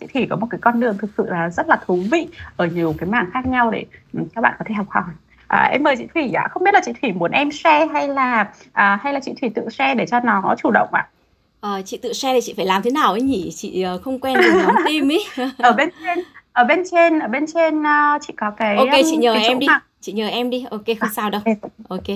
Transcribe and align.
chị 0.00 0.06
Thủy 0.14 0.26
có 0.30 0.36
một 0.36 0.46
cái 0.50 0.58
con 0.60 0.80
đường 0.80 0.98
thực 0.98 1.10
sự 1.16 1.26
là 1.26 1.50
rất 1.50 1.68
là 1.68 1.78
thú 1.86 2.02
vị 2.10 2.26
ở 2.56 2.66
nhiều 2.66 2.94
cái 2.98 3.08
mảng 3.08 3.30
khác 3.32 3.46
nhau 3.46 3.70
để 3.70 3.84
ừ, 4.12 4.20
các 4.34 4.40
bạn 4.40 4.54
có 4.58 4.64
thể 4.68 4.74
học 4.74 4.86
hỏi. 4.90 5.04
À, 5.48 5.68
em 5.72 5.82
mời 5.82 5.96
chị 5.96 6.04
Thủy 6.14 6.32
ạ. 6.32 6.48
Không 6.50 6.64
biết 6.64 6.74
là 6.74 6.80
chị 6.84 6.92
Thủy 7.02 7.12
muốn 7.12 7.30
em 7.30 7.52
share 7.52 7.86
hay 7.86 8.08
là 8.08 8.52
à, 8.72 8.98
hay 9.02 9.12
là 9.12 9.20
chị 9.20 9.32
Thủy 9.40 9.50
tự 9.54 9.68
share 9.70 9.94
để 9.94 10.06
cho 10.06 10.20
nó 10.20 10.54
chủ 10.58 10.70
động 10.70 10.88
ạ? 10.92 11.08
À, 11.60 11.70
chị 11.84 11.98
tự 12.02 12.12
share 12.12 12.34
thì 12.34 12.40
chị 12.46 12.54
phải 12.56 12.66
làm 12.66 12.82
thế 12.82 12.90
nào 12.90 13.12
ấy 13.12 13.22
nhỉ? 13.22 13.50
Chị 13.56 13.82
ờ, 13.82 13.98
không 13.98 14.20
quen 14.20 14.36
dùng 14.42 14.62
nhóm 14.62 14.74
team 14.86 15.08
ý 15.08 15.18
ở 15.58 15.72
bên 15.72 15.88
trên 16.04 16.18
ở 16.52 16.64
bên 16.64 16.82
trên 16.90 17.18
ở 17.18 17.28
bên 17.28 17.44
trên 17.54 17.80
uh, 17.80 18.22
chị 18.26 18.34
có 18.36 18.50
cái 18.50 18.76
ok 18.76 18.88
chị 19.10 19.16
nhờ 19.16 19.34
em 19.34 19.58
đi. 19.58 19.66
mà. 19.66 19.80
chị 20.00 20.12
nhờ 20.12 20.28
em 20.28 20.50
đi. 20.50 20.64
Ok 20.70 20.86
không 20.86 21.08
à, 21.08 21.12
sao 21.14 21.30
đâu. 21.30 21.40
ok. 21.88 22.06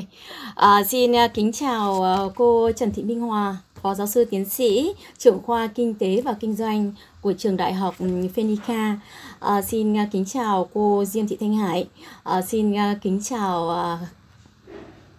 À, 0.57 0.83
xin 0.89 1.13
uh, 1.13 1.35
kính 1.35 1.53
chào 1.53 2.05
uh, 2.27 2.33
cô 2.37 2.71
Trần 2.77 2.93
Thị 2.93 3.03
Minh 3.03 3.21
Hòa 3.21 3.57
Phó 3.83 3.95
giáo 3.95 4.07
sư 4.07 4.25
tiến 4.25 4.45
sĩ, 4.45 4.93
trưởng 5.19 5.43
khoa 5.43 5.67
Kinh 5.67 5.95
tế 5.95 6.21
và 6.25 6.35
Kinh 6.41 6.55
doanh 6.55 6.93
của 7.21 7.33
trường 7.33 7.57
Đại 7.57 7.73
học 7.73 7.95
ừ, 7.99 8.29
Phenica. 8.35 8.99
À, 9.41 9.63
xin 9.63 9.93
uh, 9.93 10.09
kính 10.13 10.25
chào 10.25 10.69
cô 10.75 11.05
Diêm 11.05 11.29
Thị 11.29 11.37
Thanh 11.41 11.57
Hải. 11.57 11.89
À, 12.23 12.43
xin 12.43 12.73
uh, 12.73 12.79
kính 13.03 13.21
chào 13.25 13.71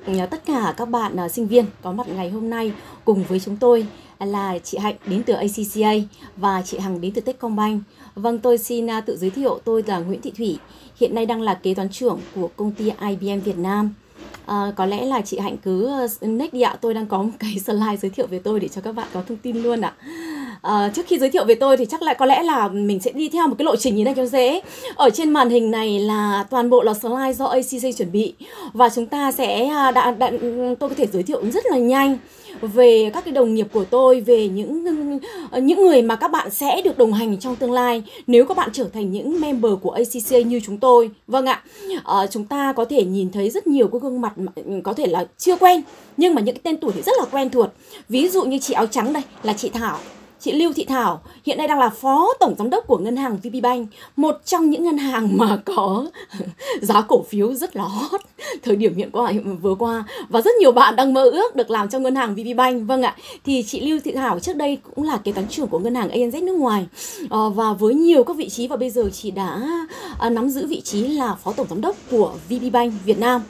uh, 0.06 0.30
tất 0.32 0.46
cả 0.46 0.74
các 0.78 0.86
bạn 0.86 1.16
uh, 1.26 1.32
sinh 1.32 1.48
viên 1.48 1.66
có 1.82 1.92
mặt 1.92 2.08
ngày 2.08 2.30
hôm 2.30 2.50
nay 2.50 2.72
cùng 3.06 3.24
với 3.24 3.40
chúng 3.40 3.58
tôi 3.58 3.88
là 4.20 4.60
chị 4.60 4.78
Hạnh 4.78 4.96
đến 5.06 5.24
từ 5.24 5.34
ACCA 5.34 5.92
và 6.38 6.62
chị 6.62 6.78
Hằng 6.78 7.02
đến 7.02 7.12
từ 7.14 7.22
Techcombank. 7.22 7.84
Vâng, 8.16 8.40
tôi 8.40 8.58
xin 8.58 8.86
uh, 8.86 9.06
tự 9.06 9.18
giới 9.18 9.30
thiệu 9.30 9.60
tôi 9.66 9.84
là 9.88 10.00
Nguyễn 10.00 10.22
Thị 10.22 10.32
Thủy, 10.38 10.58
hiện 10.96 11.16
nay 11.16 11.26
đang 11.26 11.42
là 11.42 11.54
kế 11.54 11.74
toán 11.74 11.90
trưởng 11.90 12.20
của 12.36 12.50
công 12.56 12.72
ty 12.72 12.92
IBM 13.10 13.40
Việt 13.40 13.58
Nam. 13.58 13.94
À, 14.46 14.72
có 14.76 14.86
lẽ 14.86 15.06
là 15.06 15.22
chị 15.22 15.40
Hạnh 15.40 15.58
cứ 15.58 15.86
ờ, 15.86 16.04
uh, 16.04 16.24
next 16.24 16.54
đi 16.54 16.62
ạ, 16.62 16.76
tôi 16.82 16.94
đang 16.94 17.06
có 17.06 17.18
một 17.24 17.32
cái 17.40 17.60
slide 17.66 17.98
giới 18.02 18.12
thiệu 18.12 18.28
về 18.28 18.40
tôi 18.40 18.60
để 18.60 18.68
cho 18.68 18.82
các 18.82 18.92
bạn 18.92 19.08
có 19.14 19.22
thông 19.28 19.38
tin 19.38 19.64
luôn 19.64 19.82
ạ. 19.82 19.94
À, 20.62 20.92
trước 20.96 21.08
khi 21.08 21.20
giới 21.20 21.30
thiệu 21.30 21.46
về 21.46 21.56
tôi 21.56 21.78
thì 21.78 21.86
chắc 21.86 22.02
lại 22.02 22.16
có 22.20 22.26
lẽ 22.26 22.44
là 22.44 22.68
mình 22.68 23.00
sẽ 23.00 23.12
đi 23.12 23.30
theo 23.30 23.48
một 23.48 23.56
cái 23.58 23.66
lộ 23.66 23.76
trình 23.76 23.96
như 23.96 24.04
này 24.04 24.14
cho 24.18 24.26
dễ. 24.26 24.62
Ở 24.96 25.10
trên 25.10 25.30
màn 25.30 25.50
hình 25.50 25.72
này 25.72 26.00
là 26.00 26.46
toàn 26.50 26.70
bộ 26.70 26.84
là 26.84 26.94
slide 26.94 27.34
do 27.34 27.46
ACC 27.46 27.98
chuẩn 27.98 28.12
bị 28.12 28.34
và 28.74 28.90
chúng 28.90 29.06
ta 29.06 29.32
sẽ 29.32 29.66
à, 29.66 29.92
đã, 29.92 30.12
đã 30.12 30.32
tôi 30.80 30.90
có 30.90 30.96
thể 30.98 31.08
giới 31.14 31.24
thiệu 31.24 31.52
rất 31.52 31.66
là 31.66 31.78
nhanh 31.78 32.18
về 32.68 33.12
các 33.14 33.26
cái 33.26 33.34
đồng 33.34 33.54
nghiệp 33.54 33.68
của 33.74 33.84
tôi 33.84 34.22
về 34.22 34.48
những 34.48 34.86
ờ, 35.52 35.60
những 35.60 35.82
người 35.82 36.02
mà 36.02 36.16
các 36.16 36.32
bạn 36.32 36.50
sẽ 36.52 36.82
được 36.82 36.98
đồng 36.98 37.14
hành 37.14 37.38
trong 37.38 37.56
tương 37.56 37.72
lai. 37.72 38.04
Nếu 38.28 38.46
các 38.46 38.58
bạn 38.58 38.70
trở 38.74 38.84
thành 38.94 39.12
những 39.12 39.42
member 39.42 39.72
của 39.82 39.92
ACC 39.92 40.46
như 40.46 40.60
chúng 40.66 40.78
tôi 40.78 41.10
vâng 41.28 41.46
ạ. 41.46 41.64
À, 42.04 42.28
chúng 42.28 42.46
ta 42.46 42.74
có 42.74 42.86
thể 42.86 43.06
nhìn 43.06 43.32
thấy 43.32 43.50
rất 43.50 43.68
nhiều 43.68 43.88
cái 43.88 44.00
gương 44.04 44.22
mặt 44.22 44.34
ừ, 44.56 44.64
có 44.84 44.94
thể 44.94 45.08
là 45.08 45.26
chưa 45.38 45.56
quen 45.56 45.82
nhưng 46.18 46.36
mà 46.36 46.42
những 46.42 46.56
cái 46.56 46.62
tên 46.64 46.78
tuổi 46.78 46.92
thì 46.96 47.02
rất 47.02 47.14
là 47.20 47.26
quen 47.32 47.50
thuộc. 47.50 47.68
Ví 48.10 48.28
dụ 48.28 48.44
như 48.44 48.58
chị 48.58 48.74
áo 48.74 48.86
trắng 48.86 49.14
đây 49.14 49.24
là 49.44 49.54
chị 49.54 49.70
Thảo. 49.70 49.98
Chị 50.44 50.52
Lưu 50.52 50.74
Thị 50.74 50.86
Thảo 50.86 51.22
hiện 51.46 51.58
nay 51.58 51.68
đang 51.68 51.80
là 51.80 51.90
phó 51.90 52.34
tổng 52.40 52.56
giám 52.58 52.70
đốc 52.70 52.88
của 52.88 52.98
ngân 52.98 53.16
hàng 53.16 53.38
VPBank, 53.44 53.88
một 54.16 54.36
trong 54.46 54.70
những 54.70 54.84
ngân 54.84 54.98
hàng 54.98 55.38
mà 55.38 55.58
có 55.66 56.06
giá 56.82 57.02
cổ 57.02 57.24
phiếu 57.30 57.54
rất 57.54 57.76
là 57.76 57.84
hot 57.84 58.22
thời 58.64 58.76
điểm 58.76 58.96
hiện 58.96 59.10
qua 59.12 59.32
vừa 59.62 59.76
qua 59.76 60.04
và 60.30 60.42
rất 60.42 60.56
nhiều 60.60 60.72
bạn 60.72 60.96
đang 60.96 61.14
mơ 61.14 61.24
ước 61.24 61.56
được 61.56 61.70
làm 61.70 61.90
trong 61.90 62.04
ngân 62.04 62.16
hàng 62.16 62.36
VPBank. 62.36 62.88
Vâng 62.88 63.02
ạ. 63.02 63.16
Thì 63.46 63.64
chị 63.68 63.80
Lưu 63.80 64.00
Thị 64.04 64.12
Thảo 64.12 64.40
trước 64.40 64.56
đây 64.56 64.78
cũng 64.96 65.04
là 65.04 65.18
kế 65.18 65.32
toán 65.32 65.48
trưởng 65.48 65.68
của 65.68 65.80
ngân 65.80 65.96
hàng 65.96 66.10
ANZ 66.10 66.46
nước 66.46 66.56
ngoài 66.56 66.86
ờ, 67.30 67.50
và 67.50 67.74
với 67.74 67.94
nhiều 67.94 68.24
các 68.24 68.38
vị 68.38 68.50
trí 68.50 68.68
và 68.68 68.76
bây 68.76 68.90
giờ 68.90 69.10
chị 69.14 69.32
đã 69.32 69.62
ờ, 70.20 70.30
nắm 70.30 70.50
giữ 70.50 70.68
vị 70.68 70.82
trí 70.82 71.08
là 71.08 71.36
phó 71.44 71.54
tổng 71.54 71.68
giám 71.70 71.82
đốc 71.82 71.96
của 72.12 72.34
VPBank 72.50 72.94
Việt 73.06 73.20
Nam 73.20 73.42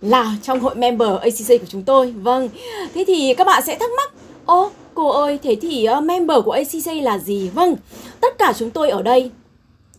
là 0.00 0.36
trong 0.42 0.60
hội 0.60 0.74
member 0.74 1.08
ACC 1.08 1.60
của 1.60 1.66
chúng 1.68 1.82
tôi. 1.82 2.12
Vâng. 2.12 2.48
Thế 2.94 3.04
thì 3.06 3.34
các 3.34 3.46
bạn 3.46 3.62
sẽ 3.66 3.78
thắc 3.78 3.90
mắc, 3.96 4.12
ô 4.46 4.70
Cô 4.96 5.08
ơi, 5.08 5.38
thế 5.42 5.56
thì 5.60 5.86
uh, 5.98 6.04
member 6.04 6.38
của 6.44 6.50
ACC 6.50 7.02
là 7.02 7.18
gì? 7.18 7.48
Vâng, 7.48 7.76
tất 8.20 8.38
cả 8.38 8.52
chúng 8.56 8.70
tôi 8.70 8.90
ở 8.90 9.02
đây 9.02 9.30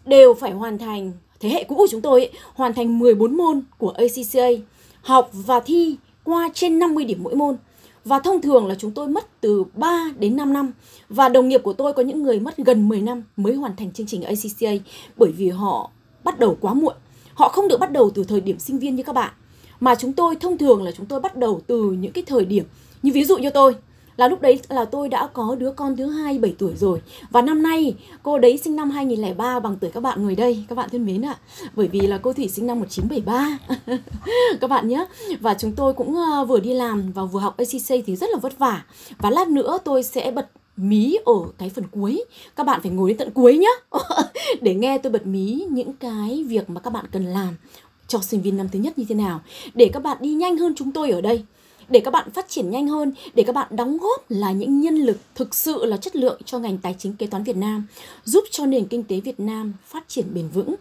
đều 0.06 0.34
phải 0.34 0.52
hoàn 0.52 0.78
thành, 0.78 1.12
thế 1.40 1.50
hệ 1.50 1.64
cũ 1.64 1.76
của 1.76 1.88
chúng 1.92 2.02
tôi 2.02 2.22
ấy, 2.22 2.32
hoàn 2.54 2.74
thành 2.74 3.00
14 3.00 3.38
môn 3.38 3.62
của 3.78 3.90
ACCA, 3.90 4.48
học 5.02 5.30
và 5.34 5.60
thi 5.60 5.96
qua 6.24 6.50
trên 6.54 6.80
50 6.80 7.06
điểm 7.06 7.24
mỗi 7.24 7.36
môn. 7.36 7.58
Và 8.06 8.20
thông 8.20 8.42
thường 8.42 8.68
là 8.68 8.76
chúng 8.76 8.92
tôi 8.92 9.08
mất 9.08 9.42
từ 9.42 9.64
3 9.74 10.12
đến 10.20 10.38
5 10.38 10.54
năm. 10.54 10.72
Và 11.10 11.30
đồng 11.30 11.48
nghiệp 11.50 11.62
của 11.64 11.74
tôi 11.74 11.94
có 11.94 12.04
những 12.04 12.24
người 12.24 12.40
mất 12.40 12.58
gần 12.58 12.90
10 12.90 13.02
năm 13.02 13.24
mới 13.38 13.54
hoàn 13.54 13.76
thành 13.76 13.92
chương 13.92 14.08
trình 14.08 14.24
ACCA 14.24 14.86
Bởi 15.18 15.32
vì 15.32 15.50
họ 15.50 15.90
bắt 16.24 16.40
đầu 16.40 16.58
quá 16.62 16.74
muộn. 16.74 16.96
Họ 17.34 17.50
không 17.50 17.68
được 17.68 17.80
bắt 17.80 17.92
đầu 17.92 18.10
từ 18.10 18.24
thời 18.24 18.42
điểm 18.42 18.60
sinh 18.60 18.80
viên 18.80 18.96
như 18.96 19.04
các 19.04 19.14
bạn. 19.14 19.34
Mà 19.80 19.96
chúng 19.96 20.14
tôi 20.14 20.36
thông 20.36 20.58
thường 20.58 20.84
là 20.84 20.92
chúng 20.92 21.06
tôi 21.06 21.20
bắt 21.20 21.36
đầu 21.36 21.62
từ 21.68 21.92
những 21.92 22.12
cái 22.12 22.24
thời 22.28 22.46
điểm 22.46 22.64
Như 23.04 23.12
ví 23.14 23.24
dụ 23.26 23.38
như 23.38 23.50
tôi 23.50 23.76
là 24.18 24.28
lúc 24.28 24.42
đấy 24.42 24.60
là 24.70 24.86
tôi 24.86 25.10
đã 25.10 25.28
có 25.34 25.56
đứa 25.60 25.72
con 25.72 25.98
thứ 25.98 26.06
hai 26.06 26.38
7 26.38 26.56
tuổi 26.58 26.74
rồi. 26.76 27.02
Và 27.30 27.42
năm 27.42 27.64
nay, 27.64 27.96
cô 28.24 28.38
đấy 28.38 28.58
sinh 28.58 28.76
năm 28.76 28.90
2003 28.90 29.60
bằng 29.60 29.76
tuổi 29.82 29.92
các 29.92 30.00
bạn 30.00 30.24
ngồi 30.24 30.36
đây, 30.36 30.66
các 30.68 30.76
bạn 30.76 30.90
thân 30.92 31.06
mến 31.06 31.26
ạ. 31.26 31.38
À. 31.62 31.70
bởi 31.76 31.88
vì 31.88 32.00
là 32.00 32.18
cô 32.18 32.34
Thủy 32.34 32.48
sinh 32.48 32.68
năm 32.68 32.80
1973 32.80 33.58
các 34.62 34.70
bạn 34.70 34.88
nhé. 34.88 35.06
Và 35.40 35.54
chúng 35.54 35.72
tôi 35.72 35.94
cũng 35.94 36.16
ờ, 36.16 36.46
vừa 36.46 36.60
đi 36.60 36.74
làm 36.74 37.12
và 37.12 37.24
vừa 37.24 37.40
học 37.40 37.58
ACC 37.58 38.06
thì 38.06 38.16
rất 38.16 38.30
là 38.30 38.40
vất 38.40 38.58
vả. 38.58 38.86
Và 39.18 39.30
lát 39.30 39.48
nữa 39.48 39.78
tôi 39.84 40.04
sẽ 40.04 40.32
bật 40.32 40.48
mí 40.78 41.18
ở 41.26 41.34
cái 41.58 41.70
phần 41.70 41.86
cuối. 41.92 42.26
Các 42.56 42.66
bạn 42.66 42.82
phải 42.82 42.92
ngồi 42.92 43.10
đến 43.10 43.18
tận 43.18 43.32
cuối 43.32 43.58
nhé. 43.58 43.72
Để 44.62 44.76
nghe 44.76 44.98
tôi 44.98 45.12
bật 45.12 45.28
mí 45.28 45.66
những 45.72 45.94
cái 45.94 46.44
việc 46.48 46.70
mà 46.70 46.82
các 46.82 46.94
bạn 46.94 47.06
cần 47.12 47.26
làm 47.26 47.56
cho 48.08 48.20
sinh 48.20 48.42
viên 48.42 48.58
năm 48.58 48.70
thứ 48.72 48.80
nhất 48.80 48.98
như 48.98 49.06
thế 49.10 49.16
nào. 49.16 49.42
Để 49.74 49.90
các 49.94 50.04
bạn 50.04 50.18
đi 50.22 50.30
nhanh 50.30 50.58
hơn 50.58 50.74
chúng 50.78 50.92
tôi 50.92 51.12
ở 51.12 51.22
đây 51.22 51.44
để 51.90 52.00
các 52.00 52.12
bạn 52.12 52.32
phát 52.32 52.50
triển 52.50 52.70
nhanh 52.70 52.88
hơn, 52.88 53.14
để 53.34 53.44
các 53.44 53.56
bạn 53.56 53.76
đóng 53.76 53.98
góp 53.98 54.32
là 54.32 54.52
những 54.52 54.82
nhân 54.82 54.96
lực 54.96 55.18
thực 55.36 55.56
sự 55.56 55.86
là 55.86 55.98
chất 55.98 56.16
lượng 56.16 56.42
cho 56.46 56.60
ngành 56.60 56.78
tài 56.78 56.96
chính 57.00 57.14
kế 57.14 57.28
toán 57.28 57.44
Việt 57.44 57.56
Nam, 57.56 57.88
giúp 58.24 58.44
cho 58.52 58.66
nền 58.66 58.88
kinh 58.88 59.04
tế 59.04 59.20
Việt 59.20 59.40
Nam 59.40 59.74
phát 59.86 60.08
triển 60.08 60.34
bền 60.34 60.50
vững, 60.50 60.76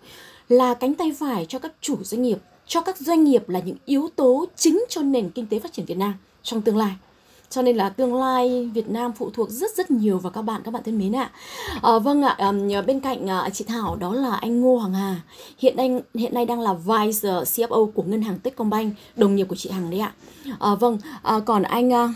là 0.48 0.74
cánh 0.74 0.94
tay 0.94 1.12
phải 1.18 1.46
cho 1.46 1.58
các 1.58 1.72
chủ 1.80 2.04
doanh 2.04 2.22
nghiệp, 2.22 2.38
cho 2.66 2.80
các 2.80 2.98
doanh 2.98 3.24
nghiệp 3.24 3.48
là 3.48 3.60
những 3.60 3.76
yếu 3.86 4.08
tố 4.16 4.46
chính 4.56 4.84
cho 4.88 5.02
nền 5.02 5.30
kinh 5.30 5.46
tế 5.46 5.58
phát 5.58 5.72
triển 5.72 5.86
Việt 5.86 5.98
Nam 5.98 6.14
trong 6.42 6.62
tương 6.62 6.76
lai 6.76 6.92
cho 7.50 7.62
nên 7.62 7.76
là 7.76 7.88
tương 7.88 8.14
lai 8.14 8.70
Việt 8.74 8.88
Nam 8.88 9.12
phụ 9.12 9.30
thuộc 9.30 9.50
rất 9.50 9.70
rất 9.76 9.90
nhiều 9.90 10.18
vào 10.18 10.32
các 10.32 10.42
bạn 10.42 10.60
các 10.64 10.70
bạn 10.70 10.82
thân 10.84 10.98
mến 10.98 11.16
ạ. 11.16 11.30
À, 11.82 11.98
vâng 11.98 12.22
ạ, 12.22 12.34
à, 12.38 12.52
bên 12.86 13.00
cạnh 13.00 13.30
à, 13.30 13.50
chị 13.52 13.64
Thảo 13.68 13.96
đó 13.96 14.12
là 14.14 14.36
anh 14.36 14.60
Ngô 14.60 14.76
Hoàng 14.76 14.94
Hà. 14.94 15.20
Hiện 15.58 15.76
anh 15.76 16.00
hiện 16.14 16.34
nay 16.34 16.44
đang 16.44 16.60
là 16.60 16.72
Vice 16.72 17.28
CFO 17.28 17.90
của 17.90 18.02
ngân 18.02 18.22
hàng 18.22 18.38
Techcombank, 18.38 18.94
đồng 19.16 19.36
nghiệp 19.36 19.44
của 19.44 19.56
chị 19.56 19.70
Hằng 19.70 19.90
đấy 19.90 20.00
ạ. 20.00 20.12
À, 20.60 20.74
vâng, 20.74 20.98
à, 21.22 21.40
còn 21.46 21.62
anh 21.62 21.92
à, 21.92 22.08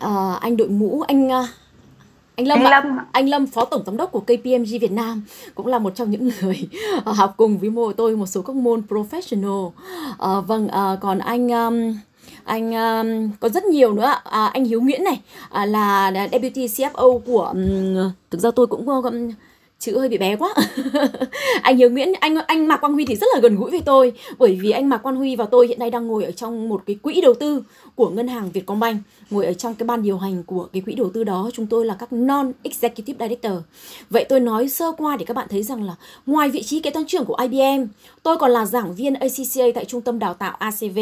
à, 0.00 0.34
anh 0.40 0.56
đội 0.56 0.68
mũ 0.68 1.00
anh 1.08 1.32
à, 1.32 1.48
anh 2.36 2.46
Lâm, 2.46 2.58
anh 2.58 2.70
Lâm. 2.70 2.98
anh 3.12 3.28
Lâm 3.28 3.46
phó 3.46 3.64
tổng 3.64 3.82
giám 3.86 3.96
đốc 3.96 4.12
của 4.12 4.20
KPMG 4.20 4.78
Việt 4.80 4.92
Nam 4.92 5.22
cũng 5.54 5.66
là 5.66 5.78
một 5.78 5.94
trong 5.94 6.10
những 6.10 6.30
người 6.40 6.68
học 7.04 7.34
cùng 7.36 7.58
với 7.58 7.70
mô 7.70 7.92
tôi 7.92 8.16
một 8.16 8.26
số 8.26 8.42
các 8.42 8.56
môn 8.56 8.82
professional. 8.88 9.70
À, 10.18 10.40
vâng, 10.40 10.68
à, 10.68 10.96
còn 11.00 11.18
anh 11.18 11.48
um, 11.48 11.94
anh 12.48 12.72
um, 12.72 13.30
có 13.40 13.48
rất 13.48 13.64
nhiều 13.64 13.92
nữa 13.92 14.14
à, 14.24 14.46
anh 14.46 14.64
Hiếu 14.64 14.80
Nguyễn 14.80 15.04
này 15.04 15.20
à, 15.50 15.66
là 15.66 16.12
deputy 16.32 16.66
CFO 16.66 17.18
của 17.18 17.44
um, 17.44 18.10
thực 18.30 18.40
ra 18.40 18.50
tôi 18.50 18.66
cũng 18.66 18.88
um, 18.88 19.30
chữ 19.78 19.98
hơi 19.98 20.08
bị 20.08 20.18
bé 20.18 20.36
quá. 20.36 20.54
Anh 21.62 21.76
Hiếu 21.76 21.90
Nguyễn 21.90 22.12
anh 22.20 22.36
anh 22.46 22.66
Mạc 22.68 22.76
Quang 22.76 22.92
Huy 22.92 23.04
thì 23.04 23.14
rất 23.14 23.26
là 23.34 23.40
gần 23.40 23.56
gũi 23.56 23.70
với 23.70 23.80
tôi 23.80 24.12
bởi 24.38 24.58
vì 24.62 24.70
anh 24.70 24.88
Mạc 24.88 24.98
Quang 24.98 25.16
Huy 25.16 25.36
và 25.36 25.44
tôi 25.50 25.66
hiện 25.66 25.78
nay 25.78 25.90
đang 25.90 26.06
ngồi 26.06 26.24
ở 26.24 26.30
trong 26.30 26.68
một 26.68 26.82
cái 26.86 26.96
quỹ 27.02 27.20
đầu 27.20 27.34
tư 27.34 27.62
của 27.94 28.10
ngân 28.10 28.28
hàng 28.28 28.50
Vietcombank 28.50 29.02
ngồi 29.30 29.46
ở 29.46 29.52
trong 29.52 29.74
cái 29.74 29.86
ban 29.86 30.02
điều 30.02 30.18
hành 30.18 30.42
của 30.42 30.68
cái 30.72 30.82
quỹ 30.82 30.94
đầu 30.94 31.10
tư 31.14 31.24
đó. 31.24 31.50
Chúng 31.54 31.66
tôi 31.66 31.86
là 31.86 31.96
các 31.98 32.12
non 32.12 32.52
executive 32.62 33.26
director. 33.26 33.62
Vậy 34.10 34.24
tôi 34.28 34.40
nói 34.40 34.68
sơ 34.68 34.92
qua 34.98 35.16
để 35.16 35.24
các 35.24 35.34
bạn 35.34 35.46
thấy 35.50 35.62
rằng 35.62 35.82
là 35.82 35.94
ngoài 36.26 36.50
vị 36.50 36.62
trí 36.62 36.80
kế 36.80 36.90
toán 36.90 37.06
trưởng 37.06 37.24
của 37.24 37.36
IBM 37.42 37.84
tôi 38.22 38.36
còn 38.36 38.50
là 38.50 38.66
giảng 38.66 38.94
viên 38.94 39.14
ACCA 39.14 39.64
tại 39.74 39.84
trung 39.84 40.00
tâm 40.00 40.18
đào 40.18 40.34
tạo 40.34 40.56
ACV 40.58 40.98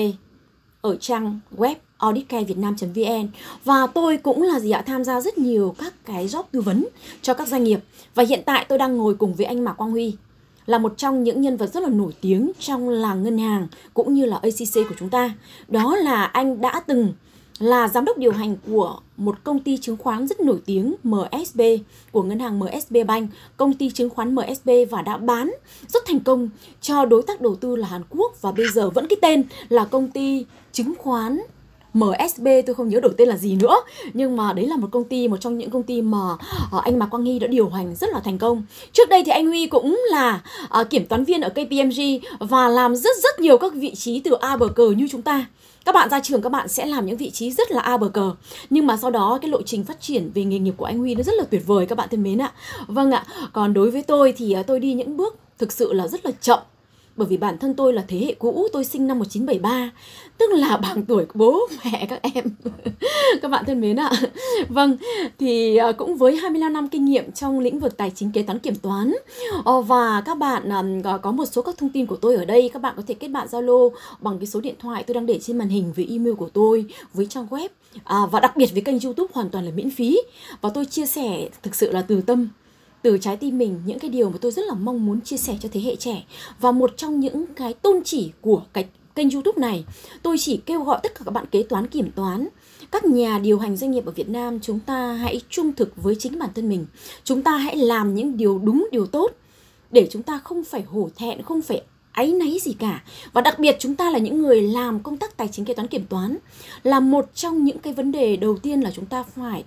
ở 0.86 0.96
trang 0.96 1.40
web 1.56 1.74
auditcarevietnam.vn 1.98 3.28
và 3.64 3.86
tôi 3.86 4.16
cũng 4.16 4.42
là 4.42 4.60
gì 4.60 4.70
ạ 4.70 4.82
tham 4.86 5.04
gia 5.04 5.20
rất 5.20 5.38
nhiều 5.38 5.74
các 5.78 5.94
cái 6.04 6.26
job 6.26 6.42
tư 6.52 6.60
vấn 6.60 6.86
cho 7.22 7.34
các 7.34 7.48
doanh 7.48 7.64
nghiệp. 7.64 7.80
Và 8.14 8.24
hiện 8.28 8.42
tại 8.46 8.66
tôi 8.68 8.78
đang 8.78 8.96
ngồi 8.96 9.14
cùng 9.14 9.34
với 9.34 9.46
anh 9.46 9.64
Mạc 9.64 9.72
Quang 9.72 9.90
Huy 9.90 10.14
là 10.66 10.78
một 10.78 10.94
trong 10.96 11.22
những 11.22 11.40
nhân 11.40 11.56
vật 11.56 11.72
rất 11.72 11.82
là 11.82 11.88
nổi 11.88 12.12
tiếng 12.20 12.52
trong 12.58 12.88
làng 12.88 13.22
ngân 13.22 13.38
hàng 13.38 13.68
cũng 13.94 14.14
như 14.14 14.24
là 14.24 14.36
ACC 14.36 14.88
của 14.88 14.94
chúng 14.98 15.08
ta. 15.08 15.34
Đó 15.68 15.96
là 15.96 16.24
anh 16.24 16.60
đã 16.60 16.80
từng 16.86 17.12
là 17.58 17.88
giám 17.88 18.04
đốc 18.04 18.18
điều 18.18 18.32
hành 18.32 18.56
của 18.66 19.00
một 19.16 19.44
công 19.44 19.60
ty 19.60 19.76
chứng 19.76 19.96
khoán 19.96 20.26
rất 20.26 20.40
nổi 20.40 20.58
tiếng 20.66 20.94
MSB 21.02 21.60
của 22.12 22.22
ngân 22.22 22.38
hàng 22.38 22.58
MSB 22.58 22.96
Bank, 23.06 23.30
công 23.56 23.74
ty 23.74 23.90
chứng 23.90 24.10
khoán 24.10 24.34
MSB 24.34 24.70
và 24.90 25.02
đã 25.02 25.16
bán 25.16 25.54
rất 25.88 26.02
thành 26.06 26.20
công 26.20 26.48
cho 26.80 27.04
đối 27.04 27.22
tác 27.22 27.40
đầu 27.40 27.54
tư 27.54 27.76
là 27.76 27.88
Hàn 27.88 28.02
Quốc. 28.10 28.42
Và 28.42 28.52
bây 28.52 28.66
giờ 28.68 28.90
vẫn 28.90 29.06
cái 29.08 29.16
tên 29.22 29.44
là 29.68 29.84
công 29.84 30.08
ty 30.10 30.44
chứng 30.76 30.94
khoán 30.98 31.38
MSB 31.94 32.46
tôi 32.66 32.74
không 32.74 32.88
nhớ 32.88 33.00
đổi 33.00 33.12
tên 33.16 33.28
là 33.28 33.36
gì 33.36 33.56
nữa. 33.56 33.76
Nhưng 34.14 34.36
mà 34.36 34.52
đấy 34.52 34.66
là 34.66 34.76
một 34.76 34.88
công 34.90 35.04
ty 35.04 35.28
một 35.28 35.36
trong 35.40 35.58
những 35.58 35.70
công 35.70 35.82
ty 35.82 36.02
mà 36.02 36.32
uh, 36.76 36.84
anh 36.84 36.98
Mạc 36.98 37.06
Quang 37.06 37.24
hy 37.24 37.38
đã 37.38 37.46
điều 37.46 37.68
hành 37.68 37.94
rất 37.94 38.10
là 38.10 38.20
thành 38.20 38.38
công. 38.38 38.62
Trước 38.92 39.08
đây 39.08 39.22
thì 39.24 39.32
anh 39.32 39.46
Huy 39.46 39.66
cũng 39.66 40.00
là 40.10 40.42
uh, 40.80 40.90
kiểm 40.90 41.06
toán 41.06 41.24
viên 41.24 41.40
ở 41.40 41.48
KPMG 41.48 42.00
và 42.40 42.68
làm 42.68 42.96
rất 42.96 43.16
rất 43.22 43.40
nhiều 43.40 43.58
các 43.58 43.72
vị 43.74 43.94
trí 43.94 44.20
từ 44.20 44.32
A 44.40 44.56
bờ 44.56 44.68
cờ 44.68 44.90
như 44.90 45.08
chúng 45.10 45.22
ta. 45.22 45.46
Các 45.84 45.94
bạn 45.94 46.08
ra 46.10 46.20
trường 46.20 46.42
các 46.42 46.52
bạn 46.52 46.68
sẽ 46.68 46.86
làm 46.86 47.06
những 47.06 47.16
vị 47.16 47.30
trí 47.30 47.50
rất 47.50 47.70
là 47.70 47.80
a 47.80 47.96
bờ 47.96 48.08
cờ 48.08 48.32
nhưng 48.70 48.86
mà 48.86 48.96
sau 48.96 49.10
đó 49.10 49.38
cái 49.42 49.50
lộ 49.50 49.62
trình 49.62 49.84
phát 49.84 50.00
triển 50.00 50.30
về 50.34 50.44
nghề 50.44 50.58
nghiệp 50.58 50.74
của 50.76 50.84
anh 50.84 50.98
Huy 50.98 51.14
nó 51.14 51.22
rất 51.22 51.34
là 51.38 51.44
tuyệt 51.50 51.62
vời 51.66 51.86
các 51.86 51.98
bạn 51.98 52.08
thân 52.10 52.22
mến 52.22 52.38
ạ. 52.38 52.52
Vâng 52.86 53.10
ạ 53.10 53.24
còn 53.52 53.74
đối 53.74 53.90
với 53.90 54.02
tôi 54.02 54.34
thì 54.36 54.52
ờ, 54.52 54.62
tôi 54.62 54.80
đi 54.80 54.94
những 54.94 55.16
bước 55.16 55.36
thực 55.58 55.72
sự 55.72 55.92
là 55.92 56.08
rất 56.08 56.26
là 56.26 56.32
chậm 56.40 56.58
bởi 57.16 57.28
vì 57.28 57.36
bản 57.36 57.58
thân 57.58 57.74
tôi 57.74 57.92
là 57.92 58.04
thế 58.08 58.18
hệ 58.18 58.34
cũ 58.34 58.68
tôi 58.72 58.84
sinh 58.84 59.06
năm 59.06 59.18
1973 59.18 59.90
tức 60.38 60.50
là 60.52 60.76
bằng 60.82 61.04
tuổi 61.04 61.24
của 61.24 61.38
bố 61.38 61.60
mẹ 61.84 62.06
các 62.08 62.22
em. 62.22 62.44
Các 63.42 63.50
bạn 63.50 63.64
thân 63.66 63.80
mến 63.80 63.96
ạ. 63.96 64.10
Vâng 64.68 64.96
thì 65.38 65.76
ờ, 65.76 65.92
cũng 65.92 66.16
với 66.16 66.36
25 66.36 66.72
năm 66.72 66.88
kinh 66.88 67.04
nghiệm 67.04 67.32
trong 67.32 67.60
lĩnh 67.60 67.78
vực 67.78 67.96
tài 67.96 68.10
chính 68.14 68.32
kế 68.32 68.42
toán 68.42 68.58
kiểm 68.58 68.74
toán 68.74 69.14
ờ, 69.64 69.80
và 69.80 70.20
các 70.20 70.38
bạn 70.38 71.02
có 71.22 71.30
một 71.30 71.44
số 71.44 71.62
các 71.62 71.78
thông 71.78 71.90
tin 71.90 72.06
của 72.06 72.16
tôi 72.16 72.34
ở 72.34 72.44
đây 72.44 72.70
các 72.72 72.82
bạn 72.82 72.94
có 72.96 73.02
thể 73.06 73.14
kết 73.14 73.28
bạn 73.28 73.46
Zalo 73.50 73.90
bằng 74.20 74.38
cái 74.38 74.46
số 74.46 74.60
điện 74.60 74.74
thoại 74.78 75.04
tôi 75.06 75.14
đang 75.14 75.26
để 75.26 75.38
trên 75.38 75.58
màn 75.58 75.68
hình 75.68 75.92
với 75.96 76.06
email 76.10 76.34
của 76.34 76.48
tôi 76.48 76.84
với 77.14 77.26
trang 77.26 77.46
web 77.50 77.68
à, 78.04 78.26
và 78.30 78.40
đặc 78.40 78.56
biệt 78.56 78.72
với 78.72 78.82
kênh 78.82 79.00
YouTube 79.00 79.32
hoàn 79.34 79.50
toàn 79.50 79.64
là 79.64 79.70
miễn 79.74 79.90
phí. 79.90 80.18
Và 80.60 80.70
tôi 80.74 80.84
chia 80.84 81.06
sẻ 81.06 81.48
thực 81.62 81.74
sự 81.74 81.92
là 81.92 82.02
từ 82.02 82.20
tâm 82.20 82.48
từ 83.06 83.18
trái 83.18 83.36
tim 83.36 83.58
mình, 83.58 83.82
những 83.86 83.98
cái 83.98 84.10
điều 84.10 84.30
mà 84.30 84.38
tôi 84.40 84.52
rất 84.52 84.62
là 84.68 84.74
mong 84.74 85.06
muốn 85.06 85.20
chia 85.20 85.36
sẻ 85.36 85.56
cho 85.60 85.68
thế 85.72 85.80
hệ 85.80 85.96
trẻ. 85.96 86.24
Và 86.60 86.72
một 86.72 86.96
trong 86.96 87.20
những 87.20 87.46
cái 87.56 87.74
tôn 87.74 87.96
chỉ 88.04 88.32
của 88.40 88.62
cái 88.72 88.86
kênh 89.14 89.30
YouTube 89.30 89.60
này, 89.60 89.84
tôi 90.22 90.36
chỉ 90.38 90.60
kêu 90.66 90.82
gọi 90.82 91.00
tất 91.02 91.14
cả 91.14 91.20
các 91.24 91.30
bạn 91.30 91.46
kế 91.46 91.62
toán, 91.62 91.86
kiểm 91.86 92.10
toán, 92.10 92.48
các 92.90 93.04
nhà 93.04 93.38
điều 93.38 93.58
hành 93.58 93.76
doanh 93.76 93.90
nghiệp 93.90 94.06
ở 94.06 94.12
Việt 94.12 94.28
Nam 94.28 94.60
chúng 94.60 94.80
ta 94.80 95.12
hãy 95.12 95.40
trung 95.50 95.72
thực 95.72 95.92
với 95.96 96.14
chính 96.14 96.38
bản 96.38 96.50
thân 96.54 96.68
mình. 96.68 96.86
Chúng 97.24 97.42
ta 97.42 97.56
hãy 97.56 97.76
làm 97.76 98.14
những 98.14 98.36
điều 98.36 98.58
đúng, 98.58 98.88
điều 98.92 99.06
tốt 99.06 99.32
để 99.90 100.08
chúng 100.10 100.22
ta 100.22 100.38
không 100.44 100.64
phải 100.64 100.82
hổ 100.82 101.08
thẹn, 101.16 101.42
không 101.42 101.62
phải 101.62 101.82
áy 102.12 102.32
náy 102.32 102.58
gì 102.62 102.72
cả. 102.72 103.02
Và 103.32 103.40
đặc 103.40 103.58
biệt 103.58 103.76
chúng 103.78 103.94
ta 103.94 104.10
là 104.10 104.18
những 104.18 104.42
người 104.42 104.62
làm 104.62 105.00
công 105.00 105.16
tác 105.16 105.36
tài 105.36 105.48
chính 105.48 105.64
kế 105.64 105.74
toán, 105.74 105.88
kiểm 105.88 106.06
toán 106.06 106.36
là 106.82 107.00
một 107.00 107.30
trong 107.34 107.64
những 107.64 107.78
cái 107.78 107.92
vấn 107.92 108.12
đề 108.12 108.36
đầu 108.36 108.56
tiên 108.56 108.80
là 108.80 108.90
chúng 108.90 109.06
ta 109.06 109.22
phải 109.22 109.64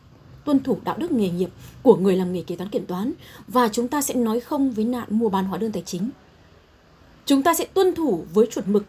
tuân 0.50 0.64
thủ 0.64 0.78
đạo 0.84 0.98
đức 0.98 1.12
nghề 1.12 1.30
nghiệp 1.30 1.50
của 1.84 1.96
người 1.96 2.16
làm 2.16 2.34
nghề 2.34 2.42
kế 2.42 2.56
toán 2.56 2.70
kiểm 2.70 2.86
toán 2.86 3.14
và 3.48 3.70
chúng 3.72 3.88
ta 3.88 4.02
sẽ 4.02 4.14
nói 4.14 4.40
không 4.40 4.72
với 4.72 4.86
nạn 4.86 5.08
mua 5.10 5.30
bán 5.30 5.46
hóa 5.46 5.58
đơn 5.58 5.72
tài 5.72 5.84
chính. 5.86 6.10
Chúng 7.26 7.44
ta 7.44 7.54
sẽ 7.54 7.66
tuân 7.66 7.96
thủ 7.96 8.26
với 8.34 8.48
chuẩn 8.52 8.74
mực 8.74 8.86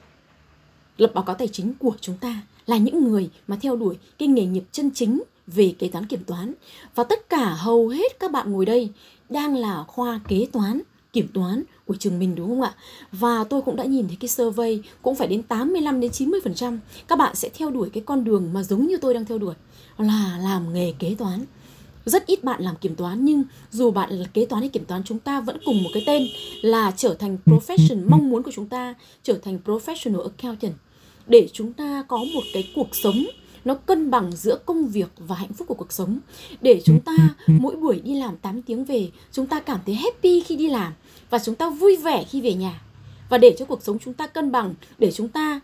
lập 0.97 1.11
báo 1.15 1.25
cáo 1.25 1.37
tài 1.37 1.49
chính 1.49 1.75
của 1.79 1.93
chúng 2.01 2.17
ta 2.17 2.41
là 2.67 2.77
những 2.77 3.05
người 3.05 3.31
mà 3.49 3.57
theo 3.61 3.77
đuổi 3.77 3.99
cái 4.19 4.29
nghề 4.29 4.45
nghiệp 4.45 4.65
chân 4.73 4.91
chính 4.95 5.23
về 5.47 5.75
kế 5.79 5.89
toán 5.89 6.07
kiểm 6.07 6.25
toán 6.25 6.55
và 6.95 7.05
tất 7.05 7.29
cả 7.29 7.55
hầu 7.59 7.89
hết 7.89 8.19
các 8.21 8.31
bạn 8.31 8.53
ngồi 8.53 8.67
đây 8.67 8.91
đang 9.29 9.57
là 9.57 9.85
khoa 9.87 10.21
kế 10.29 10.47
toán, 10.53 10.81
kiểm 11.13 11.29
toán 11.35 11.63
của 11.87 11.95
trường 11.95 12.19
mình, 12.19 12.35
đúng 12.35 12.49
không 12.49 12.63
ạ? 12.63 12.75
Và 13.13 13.45
tôi 13.45 13.63
cũng 13.63 13.77
đã 13.77 13.85
nhìn 13.85 14.09
thấy 14.09 14.17
cái 14.21 14.29
survey 14.29 14.83
cũng 15.03 15.15
phải 15.15 15.29
đến 15.29 15.43
85 15.43 16.01
đến 16.01 16.11
90% 16.11 16.79
các 17.09 17.19
bạn 17.19 17.35
sẽ 17.35 17.49
theo 17.55 17.71
đuổi 17.71 17.91
cái 17.91 18.03
con 18.07 18.25
đường 18.25 18.51
mà 18.53 18.63
giống 18.63 18.87
như 18.87 18.97
tôi 18.97 19.15
đang 19.15 19.25
theo 19.25 19.39
đuổi 19.39 19.55
là 20.01 20.39
làm 20.43 20.75
nghề 20.75 20.93
kế 20.99 21.15
toán. 21.19 21.45
Rất 22.05 22.27
ít 22.27 22.45
bạn 22.45 22.63
làm 22.63 22.77
kiểm 22.81 22.95
toán 22.95 23.25
nhưng 23.25 23.45
dù 23.71 23.91
bạn 23.91 24.11
là 24.11 24.27
kế 24.35 24.47
toán 24.47 24.63
hay 24.63 24.69
kiểm 24.69 24.85
toán 24.85 25.03
chúng 25.05 25.19
ta 25.19 25.41
vẫn 25.41 25.59
cùng 25.65 25.83
một 25.83 25.91
cái 25.95 26.03
tên 26.07 26.27
là 26.63 26.93
trở 26.97 27.15
thành 27.15 27.37
profession 27.47 28.09
mong 28.09 28.31
muốn 28.31 28.43
của 28.43 28.51
chúng 28.55 28.69
ta 28.69 28.95
trở 29.23 29.39
thành 29.43 29.59
professional 29.65 30.23
accountant. 30.23 30.75
Để 31.27 31.49
chúng 31.53 31.73
ta 31.73 32.05
có 32.09 32.19
một 32.35 32.43
cái 32.53 32.73
cuộc 32.75 32.89
sống 32.93 33.25
nó 33.65 33.75
cân 33.75 34.11
bằng 34.11 34.33
giữa 34.37 34.59
công 34.67 34.87
việc 34.87 35.09
và 35.19 35.37
hạnh 35.37 35.53
phúc 35.53 35.69
của 35.69 35.75
cuộc 35.75 35.93
sống. 35.93 36.19
Để 36.61 36.83
chúng 36.85 37.01
ta 37.01 37.17
mỗi 37.47 37.77
buổi 37.77 38.01
đi 38.05 38.15
làm 38.15 38.37
8 38.37 38.63
tiếng 38.63 38.85
về 38.85 39.11
chúng 39.33 39.47
ta 39.47 39.61
cảm 39.61 39.81
thấy 39.87 39.95
happy 39.95 40.41
khi 40.41 40.57
đi 40.57 40.69
làm 40.69 40.93
và 41.31 41.39
chúng 41.39 41.55
ta 41.55 41.71
vui 41.71 41.97
vẻ 41.97 42.25
khi 42.25 42.41
về 42.41 42.55
nhà. 42.55 42.83
Và 43.29 43.39
để 43.39 43.57
cho 43.59 43.65
cuộc 43.65 43.83
sống 43.83 43.99
chúng 44.05 44.15
ta 44.15 44.27
cân 44.27 44.53
bằng 44.53 44.75
để 44.99 45.13
chúng 45.13 45.29
ta 45.29 45.61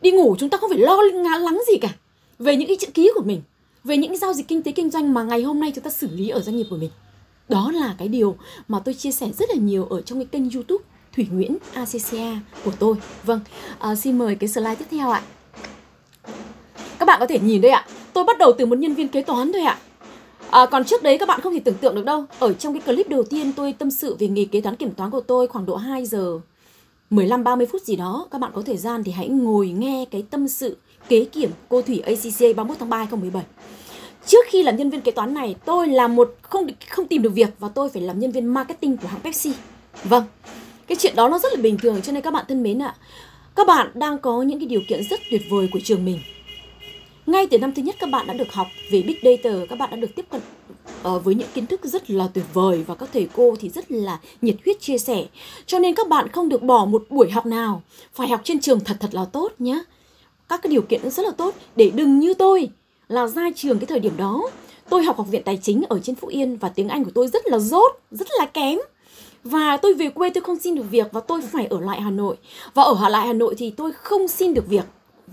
đi 0.00 0.10
ngủ 0.10 0.36
chúng 0.38 0.48
ta 0.48 0.58
không 0.58 0.70
phải 0.70 0.78
lo 0.78 1.02
lắng 1.38 1.60
gì 1.72 1.78
cả 1.78 1.94
về 2.38 2.56
những 2.56 2.68
cái 2.68 2.76
chữ 2.80 2.86
ký 2.94 3.10
của 3.14 3.22
mình 3.22 3.42
về 3.84 3.96
những 3.96 4.16
giao 4.16 4.32
dịch 4.32 4.48
kinh 4.48 4.62
tế 4.62 4.72
kinh 4.72 4.90
doanh 4.90 5.14
mà 5.14 5.22
ngày 5.22 5.42
hôm 5.42 5.60
nay 5.60 5.72
chúng 5.74 5.84
ta 5.84 5.90
xử 5.90 6.08
lý 6.10 6.28
ở 6.28 6.40
doanh 6.40 6.56
nghiệp 6.56 6.66
của 6.70 6.76
mình. 6.76 6.90
Đó 7.48 7.72
là 7.74 7.94
cái 7.98 8.08
điều 8.08 8.36
mà 8.68 8.78
tôi 8.78 8.94
chia 8.94 9.12
sẻ 9.12 9.30
rất 9.38 9.48
là 9.50 9.56
nhiều 9.60 9.84
ở 9.84 10.00
trong 10.00 10.18
cái 10.18 10.26
kênh 10.26 10.50
YouTube 10.50 10.84
Thủy 11.16 11.26
Nguyễn 11.30 11.56
ACCA 11.72 12.40
của 12.64 12.72
tôi. 12.78 12.96
Vâng, 13.24 13.40
à, 13.78 13.94
xin 13.94 14.18
mời 14.18 14.34
cái 14.34 14.48
slide 14.48 14.74
tiếp 14.74 14.84
theo 14.90 15.10
ạ. 15.10 15.22
Các 16.98 17.06
bạn 17.06 17.20
có 17.20 17.26
thể 17.26 17.38
nhìn 17.38 17.60
đây 17.60 17.70
ạ. 17.70 17.86
Tôi 18.12 18.24
bắt 18.24 18.38
đầu 18.38 18.52
từ 18.58 18.66
một 18.66 18.78
nhân 18.78 18.94
viên 18.94 19.08
kế 19.08 19.22
toán 19.22 19.52
thôi 19.52 19.62
ạ. 19.62 19.78
À, 20.50 20.66
còn 20.66 20.84
trước 20.84 21.02
đấy 21.02 21.18
các 21.18 21.28
bạn 21.28 21.40
không 21.40 21.54
thể 21.54 21.60
tưởng 21.60 21.74
tượng 21.74 21.94
được 21.94 22.04
đâu. 22.04 22.24
Ở 22.38 22.52
trong 22.52 22.72
cái 22.72 22.80
clip 22.80 23.08
đầu 23.08 23.22
tiên 23.22 23.52
tôi 23.52 23.72
tâm 23.72 23.90
sự 23.90 24.16
về 24.18 24.28
nghề 24.28 24.44
kế 24.44 24.60
toán 24.60 24.76
kiểm 24.76 24.94
toán 24.94 25.10
của 25.10 25.20
tôi 25.20 25.46
khoảng 25.46 25.66
độ 25.66 25.76
2 25.76 26.06
giờ 26.06 26.40
15 27.10 27.44
30 27.44 27.66
phút 27.66 27.82
gì 27.82 27.96
đó. 27.96 28.28
Các 28.30 28.38
bạn 28.38 28.52
có 28.54 28.62
thời 28.62 28.76
gian 28.76 29.04
thì 29.04 29.12
hãy 29.12 29.28
ngồi 29.28 29.68
nghe 29.68 30.04
cái 30.10 30.22
tâm 30.30 30.48
sự 30.48 30.76
kế 31.08 31.24
kiểm 31.24 31.50
cô 31.68 31.82
Thủy 31.82 32.00
ACCA 32.00 32.46
31 32.56 32.78
tháng 32.78 32.88
3 32.88 32.96
2017. 32.96 33.44
Trước 34.26 34.46
khi 34.48 34.62
làm 34.62 34.76
nhân 34.76 34.90
viên 34.90 35.00
kế 35.00 35.10
toán 35.10 35.34
này, 35.34 35.56
tôi 35.64 35.88
là 35.88 36.08
một 36.08 36.36
không 36.42 36.66
không 36.88 37.06
tìm 37.06 37.22
được 37.22 37.30
việc 37.30 37.48
và 37.58 37.68
tôi 37.68 37.88
phải 37.88 38.02
làm 38.02 38.18
nhân 38.18 38.30
viên 38.30 38.46
marketing 38.46 38.96
của 38.96 39.08
hãng 39.08 39.20
Pepsi. 39.20 39.52
Vâng. 40.04 40.24
Cái 40.86 40.96
chuyện 41.00 41.16
đó 41.16 41.28
nó 41.28 41.38
rất 41.38 41.52
là 41.52 41.62
bình 41.62 41.78
thường 41.78 42.02
cho 42.02 42.12
nên 42.12 42.22
các 42.22 42.32
bạn 42.32 42.44
thân 42.48 42.62
mến 42.62 42.82
ạ. 42.82 42.94
Các 43.56 43.66
bạn 43.66 43.90
đang 43.94 44.18
có 44.18 44.42
những 44.42 44.58
cái 44.58 44.66
điều 44.66 44.80
kiện 44.88 45.02
rất 45.10 45.20
tuyệt 45.30 45.42
vời 45.50 45.68
của 45.72 45.80
trường 45.84 46.04
mình. 46.04 46.20
Ngay 47.26 47.46
từ 47.50 47.58
năm 47.58 47.72
thứ 47.74 47.82
nhất 47.82 47.96
các 47.98 48.10
bạn 48.10 48.26
đã 48.26 48.34
được 48.34 48.52
học 48.52 48.66
về 48.90 49.02
Big 49.02 49.16
Data, 49.22 49.56
các 49.68 49.78
bạn 49.78 49.90
đã 49.90 49.96
được 49.96 50.14
tiếp 50.14 50.26
cận 50.30 50.40
uh, 51.08 51.24
với 51.24 51.34
những 51.34 51.48
kiến 51.54 51.66
thức 51.66 51.80
rất 51.84 52.10
là 52.10 52.28
tuyệt 52.34 52.44
vời 52.52 52.84
và 52.86 52.94
các 52.94 53.08
thầy 53.12 53.28
cô 53.36 53.56
thì 53.60 53.68
rất 53.68 53.90
là 53.90 54.18
nhiệt 54.42 54.56
huyết 54.64 54.80
chia 54.80 54.98
sẻ. 54.98 55.24
Cho 55.66 55.78
nên 55.78 55.94
các 55.94 56.08
bạn 56.08 56.28
không 56.28 56.48
được 56.48 56.62
bỏ 56.62 56.84
một 56.84 57.04
buổi 57.10 57.30
học 57.30 57.46
nào, 57.46 57.82
phải 58.12 58.28
học 58.28 58.40
trên 58.44 58.60
trường 58.60 58.80
thật 58.80 58.96
thật 59.00 59.14
là 59.14 59.24
tốt 59.24 59.52
nhé 59.58 59.82
các 60.48 60.62
cái 60.62 60.70
điều 60.70 60.82
kiện 60.82 61.10
rất 61.10 61.22
là 61.26 61.30
tốt. 61.30 61.54
Để 61.76 61.90
đừng 61.94 62.18
như 62.18 62.34
tôi 62.34 62.70
là 63.08 63.26
ra 63.26 63.50
trường 63.56 63.78
cái 63.78 63.86
thời 63.86 64.00
điểm 64.00 64.16
đó 64.16 64.50
tôi 64.88 65.04
học 65.04 65.16
học 65.16 65.26
viện 65.30 65.42
tài 65.44 65.58
chính 65.62 65.82
ở 65.88 66.00
trên 66.02 66.16
Phú 66.16 66.28
Yên 66.28 66.56
và 66.56 66.68
tiếng 66.68 66.88
Anh 66.88 67.04
của 67.04 67.10
tôi 67.14 67.28
rất 67.28 67.46
là 67.46 67.58
dốt, 67.58 67.92
rất 68.10 68.28
là 68.38 68.46
kém. 68.46 68.78
Và 69.44 69.76
tôi 69.76 69.94
về 69.94 70.08
quê 70.08 70.30
tôi 70.30 70.42
không 70.42 70.58
xin 70.58 70.74
được 70.74 70.84
việc 70.90 71.06
và 71.12 71.20
tôi 71.20 71.40
phải 71.52 71.66
ở 71.66 71.80
lại 71.80 72.00
Hà 72.00 72.10
Nội. 72.10 72.36
Và 72.74 72.82
ở 72.82 73.08
lại 73.08 73.26
Hà 73.26 73.32
Nội 73.32 73.54
thì 73.58 73.70
tôi 73.70 73.92
không 73.92 74.28
xin 74.28 74.54
được 74.54 74.68
việc 74.68 74.84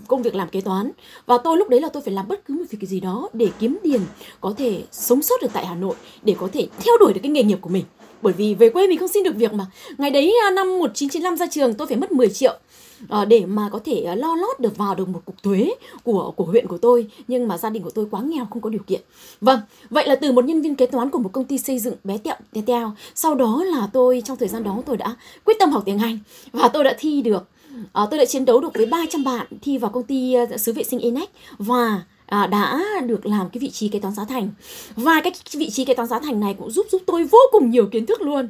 công 0.08 0.22
việc 0.22 0.34
làm 0.34 0.48
kế 0.48 0.60
toán. 0.60 0.90
Và 1.26 1.38
tôi 1.38 1.56
lúc 1.56 1.68
đấy 1.68 1.80
là 1.80 1.88
tôi 1.88 2.02
phải 2.02 2.14
làm 2.14 2.28
bất 2.28 2.44
cứ 2.46 2.54
một 2.54 2.64
việc 2.70 2.88
gì 2.88 3.00
đó 3.00 3.28
để 3.32 3.48
kiếm 3.58 3.78
tiền 3.82 4.00
có 4.40 4.54
thể 4.56 4.82
sống 4.92 5.22
sót 5.22 5.42
được 5.42 5.50
tại 5.52 5.66
Hà 5.66 5.74
Nội 5.74 5.94
để 6.22 6.34
có 6.38 6.48
thể 6.52 6.68
theo 6.78 6.94
đuổi 7.00 7.12
được 7.12 7.20
cái 7.22 7.32
nghề 7.32 7.42
nghiệp 7.42 7.58
của 7.60 7.70
mình. 7.70 7.84
Bởi 8.22 8.32
vì 8.32 8.54
về 8.54 8.70
quê 8.70 8.86
mình 8.86 8.98
không 8.98 9.08
xin 9.08 9.24
được 9.24 9.36
việc 9.36 9.52
mà. 9.52 9.66
Ngày 9.98 10.10
đấy 10.10 10.34
à, 10.44 10.50
năm 10.50 10.78
1995 10.78 11.36
ra 11.36 11.46
trường 11.46 11.74
tôi 11.74 11.86
phải 11.86 11.96
mất 11.96 12.12
10 12.12 12.28
triệu. 12.28 12.58
Ờ, 13.08 13.24
để 13.24 13.46
mà 13.46 13.68
có 13.72 13.80
thể 13.84 14.00
ờ, 14.00 14.14
lo 14.14 14.34
lót 14.34 14.60
được 14.60 14.76
vào 14.76 14.94
được 14.94 15.08
một 15.08 15.22
cục 15.24 15.42
thuế 15.42 15.74
của 16.04 16.32
của 16.36 16.44
huyện 16.44 16.66
của 16.66 16.78
tôi 16.78 17.06
nhưng 17.28 17.48
mà 17.48 17.58
gia 17.58 17.70
đình 17.70 17.82
của 17.82 17.90
tôi 17.90 18.06
quá 18.10 18.22
nghèo 18.22 18.46
không 18.50 18.62
có 18.62 18.70
điều 18.70 18.82
kiện. 18.86 19.00
Vâng 19.40 19.60
vậy 19.90 20.08
là 20.08 20.14
từ 20.14 20.32
một 20.32 20.44
nhân 20.44 20.62
viên 20.62 20.76
kế 20.76 20.86
toán 20.86 21.10
của 21.10 21.18
một 21.18 21.32
công 21.32 21.44
ty 21.44 21.58
xây 21.58 21.78
dựng 21.78 21.94
bé 22.04 22.18
tẹo 22.18 22.36
teo 22.52 22.64
teo 22.66 22.92
sau 23.14 23.34
đó 23.34 23.64
là 23.64 23.88
tôi 23.92 24.22
trong 24.24 24.36
thời 24.36 24.48
gian 24.48 24.64
đó 24.64 24.82
tôi 24.86 24.96
đã 24.96 25.16
quyết 25.44 25.56
tâm 25.58 25.70
học 25.70 25.82
tiếng 25.86 25.98
Anh 25.98 26.18
và 26.52 26.68
tôi 26.68 26.84
đã 26.84 26.94
thi 26.98 27.22
được 27.22 27.44
à, 27.92 28.06
tôi 28.10 28.18
đã 28.18 28.24
chiến 28.24 28.44
đấu 28.44 28.60
được 28.60 28.74
với 28.74 28.86
300 28.86 29.24
bạn 29.24 29.46
thi 29.62 29.78
vào 29.78 29.90
công 29.90 30.02
ty 30.02 30.36
xứ 30.58 30.72
vệ 30.72 30.82
sinh 30.82 31.00
Enex 31.00 31.28
và 31.58 32.02
à, 32.26 32.46
đã 32.46 32.82
được 33.06 33.26
làm 33.26 33.50
cái 33.50 33.58
vị 33.58 33.70
trí 33.70 33.88
kế 33.88 33.98
toán 33.98 34.14
giá 34.14 34.24
thành. 34.24 34.50
Và 34.96 35.20
cái 35.20 35.32
vị 35.52 35.70
trí 35.70 35.84
kế 35.84 35.94
toán 35.94 36.08
giá 36.08 36.18
thành 36.18 36.40
này 36.40 36.54
cũng 36.58 36.70
giúp 36.70 36.86
giúp 36.92 37.02
tôi 37.06 37.24
vô 37.24 37.38
cùng 37.52 37.70
nhiều 37.70 37.86
kiến 37.86 38.06
thức 38.06 38.20
luôn. 38.20 38.48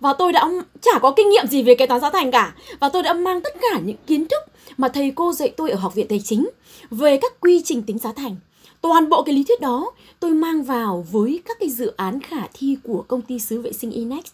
Và 0.00 0.12
tôi 0.12 0.32
đã 0.32 0.48
chả 0.80 0.98
có 0.98 1.12
kinh 1.16 1.30
nghiệm 1.30 1.46
gì 1.46 1.62
về 1.62 1.74
kế 1.74 1.86
toán 1.86 2.00
giá 2.00 2.10
thành 2.10 2.30
cả. 2.30 2.54
Và 2.80 2.88
tôi 2.88 3.02
đã 3.02 3.12
mang 3.12 3.40
tất 3.40 3.54
cả 3.60 3.80
những 3.84 3.96
kiến 4.06 4.26
thức 4.26 4.42
mà 4.76 4.88
thầy 4.88 5.12
cô 5.14 5.32
dạy 5.32 5.52
tôi 5.56 5.70
ở 5.70 5.78
học 5.78 5.94
viện 5.94 6.08
tài 6.08 6.20
chính 6.24 6.48
về 6.90 7.16
các 7.16 7.32
quy 7.40 7.62
trình 7.64 7.82
tính 7.82 7.98
giá 7.98 8.12
thành. 8.12 8.36
Toàn 8.80 9.08
bộ 9.08 9.22
cái 9.22 9.34
lý 9.34 9.44
thuyết 9.44 9.60
đó 9.60 9.92
tôi 10.20 10.30
mang 10.30 10.62
vào 10.62 11.06
với 11.10 11.42
các 11.44 11.56
cái 11.60 11.70
dự 11.70 11.92
án 11.96 12.20
khả 12.20 12.46
thi 12.54 12.76
của 12.82 13.04
công 13.08 13.22
ty 13.22 13.38
xứ 13.38 13.60
vệ 13.60 13.72
sinh 13.72 13.90
Inex. 13.90 14.24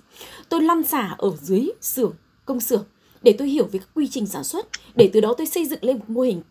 Tôi 0.48 0.62
lăn 0.62 0.82
xả 0.82 1.14
ở 1.18 1.32
dưới 1.42 1.68
xưởng 1.80 2.12
công 2.46 2.60
xưởng 2.60 2.84
để 3.22 3.34
tôi 3.38 3.48
hiểu 3.48 3.68
về 3.72 3.78
các 3.78 3.88
quy 3.94 4.08
trình 4.08 4.26
sản 4.26 4.44
xuất. 4.44 4.66
Để 4.94 5.10
từ 5.12 5.20
đó 5.20 5.34
tôi 5.38 5.46
xây 5.46 5.64
dựng 5.64 5.84
lên 5.84 5.98
một 5.98 6.04
mô 6.08 6.20
hình 6.20 6.42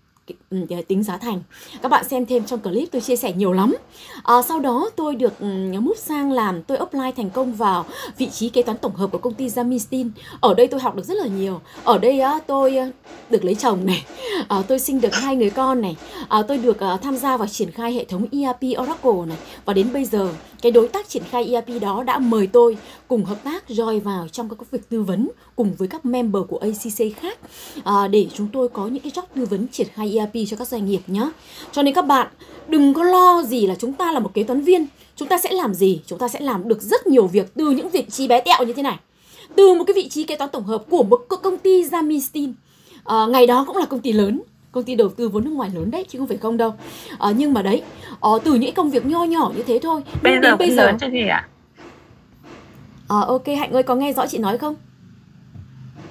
Ừ, 0.49 0.57
tính 0.87 1.03
giá 1.03 1.17
thành. 1.17 1.41
Các 1.81 1.89
bạn 1.89 2.05
xem 2.07 2.25
thêm 2.25 2.45
trong 2.45 2.59
clip 2.59 2.89
tôi 2.91 3.01
chia 3.01 3.15
sẻ 3.15 3.33
nhiều 3.33 3.53
lắm. 3.53 3.75
À, 4.23 4.41
sau 4.41 4.59
đó 4.59 4.89
tôi 4.95 5.15
được 5.15 5.39
ừ, 5.39 5.45
mút 5.45 5.79
move 5.79 5.99
sang 5.99 6.31
làm 6.31 6.63
tôi 6.63 6.77
apply 6.77 7.11
thành 7.15 7.29
công 7.29 7.53
vào 7.53 7.85
vị 8.17 8.29
trí 8.29 8.49
kế 8.49 8.61
toán 8.61 8.77
tổng 8.77 8.95
hợp 8.95 9.11
của 9.11 9.17
công 9.17 9.33
ty 9.33 9.47
Jamistin 9.47 10.09
ở 10.41 10.53
đây 10.53 10.67
tôi 10.67 10.79
học 10.79 10.95
được 10.95 11.05
rất 11.05 11.17
là 11.17 11.27
nhiều. 11.27 11.61
Ở 11.83 11.97
đây 11.97 12.19
á 12.19 12.39
tôi 12.47 12.77
ờ, 12.77 12.91
được 13.29 13.45
lấy 13.45 13.55
chồng 13.55 13.85
này. 13.85 14.05
À, 14.47 14.61
tôi 14.67 14.79
sinh 14.79 15.01
được 15.01 15.15
hai 15.15 15.35
người 15.35 15.49
con 15.49 15.81
này. 15.81 15.95
À, 16.29 16.41
tôi 16.47 16.57
được 16.57 16.77
uh, 16.93 17.01
tham 17.01 17.17
gia 17.17 17.37
vào 17.37 17.47
triển 17.47 17.71
khai 17.71 17.93
hệ 17.93 18.05
thống 18.05 18.25
ERP 18.31 18.79
Oracle 18.81 19.25
này. 19.27 19.37
Và 19.65 19.73
đến 19.73 19.93
bây 19.93 20.05
giờ 20.05 20.29
cái 20.63 20.71
đối 20.71 20.87
tác 20.87 21.09
triển 21.09 21.23
khai 21.29 21.53
ERP 21.53 21.81
đó 21.81 22.03
đã 22.03 22.19
mời 22.19 22.47
tôi 22.47 22.77
cùng 23.07 23.25
hợp 23.25 23.43
tác 23.43 23.63
join 23.69 23.99
vào 23.99 24.27
trong 24.27 24.49
các 24.49 24.71
việc 24.71 24.89
tư 24.89 25.03
vấn 25.03 25.29
cùng 25.55 25.73
với 25.77 25.87
các 25.87 26.05
member 26.05 26.43
của 26.47 26.57
ACC 26.57 27.17
khác 27.17 27.37
à, 27.83 28.07
để 28.07 28.27
chúng 28.33 28.47
tôi 28.53 28.69
có 28.69 28.87
những 28.87 29.03
cái 29.03 29.11
job 29.11 29.23
tư 29.35 29.45
vấn 29.45 29.67
triển 29.67 29.87
khai 29.93 30.17
ERP 30.17 30.33
cho 30.49 30.57
các 30.57 30.67
doanh 30.67 30.85
nghiệp 30.85 31.01
nhé. 31.07 31.29
Cho 31.71 31.83
nên 31.83 31.93
các 31.93 32.05
bạn 32.05 32.27
đừng 32.67 32.93
có 32.93 33.03
lo 33.03 33.43
gì 33.43 33.67
là 33.67 33.75
chúng 33.75 33.93
ta 33.93 34.11
là 34.11 34.19
một 34.19 34.33
kế 34.33 34.43
toán 34.43 34.61
viên, 34.61 34.87
chúng 35.15 35.27
ta 35.27 35.37
sẽ 35.37 35.51
làm 35.51 35.73
gì? 35.73 36.01
Chúng 36.05 36.19
ta 36.19 36.27
sẽ 36.27 36.39
làm 36.39 36.67
được 36.67 36.81
rất 36.81 37.07
nhiều 37.07 37.27
việc 37.27 37.53
từ 37.55 37.69
những 37.69 37.89
vị 37.89 38.05
trí 38.09 38.27
bé 38.27 38.41
tẹo 38.41 38.65
như 38.65 38.73
thế 38.73 38.83
này. 38.83 38.99
Từ 39.55 39.73
một 39.73 39.83
cái 39.87 39.93
vị 39.93 40.09
trí 40.09 40.23
kế 40.23 40.35
toán 40.35 40.49
tổng 40.49 40.63
hợp 40.63 40.83
của 40.89 41.03
một 41.03 41.25
công 41.43 41.57
ty 41.57 41.83
Jamistin, 41.83 42.53
À, 43.03 43.25
ngày 43.29 43.47
đó 43.47 43.63
cũng 43.67 43.77
là 43.77 43.85
công 43.85 43.99
ty 43.99 44.11
lớn 44.11 44.41
công 44.73 44.83
ty 44.83 44.95
đầu 44.95 45.09
tư 45.09 45.29
vốn 45.29 45.43
nước 45.43 45.51
ngoài 45.51 45.69
lớn 45.73 45.91
đấy 45.91 46.05
chứ 46.09 46.19
không 46.19 46.27
phải 46.27 46.37
không 46.37 46.57
đâu. 46.57 46.75
À, 47.19 47.29
nhưng 47.35 47.53
mà 47.53 47.61
đấy 47.61 47.83
à, 48.21 48.29
từ 48.43 48.53
những 48.53 48.73
công 48.73 48.89
việc 48.89 49.05
nho 49.05 49.23
nhỏ 49.23 49.51
như 49.57 49.63
thế 49.63 49.79
thôi 49.83 50.03
bây 50.21 50.39
giờ 50.41 50.55
bây 50.55 50.75
giờ 50.75 50.85
lớn 50.85 50.97
chứ 50.99 51.07
gì 51.07 51.27
ạ? 51.27 51.47
À, 53.07 53.17
ok 53.27 53.47
hạnh 53.59 53.71
ơi 53.71 53.83
có 53.83 53.95
nghe 53.95 54.13
rõ 54.13 54.27
chị 54.27 54.37
nói 54.37 54.57
không? 54.57 54.75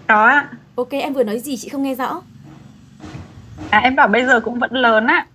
Có 0.09 0.27
ạ. 0.27 0.49
Ok 0.75 0.91
em 0.91 1.15
vừa 1.15 1.25
nói 1.25 1.39
gì 1.39 1.57
chị 1.57 1.69
không 1.69 1.83
nghe 1.83 1.95
rõ? 1.95 2.23
À 3.71 3.79
em 3.79 3.97
bảo 3.97 4.09
bây 4.09 4.25
giờ 4.27 4.41
cũng 4.41 4.59
vẫn 4.59 4.73
lớn 4.73 5.07
á 5.07 5.27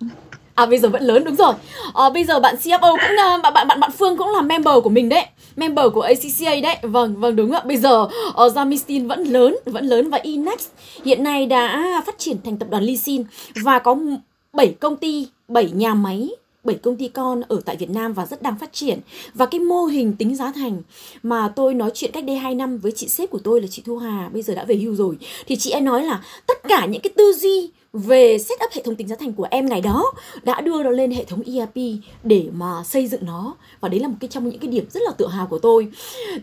À 0.58 0.66
bây 0.66 0.78
giờ 0.78 0.88
vẫn 0.88 1.02
lớn 1.02 1.24
đúng 1.24 1.36
rồi. 1.36 1.54
À, 1.94 2.10
bây 2.10 2.24
giờ 2.24 2.40
bạn 2.40 2.56
CFO 2.62 2.80
cũng 2.80 3.16
ờ, 3.18 3.38
bạn 3.42 3.54
bạn 3.54 3.68
bạn 3.68 3.80
bạn 3.80 3.90
Phương 3.98 4.16
cũng 4.16 4.28
là 4.28 4.40
member 4.40 4.74
của 4.84 4.90
mình 4.90 5.08
đấy, 5.08 5.26
member 5.56 5.86
của 5.94 6.00
ACCA 6.00 6.60
đấy. 6.62 6.76
Vâng 6.82 7.16
vâng 7.16 7.36
đúng 7.36 7.52
ạ. 7.52 7.62
Bây 7.64 7.76
giờ 7.76 8.02
uh, 8.02 8.34
Zamistin 8.36 9.08
vẫn 9.08 9.24
lớn, 9.24 9.56
vẫn 9.66 9.86
lớn 9.86 10.10
và 10.10 10.18
e 10.18 10.22
Inex 10.22 10.66
hiện 11.04 11.22
nay 11.22 11.46
đã 11.46 11.82
phát 12.06 12.18
triển 12.18 12.36
thành 12.44 12.56
tập 12.56 12.68
đoàn 12.70 12.84
Lysin 12.84 13.24
và 13.64 13.78
có 13.78 13.96
7 14.52 14.74
công 14.80 14.96
ty, 14.96 15.28
7 15.48 15.70
nhà 15.70 15.94
máy 15.94 16.30
7 16.64 16.76
công 16.76 16.96
ty 16.96 17.08
con 17.08 17.42
ở 17.48 17.60
tại 17.64 17.76
Việt 17.76 17.90
Nam 17.90 18.12
và 18.12 18.26
rất 18.26 18.42
đang 18.42 18.58
phát 18.58 18.72
triển. 18.72 18.98
Và 19.34 19.46
cái 19.46 19.60
mô 19.60 19.84
hình 19.84 20.12
tính 20.18 20.36
giá 20.36 20.52
thành 20.54 20.82
mà 21.22 21.52
tôi 21.56 21.74
nói 21.74 21.90
chuyện 21.94 22.12
cách 22.12 22.24
đây 22.24 22.36
2 22.36 22.54
năm 22.54 22.78
với 22.78 22.92
chị 22.92 23.08
sếp 23.08 23.30
của 23.30 23.40
tôi 23.44 23.60
là 23.60 23.66
chị 23.70 23.82
Thu 23.86 23.98
Hà, 23.98 24.28
bây 24.32 24.42
giờ 24.42 24.54
đã 24.54 24.64
về 24.64 24.76
hưu 24.76 24.94
rồi. 24.94 25.16
Thì 25.46 25.56
chị 25.56 25.70
ấy 25.70 25.80
nói 25.80 26.02
là 26.04 26.22
tất 26.46 26.62
cả 26.68 26.86
những 26.86 27.02
cái 27.02 27.12
tư 27.16 27.32
duy 27.32 27.70
về 27.92 28.38
setup 28.38 28.72
hệ 28.72 28.82
thống 28.82 28.96
tính 28.96 29.08
giá 29.08 29.16
thành 29.16 29.32
của 29.32 29.46
em 29.50 29.66
ngày 29.66 29.80
đó 29.80 30.12
đã 30.42 30.60
đưa 30.60 30.82
nó 30.82 30.90
lên 30.90 31.10
hệ 31.10 31.24
thống 31.24 31.42
ERP 31.42 31.76
để 32.22 32.48
mà 32.52 32.84
xây 32.84 33.06
dựng 33.06 33.26
nó. 33.26 33.54
Và 33.80 33.88
đấy 33.88 34.00
là 34.00 34.08
một 34.08 34.14
cái 34.20 34.28
trong 34.28 34.48
những 34.48 34.58
cái 34.58 34.70
điểm 34.70 34.84
rất 34.90 35.02
là 35.02 35.10
tự 35.18 35.26
hào 35.26 35.46
của 35.46 35.58
tôi. 35.58 35.88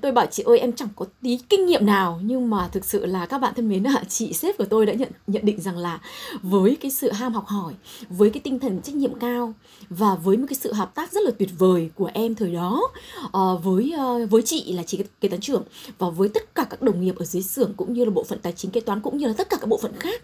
Tôi 0.02 0.12
bảo 0.12 0.26
chị 0.26 0.44
ơi 0.44 0.60
em 0.60 0.74
chẳng 0.74 0.90
có 0.96 1.06
tí 1.22 1.40
kinh 1.50 1.66
nghiệm 1.66 1.86
nào 1.86 2.20
nhưng 2.24 2.50
mà 2.50 2.68
thực 2.68 2.86
sự 2.86 3.06
là 3.06 3.26
các 3.26 3.38
bạn 3.38 3.54
thân 3.56 3.70
mến 3.70 3.84
ạ 3.84 4.04
chị 4.10 4.34
sếp 4.34 4.58
của 4.58 4.66
tôi 4.66 4.86
đã 4.86 4.94
nhận 4.94 5.10
nhận 5.28 5.46
định 5.46 5.62
rằng 5.62 5.78
là 5.78 6.00
với 6.42 6.78
cái 6.82 6.92
sự 6.92 7.12
ham 7.12 7.34
học 7.34 7.46
hỏi 7.46 7.74
với 8.10 8.30
cái 8.30 8.42
tinh 8.44 8.60
thần 8.60 8.82
trách 8.82 8.96
nhiệm 8.96 9.20
cao 9.20 9.54
và 9.90 10.16
với 10.16 10.38
một 10.38 10.46
cái 10.50 10.58
sự 10.62 10.74
hợp 10.74 10.96
tác 10.96 11.12
rất 11.12 11.24
là 11.24 11.32
tuyệt 11.40 11.50
vời 11.58 11.90
của 11.96 12.10
em 12.14 12.36
thời 12.36 12.52
đó 12.52 12.82
uh, 13.26 13.64
với 13.64 13.94
uh, 14.24 14.32
với 14.32 14.42
chị 14.42 14.74
là 14.74 14.84
chị 14.84 15.04
kế 15.22 15.30
toán 15.30 15.42
trưởng 15.42 15.64
và 15.98 16.10
với 16.10 16.30
tất 16.30 16.56
cả 16.56 16.66
các 16.70 16.82
đồng 16.82 17.02
nghiệp 17.02 17.16
ở 17.16 17.26
dưới 17.26 17.44
xưởng 17.44 17.74
cũng 17.78 17.94
như 17.94 18.06
là 18.06 18.12
bộ 18.12 18.24
phận 18.24 18.40
tài 18.40 18.54
chính 18.54 18.72
kế 18.72 18.82
toán 18.82 19.02
cũng 19.02 19.18
như 19.18 19.28
là 19.28 19.34
tất 19.38 19.50
cả 19.50 19.58
các 19.62 19.70
bộ 19.70 19.78
phận 19.78 19.94
khác 20.00 20.22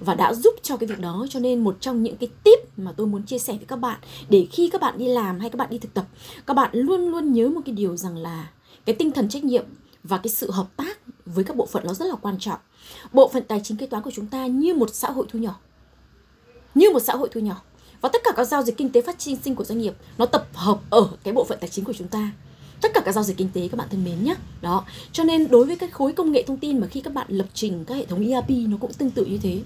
và 0.00 0.14
đã 0.14 0.34
giúp 0.34 0.54
cho 0.62 0.76
cái 0.76 0.86
việc 0.86 1.00
đó. 1.00 1.26
Cho 1.30 1.40
nên 1.40 1.64
một 1.64 1.76
trong 1.80 2.02
những 2.02 2.16
cái 2.16 2.28
tip 2.44 2.78
mà 2.78 2.92
tôi 2.96 3.06
muốn 3.06 3.22
chia 3.22 3.38
sẻ 3.38 3.52
với 3.52 3.66
các 3.66 3.76
bạn, 3.76 4.00
để 4.28 4.46
khi 4.52 4.70
các 4.72 4.80
bạn 4.80 4.98
đi 4.98 5.08
làm 5.08 5.40
hay 5.40 5.50
các 5.50 5.56
bạn 5.56 5.70
đi 5.70 5.78
thực 5.78 5.94
tập, 5.94 6.06
các 6.46 6.54
bạn 6.54 6.70
luôn 6.72 7.10
luôn 7.10 7.32
nhớ 7.32 7.48
một 7.48 7.60
cái 7.64 7.74
điều 7.74 7.96
rằng 7.96 8.16
là 8.16 8.50
cái 8.84 8.96
tinh 8.96 9.10
thần 9.10 9.28
trách 9.28 9.44
nhiệm 9.44 9.64
và 10.02 10.18
cái 10.18 10.30
sự 10.30 10.50
hợp 10.50 10.66
tác 10.76 10.98
với 11.26 11.44
các 11.44 11.56
bộ 11.56 11.66
phận 11.66 11.86
nó 11.86 11.94
rất 11.94 12.04
là 12.04 12.14
quan 12.14 12.38
trọng. 12.38 12.58
Bộ 13.12 13.28
phận 13.28 13.42
tài 13.48 13.60
chính 13.64 13.76
kế 13.76 13.86
toán 13.86 14.02
của 14.02 14.10
chúng 14.10 14.26
ta 14.26 14.46
như 14.46 14.74
một 14.74 14.94
xã 14.94 15.10
hội 15.10 15.26
thu 15.28 15.38
nhỏ. 15.38 15.60
Như 16.74 16.90
một 16.90 17.00
xã 17.00 17.16
hội 17.16 17.28
thu 17.32 17.40
nhỏ. 17.40 17.62
Và 18.00 18.08
tất 18.12 18.18
cả 18.24 18.30
các 18.36 18.44
giao 18.44 18.62
dịch 18.62 18.76
kinh 18.76 18.92
tế 18.92 19.02
phát 19.02 19.16
sinh 19.20 19.54
của 19.54 19.64
doanh 19.64 19.78
nghiệp 19.78 19.94
nó 20.18 20.26
tập 20.26 20.48
hợp 20.52 20.80
ở 20.90 21.08
cái 21.24 21.34
bộ 21.34 21.44
phận 21.44 21.58
tài 21.60 21.70
chính 21.70 21.84
của 21.84 21.92
chúng 21.92 22.08
ta 22.08 22.30
tất 22.80 22.90
cả 22.94 23.00
các 23.04 23.12
giao 23.12 23.24
dịch 23.24 23.36
kinh 23.36 23.48
tế 23.52 23.68
các 23.68 23.76
bạn 23.76 23.88
thân 23.90 24.04
mến 24.04 24.24
nhé 24.24 24.34
đó 24.60 24.84
cho 25.12 25.24
nên 25.24 25.48
đối 25.50 25.66
với 25.66 25.76
cái 25.76 25.88
khối 25.88 26.12
công 26.12 26.32
nghệ 26.32 26.44
thông 26.46 26.56
tin 26.56 26.80
mà 26.80 26.86
khi 26.86 27.00
các 27.00 27.14
bạn 27.14 27.26
lập 27.30 27.46
trình 27.54 27.84
các 27.84 27.94
hệ 27.94 28.04
thống 28.06 28.28
ERP 28.28 28.50
nó 28.50 28.76
cũng 28.80 28.92
tương 28.92 29.10
tự 29.10 29.24
như 29.24 29.38
thế. 29.42 29.60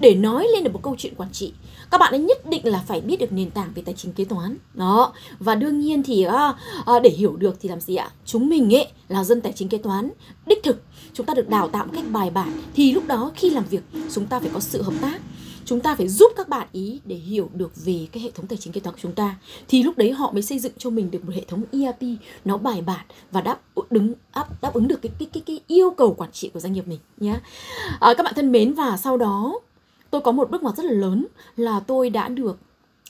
Để 0.00 0.14
nói 0.14 0.46
lên 0.54 0.64
được 0.64 0.72
một 0.72 0.80
câu 0.82 0.94
chuyện 0.98 1.14
quản 1.14 1.32
trị 1.32 1.52
các 1.90 1.98
bạn 1.98 2.12
ấy 2.12 2.20
nhất 2.20 2.46
định 2.46 2.66
là 2.66 2.82
phải 2.86 3.00
biết 3.00 3.16
được 3.20 3.32
nền 3.32 3.50
tảng 3.50 3.72
về 3.74 3.82
tài 3.86 3.94
chính 3.94 4.12
kế 4.12 4.24
toán. 4.24 4.56
Đó 4.74 5.12
và 5.38 5.54
đương 5.54 5.80
nhiên 5.80 6.02
thì 6.02 6.24
à, 6.24 6.54
à, 6.86 6.98
để 7.02 7.10
hiểu 7.10 7.36
được 7.36 7.56
thì 7.60 7.68
làm 7.68 7.80
gì 7.80 7.96
ạ? 7.96 8.10
Chúng 8.24 8.48
mình 8.48 8.74
ấy 8.74 8.86
là 9.08 9.24
dân 9.24 9.40
tài 9.40 9.52
chính 9.52 9.68
kế 9.68 9.78
toán. 9.78 10.10
Đích 10.46 10.62
thực 10.62 10.82
chúng 11.14 11.26
ta 11.26 11.34
được 11.34 11.48
đào 11.48 11.68
tạo 11.68 11.86
một 11.86 11.92
cách 11.94 12.04
bài 12.10 12.30
bản 12.30 12.60
thì 12.74 12.92
lúc 12.92 13.06
đó 13.06 13.32
khi 13.34 13.50
làm 13.50 13.64
việc 13.70 13.82
chúng 14.14 14.26
ta 14.26 14.40
phải 14.40 14.50
có 14.54 14.60
sự 14.60 14.82
hợp 14.82 14.94
tác 15.00 15.20
chúng 15.64 15.80
ta 15.80 15.94
phải 15.94 16.08
giúp 16.08 16.32
các 16.36 16.48
bạn 16.48 16.68
ý 16.72 17.00
để 17.04 17.16
hiểu 17.16 17.50
được 17.54 17.72
về 17.84 18.06
cái 18.12 18.22
hệ 18.22 18.30
thống 18.30 18.46
tài 18.46 18.58
chính 18.58 18.72
kế 18.72 18.80
toán 18.80 18.94
của 18.94 19.00
chúng 19.02 19.12
ta. 19.12 19.36
Thì 19.68 19.82
lúc 19.82 19.98
đấy 19.98 20.12
họ 20.12 20.32
mới 20.32 20.42
xây 20.42 20.58
dựng 20.58 20.72
cho 20.78 20.90
mình 20.90 21.10
được 21.10 21.24
một 21.24 21.32
hệ 21.34 21.44
thống 21.48 21.62
ERP 21.72 22.02
nó 22.44 22.56
bài 22.56 22.82
bản 22.82 23.06
và 23.30 23.40
đáp 23.40 23.60
ứng 23.88 24.12
đáp, 24.34 24.62
đáp 24.62 24.72
ứng 24.74 24.88
được 24.88 25.02
cái 25.02 25.12
cái 25.18 25.28
cái 25.32 25.42
cái 25.46 25.60
yêu 25.66 25.90
cầu 25.90 26.14
quản 26.14 26.32
trị 26.32 26.50
của 26.54 26.60
doanh 26.60 26.72
nghiệp 26.72 26.88
mình 26.88 26.98
nhé 27.16 27.40
à, 28.00 28.14
các 28.16 28.22
bạn 28.22 28.34
thân 28.36 28.52
mến 28.52 28.72
và 28.72 28.96
sau 28.96 29.16
đó 29.16 29.60
tôi 30.10 30.20
có 30.20 30.32
một 30.32 30.50
bước 30.50 30.62
ngoặt 30.62 30.76
rất 30.76 30.84
là 30.86 30.92
lớn 30.92 31.26
là 31.56 31.80
tôi 31.80 32.10
đã 32.10 32.28
được 32.28 32.58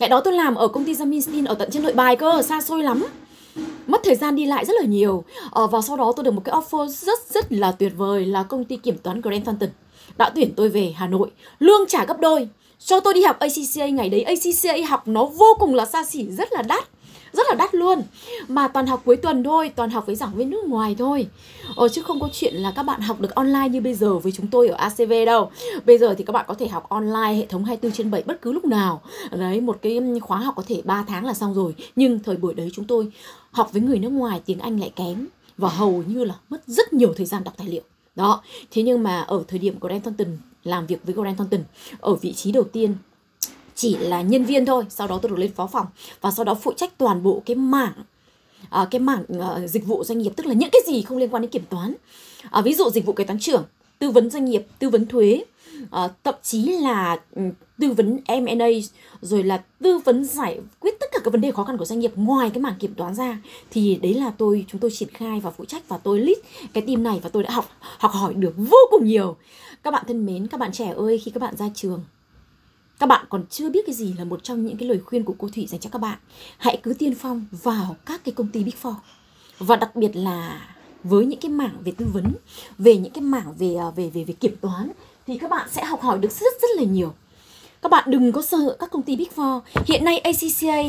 Ngày 0.00 0.09
đó 0.09 0.21
tôi 0.21 0.33
làm 0.35 0.54
ở 0.54 0.69
công 0.69 0.85
ty 0.85 0.92
Zamin 0.92 1.47
ở 1.47 1.54
tận 1.54 1.71
trên 1.71 1.83
nội 1.83 1.92
bài 1.92 2.16
cơ, 2.16 2.42
xa 2.42 2.61
xôi 2.61 2.83
lắm. 2.83 3.07
Mất 3.87 4.00
thời 4.04 4.14
gian 4.14 4.37
đi 4.37 4.47
lại 4.47 4.64
rất 4.64 4.73
là 4.80 4.87
nhiều. 4.87 5.25
Ờ, 5.50 5.66
và 5.66 5.80
sau 5.80 5.97
đó 5.97 6.12
tôi 6.16 6.25
được 6.25 6.35
một 6.35 6.42
cái 6.45 6.54
offer 6.54 6.87
rất 6.87 7.19
rất 7.30 7.52
là 7.52 7.73
tuyệt 7.73 7.92
vời 7.97 8.26
là 8.26 8.42
công 8.42 8.64
ty 8.64 8.76
kiểm 8.76 8.99
toán 8.99 9.21
Grant 9.21 9.45
Thornton 9.45 9.69
đã 10.17 10.31
tuyển 10.35 10.52
tôi 10.57 10.69
về 10.69 10.95
Hà 10.97 11.07
Nội. 11.07 11.31
Lương 11.59 11.88
trả 11.88 12.05
gấp 12.05 12.21
đôi. 12.21 12.49
Cho 12.79 13.00
tôi 13.00 13.14
đi 13.14 13.23
học 13.23 13.38
ACCA 13.38 13.87
ngày 13.87 14.09
đấy 14.09 14.23
ACCA 14.23 14.88
học 14.88 15.09
nó 15.09 15.25
vô 15.25 15.57
cùng 15.59 15.75
là 15.75 15.87
xa 15.87 16.05
xỉ 16.05 16.26
rất 16.31 16.52
là 16.52 16.62
đắt. 16.62 16.85
Rất 17.33 17.47
là 17.49 17.55
đắt 17.55 17.75
luôn. 17.75 18.02
Mà 18.49 18.69
toàn 18.69 18.87
học 18.87 19.02
cuối 19.05 19.17
tuần 19.17 19.45
thôi 19.45 19.73
toàn 19.76 19.90
học 19.90 20.07
với 20.07 20.17
giảng 20.17 20.35
viên 20.35 20.50
nước 20.50 20.64
ngoài 20.64 20.97
thôi. 20.99 21.26
Ờ, 21.76 21.88
chứ 21.88 22.02
không 22.02 22.21
có 22.21 22.29
chuyện 22.33 22.55
là 22.55 22.73
các 22.76 22.83
bạn 22.83 23.00
học 23.00 23.21
được 23.21 23.35
online 23.35 23.69
như 23.69 23.81
bây 23.81 23.95
giờ 23.95 24.19
với 24.19 24.33
chúng 24.33 24.47
tôi 24.47 24.69
ở 24.69 24.76
ACV 24.76 25.12
đâu. 25.26 25.50
Bây 25.87 25.99
giờ 25.99 26.14
thì 26.19 26.25
các 26.25 26.33
bạn 26.33 26.45
có 26.49 26.55
thể 26.55 26.69
học 26.69 26.88
online 26.88 27.35
hệ 27.35 27.47
thống 27.47 27.64
24 27.64 27.93
trên 27.93 28.11
7 28.11 28.23
bất 28.26 28.43
cứ 28.43 28.52
lúc 28.52 28.64
nào. 28.64 29.02
Đấy 29.31 29.61
một 29.61 29.79
cái 29.83 30.00
khóa 30.23 30.38
học 30.38 30.55
có 30.57 30.62
thể 30.67 30.83
3 30.85 31.05
tháng 31.09 31.25
là 31.26 31.35
xong 31.35 31.55
rồi. 31.55 31.75
Nhưng 31.97 32.19
thời 32.19 32.37
buổi 32.37 32.55
đấy 32.55 32.71
chúng 32.73 32.85
tôi 32.85 33.12
học 33.50 33.73
với 33.73 33.83
người 33.83 33.99
nước 33.99 34.12
ngoài 34.12 34.40
tiếng 34.47 34.59
Anh 34.59 34.81
lại 34.81 34.93
kém. 34.97 35.26
Và 35.57 35.69
hầu 35.69 36.02
như 36.07 36.25
là 36.25 36.35
mất 36.49 36.62
rất 36.67 36.93
nhiều 36.93 37.14
thời 37.17 37.26
gian 37.26 37.45
đọc 37.45 37.55
tài 37.57 37.69
liệu 37.69 37.83
đó 38.14 38.43
thế 38.71 38.83
nhưng 38.83 39.02
mà 39.02 39.21
ở 39.21 39.45
thời 39.49 39.59
điểm 39.59 39.79
của 39.79 39.88
Grant 39.88 40.05
Thornton 40.05 40.38
làm 40.64 40.87
việc 40.87 41.00
với 41.05 41.14
Grant 41.14 41.38
Thornton 41.38 41.61
ở 42.00 42.14
vị 42.14 42.33
trí 42.33 42.52
đầu 42.52 42.64
tiên 42.64 42.95
chỉ 43.75 43.97
là 43.97 44.23
nhân 44.23 44.45
viên 44.45 44.67
thôi 44.67 44.85
sau 44.88 45.07
đó 45.07 45.19
tôi 45.23 45.31
được 45.31 45.38
lên 45.38 45.52
phó 45.52 45.67
phòng 45.67 45.87
và 46.21 46.31
sau 46.31 46.45
đó 46.45 46.55
phụ 46.55 46.73
trách 46.76 46.99
toàn 46.99 47.23
bộ 47.23 47.43
cái 47.47 47.57
mảng 47.57 47.93
à, 48.71 48.88
cái 48.90 49.00
mảng 49.00 49.25
à, 49.40 49.67
dịch 49.67 49.87
vụ 49.87 50.05
doanh 50.05 50.19
nghiệp 50.19 50.33
tức 50.37 50.47
là 50.47 50.52
những 50.52 50.71
cái 50.73 50.83
gì 50.87 51.02
không 51.02 51.19
liên 51.19 51.29
quan 51.29 51.43
đến 51.43 51.50
kiểm 51.50 51.64
toán. 51.71 51.95
À, 52.50 52.61
ví 52.61 52.75
dụ 52.75 52.90
dịch 52.90 53.07
vụ 53.07 53.12
kế 53.12 53.25
toán 53.25 53.38
trưởng 53.38 53.64
tư 53.99 54.11
vấn 54.11 54.31
doanh 54.31 54.45
nghiệp 54.45 54.67
tư 54.79 54.88
vấn 54.88 55.07
thuế 55.07 55.45
à, 55.90 56.09
thậm 56.25 56.35
chí 56.43 56.62
là 56.62 57.21
ừ, 57.37 57.43
tư 57.80 57.92
vấn 57.92 58.20
M&A 58.28 58.68
rồi 59.20 59.42
là 59.42 59.62
tư 59.82 59.99
vấn 59.99 60.25
giải 60.25 60.60
quyết 60.80 61.00
tất 61.00 61.06
cả 61.12 61.18
các 61.25 61.32
vấn 61.32 61.40
đề 61.40 61.52
khó 61.52 61.64
khăn 61.64 61.76
của 61.76 61.84
doanh 61.84 62.00
nghiệp 62.00 62.12
ngoài 62.16 62.50
cái 62.50 62.60
mảng 62.62 62.78
kiểm 62.78 62.94
toán 62.94 63.14
ra 63.14 63.38
thì 63.70 63.99
đấy 64.02 64.14
là 64.14 64.32
tôi 64.38 64.64
chúng 64.68 64.80
tôi 64.80 64.90
triển 64.90 65.08
khai 65.08 65.40
và 65.40 65.50
phụ 65.50 65.64
trách 65.64 65.88
và 65.88 65.99
tôi 65.99 66.20
lead 66.20 66.38
cái 66.72 66.84
team 66.87 67.02
này 67.02 67.20
và 67.22 67.28
tôi 67.28 67.42
đã 67.42 67.50
học 67.50 67.70
học 67.99 68.12
hỏi 68.12 68.34
được 68.34 68.54
vô 68.56 68.78
cùng 68.90 69.04
nhiều 69.04 69.37
các 69.82 69.90
bạn 69.90 70.04
thân 70.08 70.26
mến 70.26 70.46
các 70.46 70.60
bạn 70.60 70.72
trẻ 70.72 70.92
ơi 70.96 71.20
khi 71.25 71.30
các 71.30 71.40
bạn 71.40 71.56
ra 71.56 71.68
trường 71.75 72.00
các 73.00 73.06
bạn 73.06 73.26
còn 73.28 73.46
chưa 73.50 73.70
biết 73.70 73.87
cái 73.87 73.94
gì 73.94 74.14
là 74.18 74.25
một 74.25 74.44
trong 74.44 74.66
những 74.66 74.76
cái 74.76 74.88
lời 74.88 75.00
khuyên 75.06 75.25
của 75.25 75.34
cô 75.38 75.49
Thủy 75.54 75.66
dành 75.66 75.80
cho 75.80 75.90
các 75.90 75.99
bạn. 75.99 76.18
Hãy 76.58 76.80
cứ 76.82 76.94
tiên 76.94 77.14
phong 77.14 77.44
vào 77.50 77.96
các 78.06 78.25
cái 78.25 78.34
công 78.34 78.49
ty 78.49 78.64
Big 78.64 78.72
Four. 78.82 78.94
Và 79.58 79.76
đặc 79.76 79.96
biệt 79.96 80.16
là 80.16 80.68
với 81.04 81.26
những 81.26 81.40
cái 81.40 81.50
mảng 81.50 81.76
về 81.84 81.92
tư 81.96 82.06
vấn, 82.12 82.32
về 82.78 82.96
những 82.96 83.12
cái 83.12 83.22
mảng 83.22 83.54
về 83.58 83.75
à, 83.75 83.90
về 83.96 84.10
về 84.10 84.25
về 84.25 84.34
kiểm 84.34 84.56
toán 84.60 84.90
thì 85.26 85.38
các 85.38 85.50
bạn 85.50 85.68
sẽ 85.70 85.84
học 85.84 86.02
hỏi 86.02 86.18
được 86.18 86.32
rất 86.32 86.52
rất 86.62 86.68
là 86.76 86.82
nhiều. 86.82 87.14
Các 87.82 87.90
bạn 87.90 88.04
đừng 88.06 88.32
có 88.32 88.42
sợ 88.42 88.76
các 88.78 88.90
công 88.90 89.02
ty 89.02 89.16
Big 89.16 89.28
Four. 89.37 89.60
Hiện 89.87 90.04
nay 90.04 90.18
ACCA, 90.18 90.82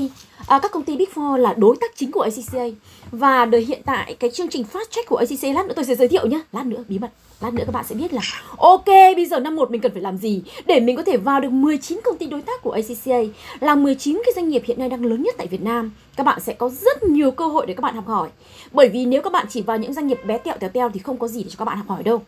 à, 0.48 0.60
các 0.60 0.72
công 0.72 0.84
ty 0.84 0.98
Big 0.98 1.08
Four 1.16 1.38
là 1.38 1.54
đối 1.54 1.76
tác 1.82 1.92
chính 1.96 2.12
của 2.12 2.22
ACCA. 2.22 2.66
Và 3.12 3.46
đời 3.46 3.62
hiện 3.62 3.82
tại 3.86 4.16
cái 4.20 4.32
chương 4.32 4.48
trình 4.50 4.66
Fast 4.74 4.86
Track 4.92 5.10
của 5.10 5.16
ACCA 5.16 5.54
lát 5.54 5.66
nữa 5.66 5.74
tôi 5.76 5.86
sẽ 5.86 5.96
giới 5.96 6.08
thiệu 6.08 6.28
nhé. 6.28 6.40
Lát 6.52 6.66
nữa 6.66 6.84
bí 6.90 7.00
mật. 7.00 7.12
Lát 7.42 7.54
nữa 7.54 7.64
các 7.66 7.72
bạn 7.72 7.86
sẽ 7.90 7.96
biết 7.96 8.14
là 8.14 8.22
ok 8.58 8.86
bây 8.86 9.26
giờ 9.26 9.40
năm 9.40 9.56
1 9.56 9.72
mình 9.72 9.82
cần 9.82 9.92
phải 9.92 10.02
làm 10.02 10.18
gì 10.18 10.42
để 10.66 10.80
mình 10.80 10.96
có 10.96 11.04
thể 11.04 11.18
vào 11.18 11.40
được 11.40 11.50
19 11.50 12.00
công 12.04 12.18
ty 12.18 12.28
đối 12.28 12.42
tác 12.42 12.62
của 12.62 12.72
ACCA 12.72 13.20
là 13.60 13.76
19 13.76 14.22
cái 14.26 14.34
doanh 14.36 14.50
nghiệp 14.50 14.64
hiện 14.66 14.80
nay 14.80 14.90
đang 14.90 15.06
lớn 15.06 15.24
nhất 15.24 15.36
tại 15.38 15.48
Việt 15.48 15.62
Nam. 15.62 15.92
Các 16.16 16.26
bạn 16.26 16.40
sẽ 16.40 16.54
có 16.54 16.70
rất 16.70 17.04
nhiều 17.04 17.32
cơ 17.32 17.48
hội 17.48 17.66
để 17.66 17.74
các 17.74 17.82
bạn 17.82 17.96
học 17.96 18.08
hỏi. 18.08 18.30
Bởi 18.72 18.90
vì 18.90 19.06
nếu 19.06 19.22
các 19.22 19.34
bạn 19.34 19.46
chỉ 19.50 19.62
vào 19.62 19.78
những 19.78 19.94
doanh 19.94 20.08
nghiệp 20.08 20.20
bé 20.26 20.38
tẹo 20.38 20.56
tèo 20.60 20.70
teo 20.70 20.90
thì 20.90 21.00
không 21.00 21.18
có 21.18 21.28
gì 21.28 21.44
để 21.44 21.50
cho 21.50 21.56
các 21.58 21.66
bạn 21.66 21.78
học 21.78 21.88
hỏi 21.90 22.04
đâu. 22.04 22.22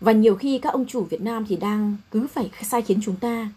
Và 0.00 0.12
nhiều 0.12 0.34
khi 0.34 0.58
các 0.58 0.72
ông 0.72 0.86
chủ 0.86 1.06
Việt 1.10 1.20
Nam 1.20 1.44
thì 1.48 1.56
đang 1.56 1.96
cứ 2.10 2.26
phải 2.34 2.50
sai 2.62 2.82
khiến 2.82 3.00
chúng 3.04 3.16
ta 3.16 3.48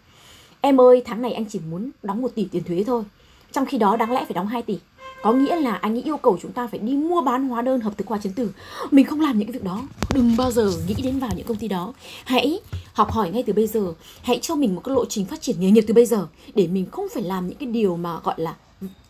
Em 0.62 0.82
ơi 0.82 1.02
tháng 1.06 1.22
này 1.22 1.34
anh 1.34 1.46
chỉ 1.46 1.60
muốn 1.70 1.92
đóng 2.04 2.22
1 2.22 2.32
tỷ 2.36 2.46
tiền 2.52 2.64
thuế 2.64 2.84
thôi. 2.88 3.04
Trong 3.52 3.66
khi 3.66 3.78
đó 3.78 3.96
đáng 3.96 4.12
lẽ 4.12 4.26
phải 4.26 4.34
đóng 4.34 4.48
2 4.48 4.62
tỷ. 4.62 4.78
Có 5.24 5.34
nghĩa 5.34 5.56
là 5.56 5.76
anh 5.76 5.96
ấy 5.96 6.04
yêu 6.04 6.18
cầu 6.18 6.38
chúng 6.42 6.52
ta 6.52 6.68
phải 6.68 6.80
đi 6.80 6.94
mua 6.94 7.22
bán 7.22 7.50
hóa 7.50 7.62
đơn 7.62 7.82
hợp 7.82 7.98
thức 7.98 8.08
hóa 8.08 8.18
chứng 8.18 8.34
từ 8.34 8.52
Mình 8.92 9.06
không 9.06 9.22
làm 9.22 9.40
những 9.40 9.48
cái 9.48 9.54
việc 9.54 9.64
đó. 9.64 9.82
Đừng 10.14 10.36
bao 10.38 10.52
giờ 10.52 10.72
nghĩ 10.88 10.96
đến 11.04 11.20
vào 11.20 11.30
những 11.36 11.48
công 11.48 11.58
ty 11.58 11.68
đó. 11.68 11.94
Hãy 12.26 12.60
học 12.94 13.12
hỏi 13.12 13.30
ngay 13.30 13.44
từ 13.44 13.54
bây 13.54 13.68
giờ. 13.68 13.94
Hãy 14.22 14.40
cho 14.42 14.56
mình 14.56 14.76
một 14.76 14.82
cái 14.84 14.96
lộ 14.96 15.06
trình 15.06 15.26
phát 15.26 15.42
triển 15.42 15.56
nghề 15.60 15.72
nghiệp 15.72 15.84
từ 15.88 15.94
bây 15.94 16.06
giờ 16.06 16.28
Để 16.56 16.68
mình 16.68 16.86
không 16.92 17.08
phải 17.14 17.24
làm 17.24 17.48
những 17.48 17.58
cái 17.58 17.70
điều 17.70 17.98
mà 17.98 18.20
gọi 18.24 18.36
là 18.38 18.56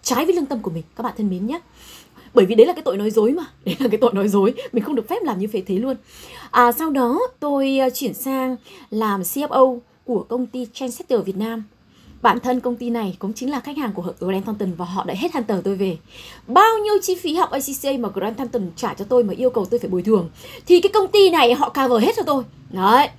trái 0.03 0.25
với 0.25 0.36
lương 0.36 0.46
tâm 0.46 0.60
của 0.60 0.72
mình. 0.72 0.84
Các 0.96 1.03
bạn 1.03 1.13
thân 1.18 1.29
mến 1.29 1.48
nhé. 1.48 1.60
Bởi 2.34 2.46
vì 2.46 2.56
đấy 2.56 2.68
là 2.68 2.74
cái 2.74 2.84
tội 2.84 2.98
nói 2.98 3.12
dối 3.12 3.32
mà. 3.32 3.44
Đấy 3.65 3.75
là 3.79 3.88
cái 3.88 3.98
tội 3.98 4.13
nói 4.13 4.27
dối. 4.27 4.53
Mình 4.72 4.84
không 4.84 4.96
được 4.96 5.08
phép 5.10 5.24
làm 5.24 5.39
như 5.39 5.48
vậy 5.53 5.63
thế 5.68 5.75
luôn. 5.75 5.96
À, 6.51 6.72
sau 6.72 6.89
đó 6.89 7.20
tôi 7.39 7.79
à, 7.79 7.89
chuyển 7.89 8.13
sang 8.13 8.56
làm 8.89 9.22
CFO 9.22 9.79
của 10.10 10.25
công 10.30 10.46
ty 10.46 10.68
Trendsetter 10.74 11.25
Việt 11.25 11.38
Nam. 11.38 11.63
Bản 12.22 12.39
thân 12.39 12.60
công 12.60 12.75
ty 12.75 12.89
này 12.89 13.16
cũng 13.20 13.34
chính 13.34 13.51
là 13.51 13.60
khách 13.60 13.78
hàng 13.78 13.94
của 13.94 14.13
Grant 14.20 14.46
Thornton 14.46 14.74
và 14.74 14.86
họ 14.86 15.04
đã 15.04 15.13
hết 15.18 15.34
Hunter 15.34 15.60
tôi 15.63 15.75
về. 15.75 15.98
Bao 16.48 16.78
nhiêu 16.84 16.94
chi 17.01 17.16
phí 17.16 17.36
học 17.36 17.51
ACCA 17.51 17.92
mà 18.00 18.10
Grant 18.13 18.38
Thornton 18.38 18.72
trả 18.75 18.94
cho 18.94 19.06
tôi 19.06 19.24
mà 19.24 19.34
yêu 19.38 19.50
cầu 19.50 19.66
tôi 19.66 19.80
phải 19.80 19.89
bồi 19.89 20.01
thường, 20.01 20.30
thì 20.66 20.82
cái 20.82 20.92
công 20.94 21.12
ty 21.12 21.30
này 21.30 21.54
họ 21.54 21.70
cover 21.70 22.04
hết 22.04 22.12
cho 22.18 22.24
tôi. 22.24 22.44
Đấy. 22.70 23.10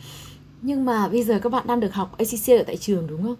Nhưng 0.62 0.84
mà 0.84 1.08
bây 1.08 1.22
giờ 1.22 1.40
các 1.42 1.52
bạn 1.52 1.66
đang 1.66 1.80
được 1.80 1.94
học 1.94 2.18
ACCA 2.18 2.56
ở 2.56 2.62
tại 2.66 2.76
trường, 2.76 3.06
đúng 3.06 3.22
không? 3.22 3.36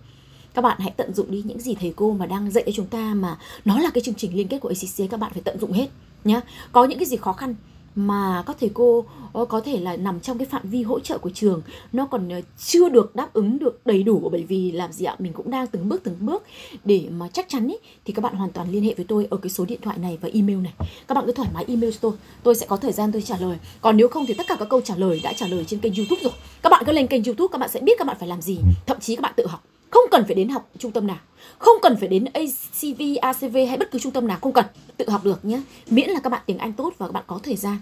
Các 0.54 0.62
bạn 0.62 0.78
hãy 0.80 0.92
tận 0.97 1.14
dụng 1.14 1.30
đi 1.30 1.42
những 1.47 1.61
gì 1.61 1.75
thầy 1.80 1.92
cô 1.97 2.12
mà 2.12 2.26
đang 2.26 2.50
dạy 2.50 2.64
cho 2.66 2.73
chúng 2.76 2.87
ta 2.87 3.14
mà 3.14 3.38
nó 3.64 3.78
là 3.78 3.90
cái 3.90 4.02
chương 4.02 4.14
trình 4.14 4.37
liên 4.37 4.49
kết 4.49 4.59
của 4.59 4.69
ACCA 4.69 5.11
các 5.11 5.21
bạn 5.21 5.33
phải 5.33 5.42
tận 5.45 5.59
dụng 5.61 5.73
hết 5.73 5.87
nhé 6.25 6.40
có 6.73 6.85
những 6.85 6.99
cái 6.99 7.07
gì 7.07 7.16
khó 7.16 7.33
khăn 7.33 7.54
mà 7.94 8.42
các 8.47 8.56
thầy 8.61 8.70
cô 8.75 9.04
ờ, 9.32 9.44
có 9.44 9.61
thể 9.61 9.80
là 9.80 9.97
nằm 9.97 10.20
trong 10.20 10.38
cái 10.38 10.47
phạm 10.47 10.62
vi 10.64 10.82
hỗ 10.82 11.00
trợ 11.00 11.18
của 11.18 11.30
trường. 11.30 11.62
Nó 11.92 12.06
còn 12.06 12.28
ờ, 12.28 12.40
chưa 12.59 12.88
được 12.88 13.16
đáp 13.16 13.32
ứng 13.32 13.59
được 13.59 13.80
đầy 13.87 14.02
đủ 14.02 14.28
bởi 14.32 14.44
vì 14.49 14.73
làm 14.73 14.92
gì 14.92 15.04
ạ 15.04 15.16
mình 15.18 15.32
cũng 15.32 15.50
đang 15.50 15.66
từng 15.66 15.88
bước 15.88 16.00
từng 16.04 16.16
bước. 16.20 16.42
Để 16.85 17.06
mà 17.11 17.28
chắc 17.32 17.49
chắn 17.49 17.68
ấy 17.68 17.78
thì 18.04 18.12
các 18.12 18.23
bạn 18.23 18.35
hoàn 18.35 18.50
toàn 18.50 18.70
liên 18.70 18.82
hệ 18.82 18.94
với 18.94 19.06
tôi 19.09 19.26
ở 19.30 19.37
cái 19.37 19.50
số 19.50 19.64
điện 19.64 19.80
thoại 19.82 19.99
này 19.99 20.18
và 20.20 20.28
email 20.32 20.59
này. 20.59 20.73
Các 21.09 21.14
bạn 21.14 21.25
cứ 21.26 21.32
thoải 21.32 21.49
mái 21.54 21.64
email 21.68 21.92
cho 21.92 21.99
tôi 22.00 22.12
tôi 22.42 22.54
sẽ 22.54 22.66
có 22.66 22.76
thời 22.76 22.92
gian 22.92 23.12
tôi 23.12 23.23
trả 23.23 23.37
lời. 23.40 23.56
Còn 23.80 23.97
nếu 23.97 24.09
không 24.09 24.26
thì 24.26 24.35
tất 24.35 24.47
cả 24.49 24.56
các 24.59 24.68
câu 24.68 24.80
trả 24.80 24.97
lời 24.97 25.20
đã 25.23 25.32
trả 25.32 25.47
lời 25.47 25.64
trên 25.64 25.80
kênh 25.80 25.94
youtube 25.94 26.23
rồi. 26.23 26.32
Các 26.62 26.70
bạn 26.70 26.82
cứ 26.87 26.92
lên 26.92 27.06
kênh 27.06 27.25
youtube 27.25 27.52
các 27.52 27.59
bạn 27.59 27.70
sẽ 27.70 27.80
biết 27.80 27.99
các 27.99 28.06
bạn 28.06 28.16
phải 28.20 28.28
làm 28.28 28.42
gì. 28.42 28.59
Thậm 28.87 29.00
chí 29.00 29.16
các 29.16 29.23
bạn 29.23 29.32
tự 29.37 29.47
học. 29.47 29.64
Không 29.90 30.04
cần 30.11 30.25
phải 30.25 30.35
đến 30.35 30.49
học 30.49 30.70
trung 30.78 30.92
tâm 30.92 31.06
nào 31.06 31.18
không 31.60 31.76
cần 31.82 31.96
phải 31.96 32.08
đến 32.08 32.24
ACV, 32.24 33.02
ACV 33.20 33.56
hay 33.68 33.76
bất 33.76 33.90
cứ 33.90 33.98
trung 33.98 34.12
tâm 34.12 34.26
nào 34.26 34.38
không 34.42 34.52
cần 34.52 34.64
tự 34.96 35.10
học 35.10 35.24
được 35.24 35.44
nhé 35.44 35.62
miễn 35.90 36.10
là 36.10 36.20
các 36.20 36.30
bạn 36.30 36.42
tiếng 36.46 36.58
Anh 36.58 36.72
tốt 36.72 36.92
và 36.98 37.06
các 37.06 37.12
bạn 37.12 37.24
có 37.26 37.40
thời 37.42 37.56
gian 37.56 37.78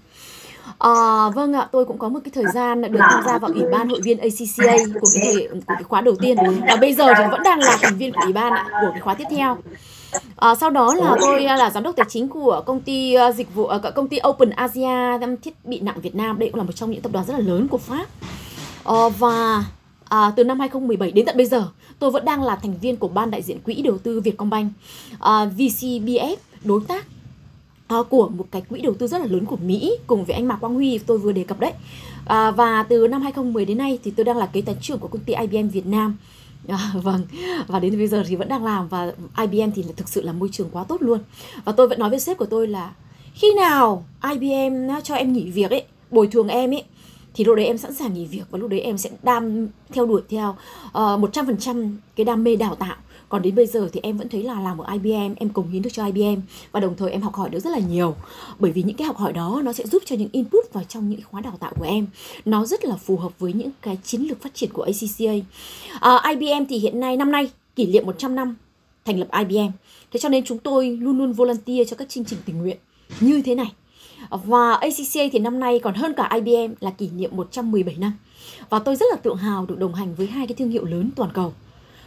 À, 0.78 1.28
vâng 1.35 1.52
ạ, 1.52 1.68
tôi 1.73 1.85
cũng 1.85 1.99
có 1.99 2.08
một 2.08 2.18
cái 2.25 2.30
thời 2.35 2.44
gian 2.54 2.82
được 2.82 3.00
tham 3.11 3.23
gia 3.26 3.38
vào 3.38 3.50
ủy 3.54 3.62
ban 3.73 3.88
hội 3.88 4.00
viên 4.04 4.18
ACCA 4.18 4.76
của 5.00 5.08
cái 5.14 5.23
thời 5.25 5.49
của 5.49 5.75
cái 5.75 5.82
khóa 5.82 6.00
đầu 6.00 6.14
tiên 6.20 6.37
và 6.68 6.76
bây 6.76 6.94
giờ 6.94 7.06
thì 7.18 7.25
vẫn 7.30 7.42
đang 7.42 7.58
là 7.58 7.78
thành 7.82 7.97
viên 7.97 8.12
của 8.12 8.20
ủy 8.23 8.32
ban 8.32 8.52
ạ, 8.52 8.66
của 8.70 8.90
cái 8.90 9.00
khóa 9.00 9.14
tiếp 9.14 9.25
theo. 9.30 9.56
À, 10.37 10.54
sau 10.54 10.70
đó 10.70 10.94
là 10.94 11.16
tôi 11.20 11.40
là 11.42 11.70
giám 11.70 11.82
đốc 11.82 11.97
tài 11.97 12.06
chính 12.08 12.28
của 12.28 12.62
công 12.66 12.80
ty 12.80 13.16
uh, 13.28 13.35
dịch 13.35 13.54
vụ 13.54 13.64
uh, 13.64 13.94
công 13.94 14.08
ty 14.08 14.18
Open 14.28 14.50
Asia 14.50 15.18
thiết 15.42 15.64
bị 15.64 15.80
nặng 15.80 16.00
Việt 16.00 16.14
Nam. 16.14 16.38
Đây 16.38 16.49
cũng 16.49 16.58
là 16.58 16.64
một 16.64 16.73
trong 16.73 16.90
những 16.90 17.02
tập 17.02 17.12
đoàn 17.12 17.26
rất 17.26 17.35
là 17.35 17.40
lớn 17.40 17.68
của 17.68 17.78
Pháp. 17.78 18.06
À, 18.85 19.08
và 19.18 19.64
à, 20.09 20.33
từ 20.37 20.45
năm 20.45 20.61
2017 20.61 21.11
đến 21.11 21.27
tận 21.27 21.37
bây 21.37 21.47
giờ 21.47 21.69
tôi 21.99 22.11
vẫn 22.11 22.25
đang 22.25 22.43
là 22.43 22.57
thành 22.57 22.79
viên 22.79 22.97
của 22.97 23.09
ban 23.09 23.31
đại 23.31 23.43
diện 23.43 23.59
quỹ 23.61 23.83
đầu 23.83 23.99
tư 23.99 24.21
Vietcombank. 24.21 24.73
À, 25.21 25.47
VCBF 25.57 26.37
đối 26.65 26.81
tác 26.88 27.07
à, 27.88 27.97
của 28.11 28.29
một 28.29 28.47
cái 28.50 28.62
quỹ 28.69 28.81
đầu 28.81 28.95
tư 28.95 29.07
rất 29.07 29.21
là 29.21 29.27
lớn 29.27 29.45
của 29.45 29.57
Mỹ 29.57 29.93
cùng 30.07 30.25
với 30.25 30.35
anh 30.35 30.49
Mạc 30.49 30.57
Quang 30.57 30.75
Huy 30.75 30.99
tôi 30.99 31.19
vừa 31.19 31.33
đề 31.33 31.45
cập 31.45 31.61
đấy. 31.61 31.73
À, 32.27 32.50
và 32.50 32.83
từ 32.83 33.09
năm 33.09 33.23
2010 33.23 33.65
đến 33.65 33.79
nay 33.79 33.99
thì 34.05 34.11
tôi 34.11 34.25
đang 34.25 34.37
là 34.37 34.47
kế 34.47 34.61
toán 34.61 34.79
trưởng 34.81 34.99
của 34.99 35.09
công 35.09 35.25
ty 35.25 35.35
IBM 35.35 35.69
Việt 35.69 35.87
Nam. 35.87 36.17
À, 36.69 36.93
vâng 37.03 37.23
và 37.67 37.79
đến 37.79 37.99
bây 37.99 38.09
giờ 38.09 38.25
thì 38.29 38.37
vẫn 38.37 38.49
đang 38.49 38.65
làm 38.65 38.88
và 38.88 39.12
IBM 39.38 39.71
thì 39.75 39.83
là 39.83 39.93
thực 39.97 40.09
sự 40.09 40.23
là 40.23 40.33
môi 40.33 40.49
trường 40.53 40.69
quá 40.73 40.85
tốt 40.85 41.03
luôn. 41.03 41.21
Và 41.65 41.73
tôi 41.73 41.88
vẫn 41.88 41.99
nói 41.99 42.11
với 42.11 42.21
sếp 42.21 42.38
của 42.38 42.47
tôi 42.47 42.67
là 42.69 42.93
khi 43.35 43.55
nào 43.55 44.05
IBM 44.31 44.91
cho 45.05 45.15
em 45.15 45.33
nghỉ 45.33 45.50
việc 45.50 45.71
ấy 45.71 45.85
bồi 46.11 46.27
thường 46.27 46.49
em 46.49 46.75
ấy 46.75 46.85
thì 47.35 47.44
lúc 47.44 47.56
đấy 47.56 47.66
em 47.66 47.78
sẵn 47.78 47.94
sàng 47.94 48.14
nghỉ 48.14 48.26
việc 48.26 48.42
và 48.50 48.58
lúc 48.58 48.70
đấy 48.70 48.80
em 48.80 48.99
sẽ 48.99 49.11
đam 49.23 49.68
theo 49.88 50.06
đuổi 50.06 50.23
theo 50.28 50.56
ờ, 50.92 51.16
một 51.16 51.32
trăm 51.32 51.47
phần 51.47 51.58
trăm 51.58 51.99
cái 52.16 52.25
đam 52.25 52.44
mê 52.44 52.56
đào 52.56 52.75
tạo. 52.75 52.97
Còn 53.28 53.42
đến 53.42 53.54
bây 53.54 53.66
giờ 53.66 53.88
thì 53.92 54.00
em 54.02 54.18
vẫn 54.18 54.28
thấy 54.28 54.42
là 54.42 54.61
làm 54.61 54.78
ở 54.78 54.92
IBM 54.92 55.35
em 55.37 55.49
cống 55.49 55.70
hiến 55.70 55.82
được 55.82 55.90
cho 55.92 56.06
IBM 56.06 56.40
và 56.73 56.80
đồng 56.80 56.97
thời 56.97 57.11
em 57.11 57.23
học 57.23 57.35
hỏi 57.35 57.50
được 57.50 57.61
rất 57.61 57.70
là 57.70 57.78
nhiều. 57.78 58.16
Bởi 58.58 58.73
vì 58.73 58.82
những 58.82 58.97
cái 58.97 59.06
học 59.06 59.16
hỏi 59.16 59.32
đó 59.32 59.61
nó 59.64 59.73
sẽ 59.73 59.87
giúp 59.87 60.02
cho 60.06 60.16
những 60.16 60.28
input 60.32 60.73
vào 60.73 60.85
trong 60.85 61.08
những 61.08 61.20
khóa 61.30 61.40
đào 61.40 61.56
tạo 61.61 61.73
của 61.76 61.87
em 61.87 62.06
nó 62.44 62.64
rất 62.64 62.85
là 62.85 62.97
phù 62.97 63.16
hợp 63.16 63.32
với 63.38 63.52
những 63.52 63.70
cái 63.82 63.99
chiến 64.04 64.20
lược 64.20 64.42
phát 64.42 64.54
triển 64.54 64.70
của 64.73 64.82
ACCA 64.82 65.32
à, 66.00 66.16
ờ, 66.16 66.30
IBM 66.30 66.64
thì 66.68 66.78
hiện 66.78 67.00
nay 67.00 67.16
năm 67.16 67.32
nay 67.32 67.50
kỷ 67.76 67.87
niệm 67.87 68.06
100 68.06 68.35
năm 68.35 68.56
thành 69.04 69.18
lập 69.18 69.28
IBM 69.38 69.70
thế 70.12 70.20
cho 70.20 70.28
nên 70.28 70.44
chúng 70.44 70.58
tôi 70.58 70.99
luôn 71.00 71.18
luôn 71.18 71.32
volunteer 71.32 71.90
cho 71.90 71.97
các 71.97 72.08
chương 72.08 72.25
trình 72.25 72.38
tình 72.44 72.58
nguyện 72.58 72.76
như 73.20 73.42
thế 73.42 73.54
này 73.54 73.73
và 74.30 74.73
ACCA 74.73 75.23
thì 75.32 75.38
năm 75.38 75.61
nay 75.61 75.78
còn 75.78 75.94
hơn 75.94 76.14
cả 76.16 76.30
IBM 76.35 76.75
là 76.80 76.90
kỷ 76.90 77.11
niệm 77.11 77.37
117 77.37 77.97
năm. 77.99 78.12
Và 78.70 78.78
tôi 78.78 78.97
rất 78.97 79.06
là 79.11 79.16
tự 79.23 79.35
hào 79.35 79.66
được 79.66 79.78
đồng 79.78 79.94
hành 79.94 80.14
với 80.14 80.26
hai 80.26 80.47
cái 80.47 80.54
thương 80.54 80.70
hiệu 80.70 80.85
lớn 80.85 81.11
toàn 81.16 81.30
cầu. 81.35 81.52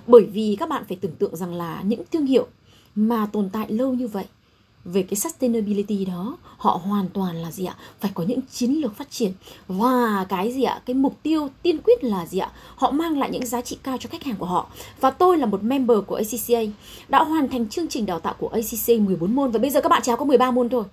Bởi 0.08 0.24
vì 0.24 0.58
các 0.60 0.70
bạn 0.70 0.84
phải 0.88 0.98
tưởng 1.02 1.16
tượng 1.16 1.36
rằng 1.36 1.54
là 1.54 1.82
những 1.84 2.02
thương 2.12 2.26
hiệu 2.26 2.48
mà 2.96 3.28
tồn 3.32 3.50
tại 3.50 3.66
lâu 3.70 3.94
như 3.94 4.08
vậy, 4.08 4.26
về 4.86 5.04
cái 5.04 5.16
sustainability 5.16 6.06
đó, 6.06 6.38
họ 6.58 6.82
hoàn 6.84 7.10
toàn 7.10 7.36
là 7.36 7.52
gì 7.52 7.66
ạ? 7.66 7.76
Phải 8.00 8.12
có 8.14 8.24
những 8.24 8.40
chiến 8.52 8.72
lược 8.72 8.96
phát 8.96 9.12
triển. 9.12 9.32
Và 9.68 10.26
cái 10.30 10.54
gì 10.54 10.64
ạ? 10.64 10.82
Cái 10.86 10.94
mục 10.94 11.18
tiêu 11.24 11.50
tiên 11.62 11.78
quyết 11.84 12.04
là 12.04 12.26
gì 12.26 12.40
ạ? 12.40 12.52
Họ 12.76 12.92
mang 12.92 13.20
lại 13.20 13.30
những 13.32 13.46
giá 13.46 13.62
trị 13.62 13.78
cao 13.84 13.98
cho 13.98 14.10
khách 14.10 14.24
hàng 14.24 14.36
của 14.36 14.46
họ. 14.46 14.68
Và 15.00 15.12
tôi 15.12 15.38
là 15.38 15.46
một 15.46 15.64
member 15.64 15.98
của 16.08 16.16
ACCA 16.16 16.72
đã 17.10 17.24
hoàn 17.24 17.50
thành 17.50 17.70
chương 17.70 17.88
trình 17.88 18.06
đào 18.06 18.20
tạo 18.20 18.36
của 18.38 18.48
ACCA 18.48 18.94
14 19.06 19.36
môn. 19.36 19.52
Và 19.52 19.60
bây 19.60 19.70
giờ 19.70 19.82
các 19.82 19.90
bạn 19.90 20.02
chỉ 20.06 20.12
có 20.18 20.26
13 20.26 20.52
môn 20.52 20.70
thôi. 20.70 20.84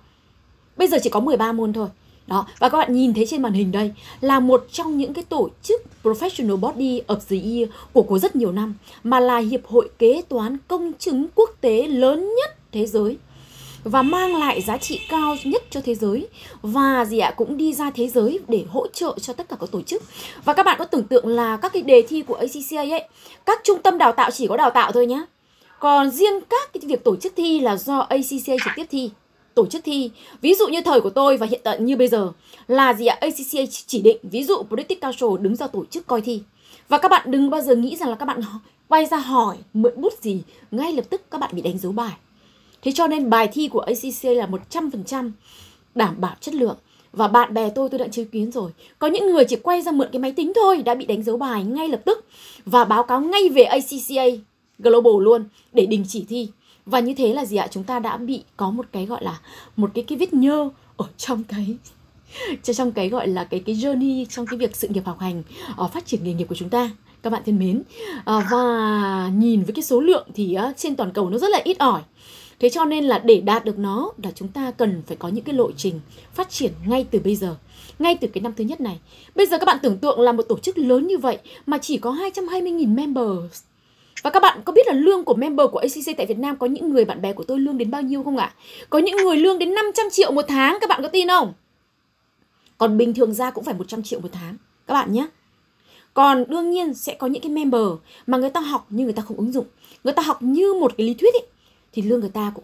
Bây 0.79 0.87
giờ 0.87 0.97
chỉ 1.03 1.09
có 1.09 1.19
13 1.19 1.51
môn 1.51 1.73
thôi. 1.73 1.87
Đó, 2.27 2.45
và 2.59 2.69
các 2.69 2.77
bạn 2.77 2.93
nhìn 2.93 3.13
thấy 3.13 3.25
trên 3.25 3.41
màn 3.41 3.53
hình 3.53 3.71
đây 3.71 3.91
là 4.21 4.39
một 4.39 4.67
trong 4.71 4.97
những 4.97 5.13
cái 5.13 5.23
tổ 5.29 5.49
chức 5.63 5.81
Professional 6.03 6.57
Body 6.57 7.01
of 7.07 7.17
the 7.29 7.37
Year 7.51 7.69
của 7.93 8.01
của 8.01 8.19
rất 8.19 8.35
nhiều 8.35 8.51
năm 8.51 8.73
mà 9.03 9.19
là 9.19 9.37
hiệp 9.37 9.67
hội 9.67 9.89
kế 9.99 10.21
toán 10.29 10.57
công 10.67 10.91
chứng 10.99 11.27
quốc 11.35 11.49
tế 11.61 11.87
lớn 11.87 12.19
nhất 12.19 12.55
thế 12.71 12.85
giới 12.85 13.17
và 13.83 14.01
mang 14.01 14.35
lại 14.35 14.61
giá 14.61 14.77
trị 14.77 14.99
cao 15.09 15.35
nhất 15.43 15.63
cho 15.69 15.81
thế 15.81 15.95
giới 15.95 16.27
và 16.61 17.05
gì 17.05 17.19
ạ 17.19 17.33
cũng 17.37 17.57
đi 17.57 17.73
ra 17.73 17.91
thế 17.91 18.07
giới 18.07 18.39
để 18.47 18.65
hỗ 18.69 18.87
trợ 18.87 19.15
cho 19.21 19.33
tất 19.33 19.49
cả 19.49 19.55
các 19.59 19.71
tổ 19.71 19.81
chức. 19.81 20.03
Và 20.45 20.53
các 20.53 20.63
bạn 20.63 20.75
có 20.79 20.85
tưởng 20.85 21.07
tượng 21.07 21.27
là 21.27 21.57
các 21.57 21.73
cái 21.73 21.81
đề 21.81 22.03
thi 22.09 22.21
của 22.21 22.35
ACCA 22.35 22.95
ấy 22.95 23.03
các 23.45 23.59
trung 23.63 23.81
tâm 23.81 23.97
đào 23.97 24.11
tạo 24.11 24.31
chỉ 24.31 24.47
có 24.47 24.57
đào 24.57 24.69
tạo 24.69 24.91
thôi 24.91 25.05
nhá. 25.05 25.21
Còn 25.79 26.11
riêng 26.11 26.39
các 26.49 26.73
cái 26.73 26.81
việc 26.85 27.03
tổ 27.03 27.15
chức 27.15 27.33
thi 27.35 27.59
là 27.59 27.75
do 27.75 27.99
ACCA 27.99 28.53
trực 28.65 28.73
tiếp 28.75 28.85
thi 28.89 29.09
tổ 29.59 29.65
chức 29.65 29.83
thi. 29.83 30.11
Ví 30.41 30.53
dụ 30.53 30.67
như 30.67 30.81
thời 30.81 31.01
của 31.01 31.09
tôi 31.09 31.37
và 31.37 31.45
hiện 31.45 31.61
tại 31.63 31.79
như 31.79 31.95
bây 31.95 32.07
giờ 32.07 32.31
là 32.67 32.93
gì 32.93 33.05
ạ? 33.05 33.17
ACCA 33.21 33.61
chỉ 33.85 34.01
định, 34.01 34.17
ví 34.23 34.43
dụ 34.43 34.63
British 34.69 35.01
Council 35.01 35.29
đứng 35.41 35.55
ra 35.55 35.67
tổ 35.67 35.85
chức 35.85 36.07
coi 36.07 36.21
thi. 36.21 36.41
Và 36.89 36.97
các 36.97 37.11
bạn 37.11 37.31
đừng 37.31 37.49
bao 37.49 37.61
giờ 37.61 37.75
nghĩ 37.75 37.95
rằng 37.95 38.09
là 38.09 38.15
các 38.15 38.25
bạn 38.25 38.41
quay 38.87 39.05
ra 39.05 39.17
hỏi, 39.17 39.57
mượn 39.73 40.01
bút 40.01 40.13
gì, 40.21 40.41
ngay 40.71 40.93
lập 40.93 41.05
tức 41.09 41.21
các 41.31 41.41
bạn 41.41 41.49
bị 41.53 41.61
đánh 41.61 41.77
dấu 41.77 41.91
bài. 41.91 42.11
Thế 42.81 42.91
cho 42.91 43.07
nên 43.07 43.29
bài 43.29 43.47
thi 43.53 43.67
của 43.67 43.79
ACCA 43.79 44.29
là 44.29 44.47
100% 44.71 45.31
đảm 45.95 46.15
bảo 46.21 46.35
chất 46.41 46.55
lượng. 46.55 46.77
Và 47.13 47.27
bạn 47.27 47.53
bè 47.53 47.69
tôi 47.69 47.89
tôi 47.89 47.99
đã 47.99 48.07
chứng 48.07 48.29
kiến 48.29 48.51
rồi. 48.51 48.71
Có 48.99 49.07
những 49.07 49.31
người 49.31 49.45
chỉ 49.45 49.55
quay 49.55 49.81
ra 49.81 49.91
mượn 49.91 50.09
cái 50.11 50.19
máy 50.19 50.31
tính 50.31 50.51
thôi, 50.55 50.81
đã 50.85 50.95
bị 50.95 51.05
đánh 51.05 51.23
dấu 51.23 51.37
bài 51.37 51.63
ngay 51.63 51.87
lập 51.87 52.01
tức. 52.05 52.25
Và 52.65 52.85
báo 52.85 53.03
cáo 53.03 53.21
ngay 53.21 53.49
về 53.49 53.63
ACCA 53.63 54.25
Global 54.79 55.23
luôn, 55.23 55.43
để 55.73 55.85
đình 55.85 56.05
chỉ 56.07 56.25
thi 56.29 56.47
và 56.89 56.99
như 56.99 57.13
thế 57.13 57.33
là 57.33 57.45
gì 57.45 57.57
ạ? 57.57 57.67
Chúng 57.71 57.83
ta 57.83 57.99
đã 57.99 58.17
bị 58.17 58.43
có 58.57 58.71
một 58.71 58.85
cái 58.91 59.05
gọi 59.05 59.23
là 59.23 59.39
một 59.75 59.91
cái 59.93 60.03
cái 60.03 60.17
vết 60.17 60.33
nhơ 60.33 60.69
ở 60.97 61.05
trong 61.17 61.43
cái 61.43 61.77
trong 62.63 62.91
cái 62.91 63.09
gọi 63.09 63.27
là 63.27 63.43
cái 63.43 63.59
cái 63.59 63.75
journey 63.75 64.25
trong 64.25 64.45
cái 64.45 64.57
việc 64.57 64.75
sự 64.75 64.87
nghiệp 64.87 65.05
học 65.05 65.19
hành 65.19 65.43
uh, 65.83 65.91
phát 65.91 66.05
triển 66.05 66.23
nghề 66.23 66.33
nghiệp 66.33 66.45
của 66.49 66.55
chúng 66.55 66.69
ta. 66.69 66.89
Các 67.23 67.29
bạn 67.29 67.41
thân 67.45 67.59
mến 67.59 67.83
uh, 68.19 68.43
và 68.51 69.31
nhìn 69.35 69.63
với 69.63 69.73
cái 69.73 69.83
số 69.83 69.99
lượng 69.99 70.27
thì 70.33 70.57
uh, 70.69 70.77
trên 70.77 70.95
toàn 70.95 71.11
cầu 71.11 71.29
nó 71.29 71.37
rất 71.37 71.49
là 71.49 71.61
ít 71.63 71.79
ỏi. 71.79 72.01
Thế 72.59 72.69
cho 72.69 72.85
nên 72.85 73.03
là 73.03 73.19
để 73.19 73.41
đạt 73.41 73.65
được 73.65 73.79
nó 73.79 74.11
là 74.23 74.31
chúng 74.35 74.47
ta 74.47 74.71
cần 74.71 75.01
phải 75.07 75.17
có 75.17 75.27
những 75.27 75.43
cái 75.43 75.55
lộ 75.55 75.71
trình 75.71 75.99
phát 76.33 76.49
triển 76.49 76.71
ngay 76.85 77.05
từ 77.11 77.19
bây 77.19 77.35
giờ. 77.35 77.55
Ngay 77.99 78.17
từ 78.21 78.27
cái 78.27 78.41
năm 78.41 78.53
thứ 78.57 78.63
nhất 78.63 78.81
này. 78.81 78.99
Bây 79.35 79.45
giờ 79.45 79.57
các 79.57 79.65
bạn 79.65 79.77
tưởng 79.81 79.97
tượng 79.97 80.19
là 80.19 80.31
một 80.31 80.43
tổ 80.43 80.59
chức 80.59 80.77
lớn 80.77 81.07
như 81.07 81.17
vậy 81.17 81.37
mà 81.65 81.77
chỉ 81.77 81.97
có 81.97 82.11
220.000 82.11 82.95
members 82.95 83.63
và 84.21 84.29
các 84.29 84.39
bạn 84.39 84.61
có 84.65 84.73
biết 84.73 84.87
là 84.87 84.93
lương 84.93 85.25
của 85.25 85.33
member 85.33 85.67
của 85.71 85.79
ACC 85.79 86.17
tại 86.17 86.25
Việt 86.25 86.37
Nam 86.37 86.57
có 86.57 86.67
những 86.67 86.89
người 86.89 87.05
bạn 87.05 87.21
bè 87.21 87.33
của 87.33 87.43
tôi 87.43 87.59
lương 87.59 87.77
đến 87.77 87.91
bao 87.91 88.01
nhiêu 88.01 88.23
không 88.23 88.37
ạ? 88.37 88.53
À? 88.55 88.55
Có 88.89 88.99
những 88.99 89.17
người 89.17 89.37
lương 89.37 89.59
đến 89.59 89.73
500 89.73 90.05
triệu 90.11 90.31
một 90.31 90.45
tháng, 90.47 90.77
các 90.81 90.89
bạn 90.89 91.01
có 91.01 91.07
tin 91.07 91.27
không? 91.27 91.53
Còn 92.77 92.97
bình 92.97 93.13
thường 93.13 93.33
ra 93.33 93.51
cũng 93.51 93.63
phải 93.63 93.73
100 93.73 94.03
triệu 94.03 94.19
một 94.19 94.29
tháng, 94.31 94.57
các 94.87 94.93
bạn 94.93 95.13
nhé. 95.13 95.27
Còn 96.13 96.43
đương 96.47 96.69
nhiên 96.69 96.93
sẽ 96.93 97.13
có 97.13 97.27
những 97.27 97.41
cái 97.41 97.51
member 97.51 97.81
mà 98.27 98.37
người 98.37 98.49
ta 98.49 98.59
học 98.59 98.85
nhưng 98.89 99.03
người 99.05 99.13
ta 99.13 99.21
không 99.21 99.37
ứng 99.37 99.51
dụng. 99.51 99.65
Người 100.03 100.13
ta 100.13 100.21
học 100.21 100.41
như 100.41 100.73
một 100.73 100.93
cái 100.97 101.07
lý 101.07 101.13
thuyết 101.13 101.33
ấy, 101.33 101.45
thì 101.93 102.01
lương 102.01 102.19
người 102.19 102.29
ta 102.29 102.51
cũng 102.55 102.63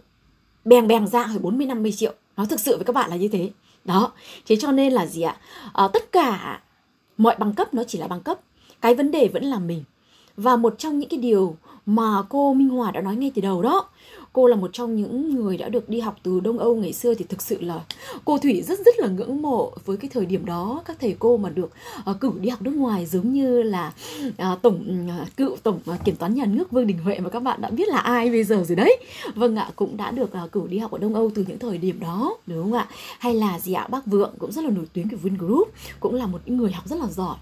bèn 0.64 0.86
bèn 0.86 1.06
ra 1.06 1.24
phải 1.24 1.38
40 1.38 1.66
50 1.66 1.92
triệu. 1.92 2.12
Nó 2.36 2.44
thực 2.44 2.60
sự 2.60 2.76
với 2.76 2.84
các 2.84 2.92
bạn 2.92 3.10
là 3.10 3.16
như 3.16 3.28
thế. 3.28 3.50
Đó. 3.84 4.12
Thế 4.46 4.56
cho 4.56 4.72
nên 4.72 4.92
là 4.92 5.06
gì 5.06 5.22
ạ? 5.22 5.36
À, 5.72 5.88
tất 5.92 6.12
cả 6.12 6.60
mọi 7.16 7.36
bằng 7.38 7.52
cấp 7.52 7.74
nó 7.74 7.84
chỉ 7.84 7.98
là 7.98 8.06
bằng 8.06 8.20
cấp. 8.20 8.40
Cái 8.80 8.94
vấn 8.94 9.10
đề 9.10 9.28
vẫn 9.28 9.44
là 9.44 9.58
mình 9.58 9.84
và 10.36 10.56
một 10.56 10.74
trong 10.78 10.98
những 10.98 11.08
cái 11.08 11.18
điều 11.18 11.56
mà 11.86 12.22
cô 12.28 12.54
Minh 12.54 12.68
Hòa 12.68 12.90
đã 12.90 13.00
nói 13.00 13.16
ngay 13.16 13.32
từ 13.34 13.42
đầu 13.42 13.62
đó 13.62 13.88
cô 14.36 14.46
là 14.46 14.56
một 14.56 14.70
trong 14.72 14.96
những 14.96 15.34
người 15.34 15.56
đã 15.56 15.68
được 15.68 15.88
đi 15.88 16.00
học 16.00 16.16
từ 16.22 16.40
Đông 16.40 16.58
Âu 16.58 16.76
ngày 16.76 16.92
xưa 16.92 17.14
thì 17.14 17.24
thực 17.28 17.42
sự 17.42 17.60
là 17.60 17.80
cô 18.24 18.38
Thủy 18.38 18.62
rất 18.62 18.78
rất 18.86 18.98
là 18.98 19.08
ngưỡng 19.08 19.42
mộ. 19.42 19.72
Với 19.84 19.96
cái 19.96 20.10
thời 20.14 20.26
điểm 20.26 20.46
đó 20.46 20.82
các 20.84 20.96
thầy 21.00 21.16
cô 21.18 21.36
mà 21.36 21.48
được 21.48 21.70
uh, 22.10 22.20
cử 22.20 22.32
đi 22.40 22.48
học 22.48 22.62
nước 22.62 22.74
ngoài 22.76 23.06
giống 23.06 23.32
như 23.32 23.62
là 23.62 23.92
uh, 24.28 24.62
tổng 24.62 25.08
uh, 25.22 25.36
cựu 25.36 25.56
tổng 25.62 25.80
uh, 25.94 26.04
kiểm 26.04 26.16
toán 26.16 26.34
nhà 26.34 26.44
nước 26.44 26.70
Vương 26.70 26.86
Đình 26.86 26.98
Huệ 26.98 27.18
mà 27.18 27.30
các 27.30 27.40
bạn 27.40 27.60
đã 27.60 27.70
biết 27.70 27.88
là 27.88 27.98
ai 27.98 28.30
bây 28.30 28.44
giờ 28.44 28.64
rồi 28.68 28.76
đấy. 28.76 28.96
Vâng 29.34 29.56
ạ 29.56 29.70
cũng 29.76 29.96
đã 29.96 30.10
được 30.10 30.30
uh, 30.44 30.52
cử 30.52 30.62
đi 30.68 30.78
học 30.78 30.90
ở 30.90 30.98
Đông 30.98 31.14
Âu 31.14 31.30
từ 31.34 31.44
những 31.48 31.58
thời 31.58 31.78
điểm 31.78 32.00
đó 32.00 32.36
đúng 32.46 32.62
không 32.62 32.72
ạ? 32.72 32.86
Hay 33.18 33.34
là 33.34 33.58
gì 33.58 33.72
ạ? 33.72 33.86
Bác 33.90 34.06
Vượng 34.06 34.34
cũng 34.38 34.52
rất 34.52 34.64
là 34.64 34.70
nổi 34.70 34.84
tiếng 34.92 35.08
của 35.08 35.16
Vingroup 35.16 35.68
cũng 36.00 36.14
là 36.14 36.26
một 36.26 36.48
người 36.48 36.72
học 36.72 36.88
rất 36.88 36.98
là 37.00 37.06
giỏi. 37.06 37.36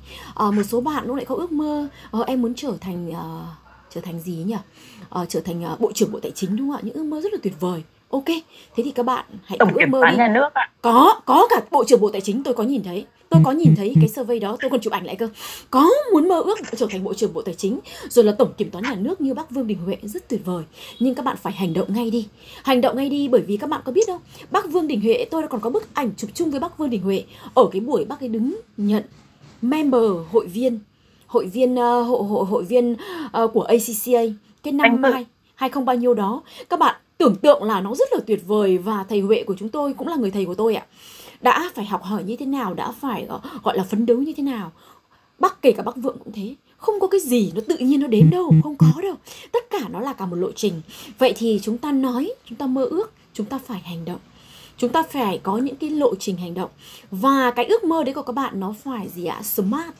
Uh, 0.49 0.55
một 0.55 0.63
số 0.63 0.81
bạn 0.81 1.05
cũng 1.07 1.17
lại 1.17 1.25
có 1.25 1.35
ước 1.35 1.53
mơ 1.53 1.89
uh, 2.21 2.27
em 2.27 2.43
muốn 2.43 2.55
trở 2.55 2.77
thành 2.81 3.11
uh, 3.11 3.64
trở 3.95 4.01
thành 4.01 4.21
gì 4.21 4.33
nhỉ? 4.33 4.57
Uh, 5.21 5.29
trở 5.29 5.41
thành 5.41 5.65
uh, 5.73 5.81
bộ 5.81 5.93
trưởng 5.93 6.13
bộ 6.13 6.21
tài 6.21 6.33
chính 6.35 6.57
đúng 6.57 6.71
không 6.71 6.77
ạ? 6.77 6.81
Những 6.83 6.95
ước 6.95 7.05
mơ 7.05 7.21
rất 7.21 7.33
là 7.33 7.39
tuyệt 7.43 7.55
vời. 7.61 7.83
Ok 8.11 8.25
thế 8.77 8.83
thì 8.85 8.91
các 8.91 9.03
bạn 9.03 9.25
hãy 9.45 9.59
tổng 9.59 9.79
kiểm 9.79 9.91
mơ 9.91 9.99
toán 10.01 10.15
đi. 10.15 10.19
nhà 10.19 10.29
nước 10.29 10.55
ạ. 10.55 10.71
Có 10.83 11.21
có 11.25 11.47
cả 11.51 11.61
bộ 11.71 11.85
trưởng 11.85 12.01
bộ 12.01 12.11
tài 12.11 12.21
chính 12.21 12.43
tôi 12.43 12.55
có 12.55 12.63
nhìn 12.63 12.83
thấy. 12.83 13.07
Tôi 13.31 13.41
có 13.45 13.53
nhìn 13.53 13.75
thấy 13.77 13.95
cái 14.01 14.09
survey 14.09 14.39
đó 14.39 14.57
tôi 14.61 14.71
còn 14.71 14.81
chụp 14.81 14.93
ảnh 14.93 15.07
lại 15.07 15.17
cơ. 15.17 15.29
Có 15.71 15.91
muốn 16.13 16.29
mơ 16.29 16.41
ước 16.41 16.59
trở 16.77 16.87
thành 16.91 17.05
bộ 17.05 17.15
trưởng 17.15 17.35
bộ 17.35 17.43
tài 17.43 17.55
chính 17.55 17.81
rồi 18.09 18.25
là 18.25 18.33
tổng 18.33 18.53
kiểm 18.57 18.71
toán 18.71 18.85
nhà 18.85 18.95
nước 18.95 19.21
như 19.21 19.35
bác 19.35 19.51
vương 19.51 19.67
đình 19.67 19.79
huệ 19.79 19.97
rất 20.03 20.29
tuyệt 20.29 20.41
vời. 20.45 20.65
Nhưng 20.99 21.15
các 21.15 21.25
bạn 21.25 21.37
phải 21.43 21.53
hành 21.53 21.75
động 21.75 21.95
ngay 21.95 22.11
đi. 22.11 22.29
Hành 22.65 22.81
động 22.81 22.97
ngay 22.97 23.09
đi 23.09 23.29
bởi 23.29 23.41
vì 23.41 23.57
các 23.57 23.71
bạn 23.71 23.81
có 23.85 23.93
biết 23.93 24.07
không? 24.07 24.21
Bác 24.51 24.71
vương 24.71 24.87
đình 24.87 25.01
huệ 25.01 25.25
tôi 25.31 25.43
còn 25.51 25.61
có 25.61 25.71
bức 25.71 25.95
ảnh 25.95 26.11
chụp 26.17 26.31
chung 26.35 26.51
với 26.51 26.61
bác 26.61 26.79
vương 26.79 26.91
đình 26.91 27.03
huệ. 27.03 27.25
Ở 27.55 27.69
cái 27.73 27.81
buổi 27.81 28.05
bác 28.05 28.21
ấy 28.21 28.29
đứng 28.29 28.61
nhận 28.77 29.03
member 29.63 30.03
hội 30.33 30.47
viên 30.47 30.79
hội 31.35 31.47
viên 31.47 31.75
uh, 31.75 32.07
hội, 32.07 32.25
hội 32.25 32.45
hội 32.45 32.65
viên 32.65 32.93
uh, 32.93 33.53
của 33.53 33.63
ACCA 33.63 34.23
cái 34.63 34.73
năm 34.73 35.03
hai 35.03 35.27
hai 35.55 35.71
không 35.71 35.85
bao 35.85 35.97
nhiêu 35.97 36.15
đó. 36.15 36.43
Các 36.69 36.79
bạn 36.79 36.97
tưởng 37.19 37.37
tượng 37.37 37.63
là 37.63 37.81
nó 37.81 37.95
rất 37.95 38.09
là 38.13 38.19
tuyệt 38.27 38.41
vời 38.47 38.79
và 38.79 39.05
thầy 39.09 39.21
Huệ 39.21 39.45
của 39.47 39.55
chúng 39.59 39.69
tôi 39.69 39.93
cũng 39.93 40.09
là 40.09 40.17
người 40.17 40.31
thầy 40.31 40.45
của 40.45 40.55
tôi 40.55 40.75
ạ. 40.75 40.87
Đã 41.41 41.71
phải 41.75 41.85
học 41.85 42.03
hỏi 42.03 42.25
như 42.25 42.37
thế 42.37 42.47
nào 42.47 42.75
đã 42.75 42.93
phải 42.93 43.23
ờ, 43.29 43.41
gọi 43.63 43.77
là 43.77 43.85
phấn 43.85 44.07
đấu 44.07 44.19
như 44.19 44.33
thế 44.37 44.43
nào. 44.43 44.73
Bác 45.39 45.63
kể 45.63 45.73
cả 45.73 45.83
bác 45.83 45.97
vượng 45.97 46.19
cũng 46.25 46.33
thế. 46.33 46.55
Không 46.77 47.01
có 47.01 47.07
cái 47.07 47.21
gì 47.21 47.53
nó 47.55 47.61
tự 47.69 47.77
nhiên 47.79 48.01
nó 48.01 48.07
đến 48.07 48.31
đâu 48.31 48.53
không 48.63 48.77
có 48.77 49.01
đâu. 49.03 49.15
Tất 49.53 49.71
cả 49.71 49.89
nó 49.91 50.01
là 50.01 50.13
cả 50.13 50.27
một 50.27 50.37
lộ 50.37 50.53
trình. 50.53 50.81
Vậy 51.19 51.33
thì 51.37 51.61
chúng 51.63 51.79
ta 51.79 51.93
nói 51.93 52.33
chúng 52.49 52.59
ta 52.59 52.67
mơ 52.67 52.85
ước 52.85 53.13
chúng 53.33 53.47
ta 53.47 53.59
phải 53.67 53.81
hành 53.81 54.05
động. 54.05 54.21
Chúng 54.77 54.93
ta 54.93 55.03
phải 55.03 55.41
có 55.43 55.59
những 55.59 55.77
cái 55.77 55.91
lộ 55.91 56.15
trình 56.15 56.37
hành 56.37 56.55
động. 56.55 56.71
Và 57.11 57.51
cái 57.51 57.65
ước 57.65 57.85
mơ 57.85 58.05
đấy 58.05 58.15
của 58.15 58.23
các 58.23 58.33
bạn 58.33 58.61
nó 58.61 58.75
phải 58.85 59.09
gì 59.09 59.25
ạ? 59.25 59.43
Smart 59.43 59.95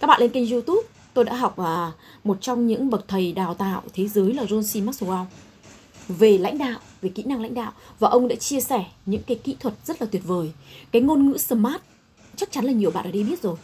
các 0.00 0.06
bạn 0.06 0.20
lên 0.20 0.30
kênh 0.30 0.50
youtube 0.50 0.88
tôi 1.14 1.24
đã 1.24 1.34
học 1.34 1.58
à, 1.58 1.92
một 2.24 2.38
trong 2.40 2.66
những 2.66 2.90
bậc 2.90 3.08
thầy 3.08 3.32
đào 3.32 3.54
tạo 3.54 3.82
thế 3.94 4.08
giới 4.08 4.34
là 4.34 4.42
John 4.42 4.62
C. 4.62 4.86
Maxwell. 4.88 5.24
Về 6.08 6.38
lãnh 6.38 6.58
đạo 6.58 6.78
về 7.02 7.08
kỹ 7.08 7.22
năng 7.26 7.42
lãnh 7.42 7.54
đạo 7.54 7.72
và 7.98 8.08
ông 8.08 8.28
đã 8.28 8.36
chia 8.36 8.60
sẻ 8.60 8.84
những 9.06 9.22
cái 9.22 9.36
kỹ 9.44 9.56
thuật 9.60 9.74
rất 9.84 10.02
là 10.02 10.08
tuyệt 10.12 10.22
vời. 10.24 10.52
Cái 10.92 11.02
ngôn 11.02 11.30
ngữ 11.30 11.38
smart 11.38 11.82
chắc 12.36 12.52
chắn 12.52 12.64
là 12.64 12.72
nhiều 12.72 12.90
bạn 12.90 13.04
ở 13.04 13.10
đây 13.10 13.22
biết 13.22 13.42
rồi. 13.42 13.56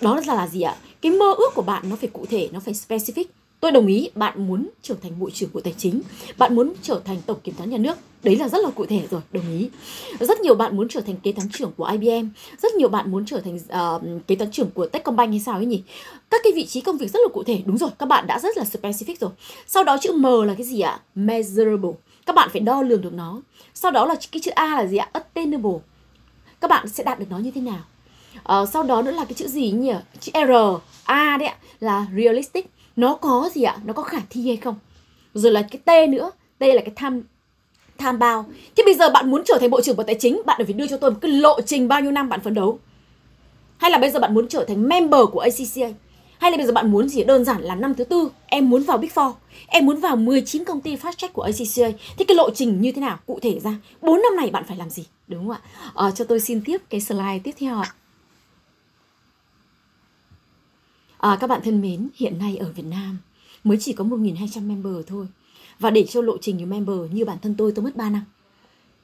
Đó 0.00 0.20
là 0.26 0.34
là 0.34 0.48
gì 0.48 0.60
ạ? 0.60 0.76
Cái 1.02 1.12
mơ 1.12 1.34
ước 1.38 1.54
của 1.54 1.62
bạn 1.62 1.90
nó 1.90 1.96
phải 1.96 2.08
cụ 2.12 2.26
thể 2.30 2.48
nó 2.52 2.60
phải 2.60 2.74
specific 2.74 3.24
tôi 3.60 3.72
đồng 3.72 3.86
ý 3.86 4.10
bạn 4.14 4.46
muốn 4.46 4.68
trở 4.82 4.94
thành 5.02 5.12
bộ 5.18 5.30
trưởng 5.30 5.50
bộ 5.52 5.60
tài 5.60 5.74
chính 5.78 6.02
bạn 6.38 6.54
muốn 6.54 6.72
trở 6.82 7.00
thành 7.04 7.16
tổng 7.26 7.40
kiểm 7.44 7.54
toán 7.54 7.70
nhà 7.70 7.78
nước. 7.78 7.98
Đấy 8.22 8.36
là 8.36 8.48
rất 8.48 8.58
là 8.64 8.70
cụ 8.70 8.86
thể 8.86 9.02
rồi 9.10 9.20
đồng 9.32 9.58
ý. 9.58 9.68
Rất 10.20 10.40
nhiều 10.40 10.54
bạn 10.54 10.76
muốn 10.76 10.88
trở 10.88 11.00
thành 11.00 11.16
kế 11.16 11.32
toán 11.32 11.48
trưởng 11.52 11.72
của 11.76 11.84
IBM 11.84 12.28
rất 12.62 12.74
nhiều 12.74 12.88
bạn 12.88 13.10
muốn 13.10 13.26
trở 13.26 13.40
thành 13.40 13.56
uh, 13.56 14.26
kế 14.26 14.34
toán 14.34 14.50
trưởng 14.50 14.70
của 14.70 14.86
Techcombank 14.86 15.30
hay 15.30 15.40
sao 15.40 15.54
ấy 15.54 15.66
nhỉ? 15.66 15.82
Các 16.30 16.40
cái 16.44 16.52
vị 16.52 16.66
trí 16.66 16.80
công 16.80 16.96
việc 16.96 17.10
rất 17.10 17.20
là 17.22 17.28
cụ 17.32 17.42
thể. 17.42 17.62
Đúng 17.66 17.78
rồi 17.78 17.90
các 17.98 18.06
bạn 18.06 18.26
đã 18.26 18.38
rất 18.38 18.56
là 18.56 18.64
specific 18.64 19.14
rồi. 19.20 19.30
Sau 19.66 19.84
đó 19.84 19.96
chữ 20.00 20.12
M 20.12 20.24
là 20.24 20.54
cái 20.54 20.66
gì 20.66 20.80
ạ? 20.80 21.00
Measurable. 21.14 21.90
Các 22.26 22.36
bạn 22.36 22.48
phải 22.52 22.60
đo 22.60 22.82
lường 22.82 23.00
được 23.00 23.12
nó. 23.12 23.40
Sau 23.74 23.90
đó 23.90 24.06
là 24.06 24.14
cái 24.32 24.40
chữ 24.40 24.50
A 24.50 24.66
là 24.66 24.86
gì 24.86 24.96
ạ? 24.96 25.08
Attainable. 25.12 25.78
Các 26.60 26.70
bạn 26.70 26.88
sẽ 26.88 27.04
đạt 27.04 27.18
được 27.18 27.26
nó 27.30 27.38
như 27.38 27.50
thế 27.50 27.60
nào? 27.60 27.84
Uh, 28.62 28.68
sau 28.68 28.82
đó 28.82 29.02
nữa 29.02 29.10
là 29.10 29.24
cái 29.24 29.34
chữ 29.34 29.48
gì 29.48 29.70
nhỉ? 29.70 29.92
Chữ 30.20 30.32
R. 30.34 30.52
A 31.04 31.36
đấy 31.36 31.48
ạ 31.48 31.56
là 31.80 32.06
realistic 32.16 32.70
nó 32.98 33.14
có 33.14 33.50
gì 33.54 33.62
ạ? 33.62 33.76
Nó 33.84 33.92
có 33.92 34.02
khả 34.02 34.20
thi 34.30 34.46
hay 34.46 34.56
không? 34.56 34.74
Rồi 35.34 35.52
là 35.52 35.62
cái 35.62 36.06
T 36.06 36.10
nữa. 36.10 36.30
T 36.58 36.62
là 36.62 36.80
cái 36.80 36.92
tham 36.96 37.22
tham 37.98 38.18
bao. 38.18 38.46
Thế 38.76 38.82
bây 38.86 38.94
giờ 38.94 39.10
bạn 39.10 39.30
muốn 39.30 39.42
trở 39.44 39.58
thành 39.60 39.70
bộ 39.70 39.80
trưởng 39.80 39.96
bộ 39.96 40.02
tài 40.02 40.14
chính 40.14 40.42
bạn 40.46 40.60
phải 40.64 40.72
đưa 40.72 40.86
cho 40.86 40.96
tôi 40.96 41.10
một 41.10 41.18
cái 41.20 41.30
lộ 41.30 41.60
trình 41.60 41.88
bao 41.88 42.00
nhiêu 42.00 42.10
năm 42.10 42.28
bạn 42.28 42.40
phấn 42.40 42.54
đấu? 42.54 42.78
Hay 43.76 43.90
là 43.90 43.98
bây 43.98 44.10
giờ 44.10 44.20
bạn 44.20 44.34
muốn 44.34 44.48
trở 44.48 44.64
thành 44.64 44.88
member 44.88 45.20
của 45.32 45.40
ACCA 45.40 45.88
hay 46.38 46.50
là 46.50 46.56
bây 46.56 46.66
giờ 46.66 46.72
bạn 46.72 46.92
muốn 46.92 47.08
gì? 47.08 47.24
Đơn 47.24 47.44
giản 47.44 47.62
là 47.62 47.74
năm 47.74 47.94
thứ 47.94 48.04
tư 48.04 48.30
em 48.46 48.70
muốn 48.70 48.82
vào 48.82 48.98
Big 48.98 49.08
Four. 49.14 49.32
Em 49.66 49.86
muốn 49.86 49.96
vào 49.96 50.16
19 50.16 50.64
công 50.64 50.80
ty 50.80 50.96
fast 50.96 51.12
track 51.12 51.34
của 51.34 51.42
ACCA 51.42 51.98
thế 52.18 52.24
cái 52.28 52.34
lộ 52.34 52.50
trình 52.50 52.80
như 52.80 52.92
thế 52.92 53.00
nào? 53.00 53.18
Cụ 53.26 53.38
thể 53.42 53.60
ra. 53.60 53.74
4 54.02 54.22
năm 54.22 54.36
này 54.36 54.50
bạn 54.50 54.64
phải 54.68 54.76
làm 54.76 54.90
gì? 54.90 55.04
Đúng 55.28 55.48
không 55.48 55.56
ạ? 55.56 55.60
À, 55.94 56.10
cho 56.10 56.24
tôi 56.24 56.40
xin 56.40 56.60
tiếp 56.64 56.78
cái 56.90 57.00
slide 57.00 57.38
tiếp 57.44 57.54
theo 57.58 57.78
ạ. 57.78 57.94
À, 61.18 61.36
các 61.40 61.46
bạn 61.46 61.60
thân 61.64 61.80
mến 61.80 62.08
hiện 62.14 62.38
nay 62.38 62.56
ở 62.56 62.72
Việt 62.72 62.86
Nam 62.86 63.18
mới 63.64 63.78
chỉ 63.80 63.92
có 63.92 64.04
1.200 64.04 64.68
member 64.68 65.06
thôi. 65.06 65.26
Và 65.78 65.90
để 65.90 66.06
cho 66.08 66.20
lộ 66.20 66.38
trình 66.40 66.56
như 66.56 66.66
member 66.66 66.96
như 67.12 67.24
bản 67.24 67.38
thân 67.42 67.54
tôi 67.58 67.72
tôi 67.72 67.84
mất 67.84 67.96
3 67.96 68.10
năm. 68.10 68.24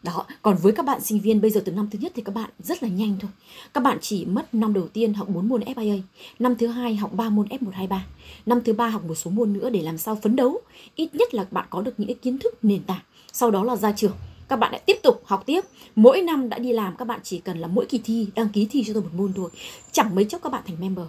Đó 0.02 0.26
còn 0.42 0.56
với 0.62 0.72
các 0.72 0.86
bạn 0.86 1.00
sinh 1.00 1.20
viên 1.20 1.40
bây 1.40 1.50
giờ 1.50 1.62
từ 1.64 1.72
năm 1.72 1.88
thứ 1.90 1.98
nhất 1.98 2.12
thì 2.14 2.22
các 2.22 2.34
bạn 2.34 2.50
rất 2.58 2.82
là 2.82 2.88
nhanh 2.88 3.16
thôi. 3.20 3.30
Các 3.74 3.80
bạn 3.80 3.98
chỉ 4.00 4.24
mất 4.24 4.54
năm 4.54 4.72
đầu 4.72 4.88
tiên 4.88 5.14
học 5.14 5.28
4 5.28 5.48
môn 5.48 5.60
FIA 5.60 6.00
năm 6.38 6.56
thứ 6.56 6.66
hai 6.66 6.96
học 6.96 7.14
3 7.14 7.28
môn 7.28 7.46
F123 7.46 7.98
năm 8.46 8.60
thứ 8.64 8.72
ba 8.72 8.88
học 8.88 9.04
một 9.04 9.14
số 9.14 9.30
môn 9.30 9.52
nữa 9.52 9.70
để 9.70 9.82
làm 9.82 9.98
sao 9.98 10.18
phấn 10.22 10.36
đấu. 10.36 10.60
Ít 10.94 11.14
nhất 11.14 11.34
là 11.34 11.46
bạn 11.50 11.66
có 11.70 11.82
được 11.82 12.00
những 12.00 12.08
cái 12.08 12.16
kiến 12.22 12.38
thức 12.38 12.64
nền 12.64 12.82
tảng. 12.82 13.02
Sau 13.32 13.50
đó 13.50 13.64
là 13.64 13.76
ra 13.76 13.92
trường. 13.92 14.16
Các 14.48 14.56
bạn 14.56 14.72
lại 14.72 14.80
tiếp 14.86 14.96
tục 15.02 15.22
học 15.24 15.42
tiếp. 15.46 15.60
Mỗi 15.96 16.22
năm 16.22 16.48
đã 16.48 16.58
đi 16.58 16.72
làm 16.72 16.96
các 16.96 17.04
bạn 17.04 17.20
chỉ 17.22 17.38
cần 17.38 17.58
là 17.58 17.68
mỗi 17.68 17.86
kỳ 17.86 17.98
thi 17.98 18.26
đăng 18.34 18.48
ký 18.48 18.66
thi 18.70 18.84
cho 18.86 18.92
tôi 18.92 19.02
một 19.02 19.14
môn 19.14 19.32
thôi. 19.32 19.50
Chẳng 19.92 20.14
mấy 20.14 20.24
chốc 20.24 20.42
các 20.42 20.52
bạn 20.52 20.62
thành 20.66 20.76
member 20.80 21.06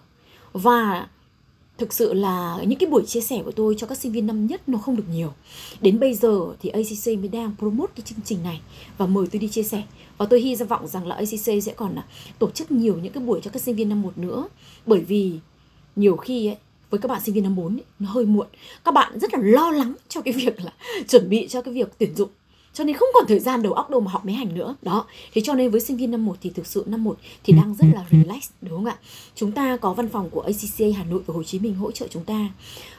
và 0.56 1.08
thực 1.78 1.94
sự 1.94 2.14
là 2.14 2.58
những 2.68 2.80
cái 2.80 2.90
buổi 2.90 3.04
chia 3.06 3.22
sẻ 3.22 3.42
của 3.46 3.52
tôi 3.52 3.76
cho 3.78 3.88
các 3.88 3.98
sinh 3.98 4.12
viên 4.12 4.28
năm 4.28 4.48
nhất 4.48 4.70
nó 4.70 4.78
không 4.78 4.96
được 4.96 5.10
nhiều. 5.12 5.34
Đến 5.82 6.00
bây 6.00 6.14
giờ 6.14 6.40
thì 6.62 6.70
ACC 6.70 7.20
mới 7.20 7.28
đang 7.28 7.56
promote 7.60 7.94
cái 7.96 8.04
chương 8.06 8.20
trình 8.26 8.44
này 8.44 8.62
và 8.98 9.06
mời 9.06 9.28
tôi 9.32 9.40
đi 9.40 9.48
chia 9.48 9.64
sẻ. 9.64 9.84
Và 10.18 10.26
tôi 10.26 10.42
hy 10.42 10.56
vọng 10.56 10.88
rằng 10.88 11.08
là 11.08 11.16
ACC 11.16 11.64
sẽ 11.64 11.74
còn 11.76 11.96
à, 11.96 12.06
tổ 12.40 12.50
chức 12.50 12.72
nhiều 12.72 13.00
những 13.04 13.14
cái 13.14 13.24
buổi 13.24 13.40
cho 13.44 13.52
các 13.52 13.62
sinh 13.62 13.76
viên 13.76 13.90
năm 13.90 14.02
một 14.02 14.18
nữa. 14.18 14.48
Bởi 14.86 15.00
vì 15.00 15.40
nhiều 15.96 16.18
khi 16.18 16.48
ấy, 16.48 16.58
với 16.90 17.02
các 17.02 17.08
bạn 17.08 17.22
sinh 17.22 17.36
viên 17.36 17.44
năm 17.44 17.56
4 17.56 17.76
ấy, 17.78 17.84
nó 18.00 18.10
hơi 18.10 18.26
muộn. 18.26 18.48
Các 18.84 18.94
bạn 18.94 19.20
rất 19.20 19.34
là 19.34 19.40
lo 19.44 19.72
lắng 19.72 19.94
cho 20.10 20.22
cái 20.22 20.34
việc 20.38 20.62
là 20.62 20.72
chuẩn 21.10 21.30
bị 21.30 21.48
cho 21.48 21.62
cái 21.62 21.74
việc 21.74 21.94
tuyển 21.98 22.16
dụng 22.16 22.30
cho 22.76 22.84
nên 22.84 22.96
không 22.96 23.10
còn 23.14 23.26
thời 23.28 23.40
gian 23.40 23.62
đầu 23.62 23.74
óc 23.74 23.90
đâu 23.90 24.00
mà 24.00 24.12
học 24.12 24.26
mấy 24.26 24.34
hành 24.34 24.56
nữa. 24.56 24.76
Đó, 24.82 25.06
thế 25.34 25.42
cho 25.42 25.54
nên 25.54 25.72
với 25.72 25.82
sinh 25.82 25.98
viên 25.98 26.12
năm 26.12 26.26
1 26.26 26.38
thì 26.42 26.50
thực 26.50 26.68
sự 26.68 26.84
năm 26.88 27.04
1 27.04 27.18
thì 27.44 27.54
đang 27.54 27.76
rất 27.76 27.88
là 27.94 28.06
relax, 28.12 28.50
đúng 28.62 28.72
không 28.72 28.86
ạ? 28.86 28.98
Chúng 29.36 29.52
ta 29.52 29.78
có 29.78 29.94
văn 29.94 30.10
phòng 30.10 30.30
của 30.30 30.42
ACCA 30.42 30.98
Hà 30.98 31.04
Nội 31.04 31.22
và 31.26 31.34
Hồ 31.34 31.44
Chí 31.44 31.60
Minh 31.60 31.76
hỗ 31.76 31.92
trợ 31.92 32.08
chúng 32.08 32.24
ta. 32.24 32.50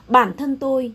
Bản 0.08 0.32
thân 0.36 0.56
tôi, 0.56 0.92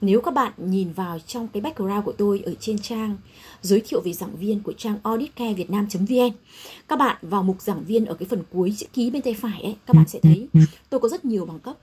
nếu 0.00 0.20
các 0.20 0.34
bạn 0.34 0.52
nhìn 0.56 0.92
vào 0.92 1.18
trong 1.26 1.48
cái 1.48 1.60
background 1.60 2.04
của 2.04 2.12
tôi 2.12 2.42
ở 2.46 2.54
trên 2.60 2.78
trang 2.78 3.16
giới 3.62 3.80
thiệu 3.80 4.00
về 4.00 4.12
giảng 4.12 4.36
viên 4.36 4.60
của 4.60 4.72
trang 4.72 4.98
auditcarevietnam.vn 5.02 6.30
các 6.88 6.98
bạn 6.98 7.16
vào 7.22 7.42
mục 7.42 7.62
giảng 7.62 7.84
viên 7.84 8.04
ở 8.04 8.14
cái 8.14 8.26
phần 8.30 8.42
cuối 8.52 8.74
chữ 8.78 8.86
ký 8.92 9.10
bên 9.10 9.22
tay 9.22 9.34
phải 9.34 9.62
ấy, 9.62 9.76
các 9.86 9.96
bạn 9.96 10.08
sẽ 10.08 10.20
thấy 10.20 10.48
tôi 10.90 11.00
có 11.00 11.08
rất 11.08 11.24
nhiều 11.24 11.46
bằng 11.46 11.58
cấp. 11.58 11.76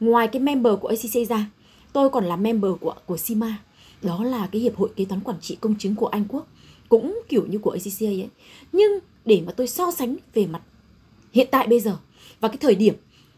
Ngoài 0.00 0.28
cái 0.28 0.42
member 0.42 0.72
của 0.80 0.88
ACC 0.88 1.28
ra, 1.28 1.46
tôi 1.92 2.10
còn 2.10 2.24
là 2.24 2.36
member 2.36 2.72
của 2.80 2.94
của 3.06 3.16
SIMA 3.16 3.58
đó 4.04 4.24
là 4.24 4.48
cái 4.52 4.62
hiệp 4.62 4.76
hội 4.76 4.88
kế 4.96 5.04
toán 5.04 5.20
quản 5.20 5.40
trị 5.40 5.56
công 5.60 5.74
chứng 5.78 5.94
của 5.94 6.06
Anh 6.06 6.24
Quốc, 6.28 6.46
cũng 6.88 7.20
kiểu 7.28 7.46
như 7.46 7.58
của 7.58 7.70
ACCA 7.70 8.06
ấy. 8.06 8.28
Nhưng 8.72 8.98
để 9.24 9.42
mà 9.46 9.52
tôi 9.52 9.66
so 9.66 9.90
sánh 9.90 10.16
về 10.34 10.46
mặt 10.46 10.62
hiện 11.32 11.48
tại 11.50 11.66
bây 11.66 11.80
giờ 11.80 11.96
và 12.40 12.48
cái 12.48 12.56
thời 12.60 12.74
điểm, 12.74 12.94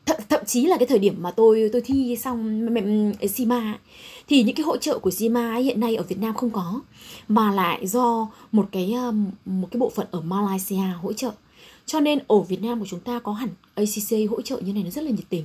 th- 0.07 0.21
thậm 0.29 0.45
chí 0.47 0.67
là 0.67 0.77
cái 0.77 0.87
thời 0.87 0.99
điểm 0.99 1.15
mà 1.19 1.31
tôi 1.31 1.71
tôi 1.73 1.83
thi 1.83 2.17
xong 2.17 2.69
SIMA 3.31 3.79
thì 4.29 4.43
những 4.43 4.57
cái 4.57 4.65
hỗ 4.65 4.77
trợ 4.77 4.99
của 4.99 5.11
SIMA 5.11 5.55
hiện 5.55 5.81
nay 5.81 5.97
ở 5.97 6.03
Việt 6.03 6.19
Nam 6.19 6.35
không 6.35 6.51
có, 6.51 6.81
mà 7.29 7.53
lại 7.53 7.87
do 7.87 8.29
một 8.53 8.69
cái 8.73 8.93
um, 8.93 9.31
một 9.45 9.69
cái 9.71 9.79
bộ 9.79 9.91
phận 9.95 10.07
ở 10.11 10.21
Malaysia 10.21 10.83
hỗ 11.03 11.13
trợ. 11.13 11.31
Cho 11.87 12.01
nên 12.01 12.19
ở 12.29 12.41
Việt 12.41 12.63
Nam 12.63 12.81
của 12.81 12.87
chúng 12.87 13.01
ta 13.01 13.19
có 13.19 13.33
hẳn 13.33 13.49
ACC 13.77 14.31
hỗ 14.31 14.43
trợ 14.43 14.61
như 14.61 14.73
này 14.73 14.83
nó 14.83 14.91
rất 14.91 15.05
là 15.05 15.11
nhiệt 15.11 15.29
tình. 15.29 15.45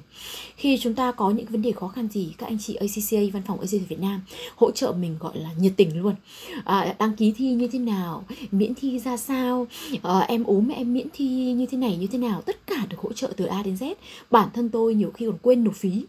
Khi 0.55 0.77
chúng 0.81 0.93
ta 0.93 1.11
có 1.11 1.29
những 1.29 1.45
vấn 1.45 1.61
đề 1.61 1.71
khó 1.71 1.87
khăn 1.87 2.07
gì 2.07 2.33
các 2.37 2.45
anh 2.45 2.57
chị 2.59 2.75
ACCA 2.75 3.31
văn 3.33 3.43
phòng 3.47 3.59
ACCA 3.59 3.85
Việt 3.89 3.99
Nam 3.99 4.21
hỗ 4.55 4.71
trợ 4.71 4.91
mình 4.91 5.15
gọi 5.19 5.37
là 5.37 5.49
nhiệt 5.59 5.73
tình 5.77 6.01
luôn. 6.01 6.15
À, 6.63 6.95
đăng 6.99 7.15
ký 7.15 7.33
thi 7.37 7.53
như 7.53 7.67
thế 7.67 7.79
nào 7.79 8.25
miễn 8.51 8.75
thi 8.75 8.99
ra 8.99 9.17
sao 9.17 9.67
à, 10.03 10.19
em 10.19 10.43
ốm 10.43 10.69
em 10.69 10.93
miễn 10.93 11.07
thi 11.13 11.53
như 11.53 11.65
thế 11.65 11.77
này 11.77 11.97
như 11.97 12.07
thế 12.07 12.17
nào 12.17 12.41
tất 12.41 12.67
cả 12.67 12.85
được 12.89 12.99
hỗ 12.99 13.13
trợ 13.13 13.33
từ 13.37 13.45
A 13.45 13.63
đến 13.63 13.75
Z. 13.75 13.93
Bản 14.31 14.49
thân 14.53 14.69
tôi 14.69 14.95
nhiều 14.95 15.11
khi 15.11 15.25
còn 15.25 15.37
quên 15.41 15.63
nộp 15.63 15.75
phí 15.75 16.05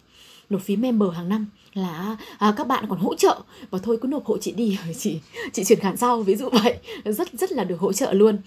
nộp 0.51 0.63
phí 0.63 0.77
member 0.77 1.09
hàng 1.15 1.29
năm 1.29 1.47
là 1.75 2.17
à, 2.39 2.55
các 2.57 2.67
bạn 2.67 2.85
còn 2.89 2.99
hỗ 2.99 3.15
trợ. 3.15 3.41
Và 3.71 3.79
thôi 3.79 3.99
cứ 4.01 4.09
nộp 4.09 4.25
hộ 4.25 4.39
chị 4.39 4.53
đi 4.53 4.79
chị 4.99 5.19
chị 5.53 5.65
chuyển 5.65 5.81
khoản 5.81 5.97
sau 5.97 6.23
ví 6.23 6.37
dụ 6.37 6.49
vậy. 6.49 6.77
Rất 7.05 7.29
rất 7.33 7.53
là 7.53 7.65
được 7.65 7.81
hỗ 7.81 7.93
trợ 7.93 8.13
luôn. 8.13 8.39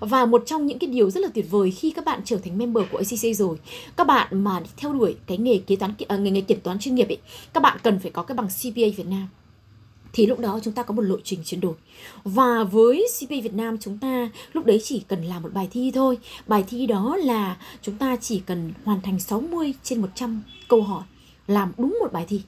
Và 0.00 0.26
một 0.26 0.42
trong 0.46 0.66
những 0.66 0.78
cái 0.78 0.90
điều 0.90 1.10
rất 1.10 1.20
là 1.20 1.28
tuyệt 1.34 1.50
vời 1.50 1.70
khi 1.70 1.90
các 1.90 2.04
bạn 2.04 2.20
trở 2.24 2.36
thành 2.36 2.58
member 2.58 2.84
của 2.92 2.98
ACC 2.98 3.36
rồi 3.36 3.56
các 3.96 4.06
bạn 4.06 4.44
mà 4.44 4.62
theo 4.76 4.92
đuổi 4.92 5.16
cái 5.26 5.38
nghề 5.38 5.58
kế 5.58 5.76
toán 5.76 5.94
à, 6.08 6.16
nghề 6.16 6.30
nghề 6.30 6.40
kiểm 6.40 6.60
toán 6.60 6.78
chuyên 6.78 6.94
nghiệp 6.94 7.08
ấy 7.08 7.18
các 7.52 7.60
bạn 7.60 7.78
cần 7.82 7.98
phải 7.98 8.10
có 8.10 8.22
cái 8.22 8.36
bằng 8.36 8.48
CPA 8.48 8.88
Việt 8.96 9.06
Nam. 9.06 9.28
Thì 10.12 10.26
lúc 10.26 10.38
đó 10.38 10.60
chúng 10.62 10.74
ta 10.74 10.82
có 10.82 10.94
một 10.94 11.02
lộ 11.02 11.16
trình 11.24 11.40
chuyển 11.44 11.60
đổi. 11.60 11.74
Và 12.24 12.64
với 12.64 13.06
CPA 13.18 13.36
Việt 13.42 13.54
Nam 13.54 13.78
chúng 13.80 13.98
ta 13.98 14.30
lúc 14.52 14.64
đấy 14.64 14.80
chỉ 14.84 15.02
cần 15.08 15.22
làm 15.22 15.42
một 15.42 15.52
bài 15.52 15.68
thi 15.70 15.90
thôi. 15.94 16.18
Bài 16.46 16.64
thi 16.68 16.86
đó 16.86 17.16
là 17.16 17.56
chúng 17.82 17.96
ta 17.96 18.16
chỉ 18.16 18.42
cần 18.46 18.72
hoàn 18.84 19.02
thành 19.02 19.20
60 19.20 19.74
trên 19.82 20.00
100 20.00 20.42
câu 20.68 20.82
hỏi 20.82 21.02
làm 21.46 21.72
đúng 21.78 21.96
một 22.00 22.12
bài 22.12 22.24
thi 22.28 22.42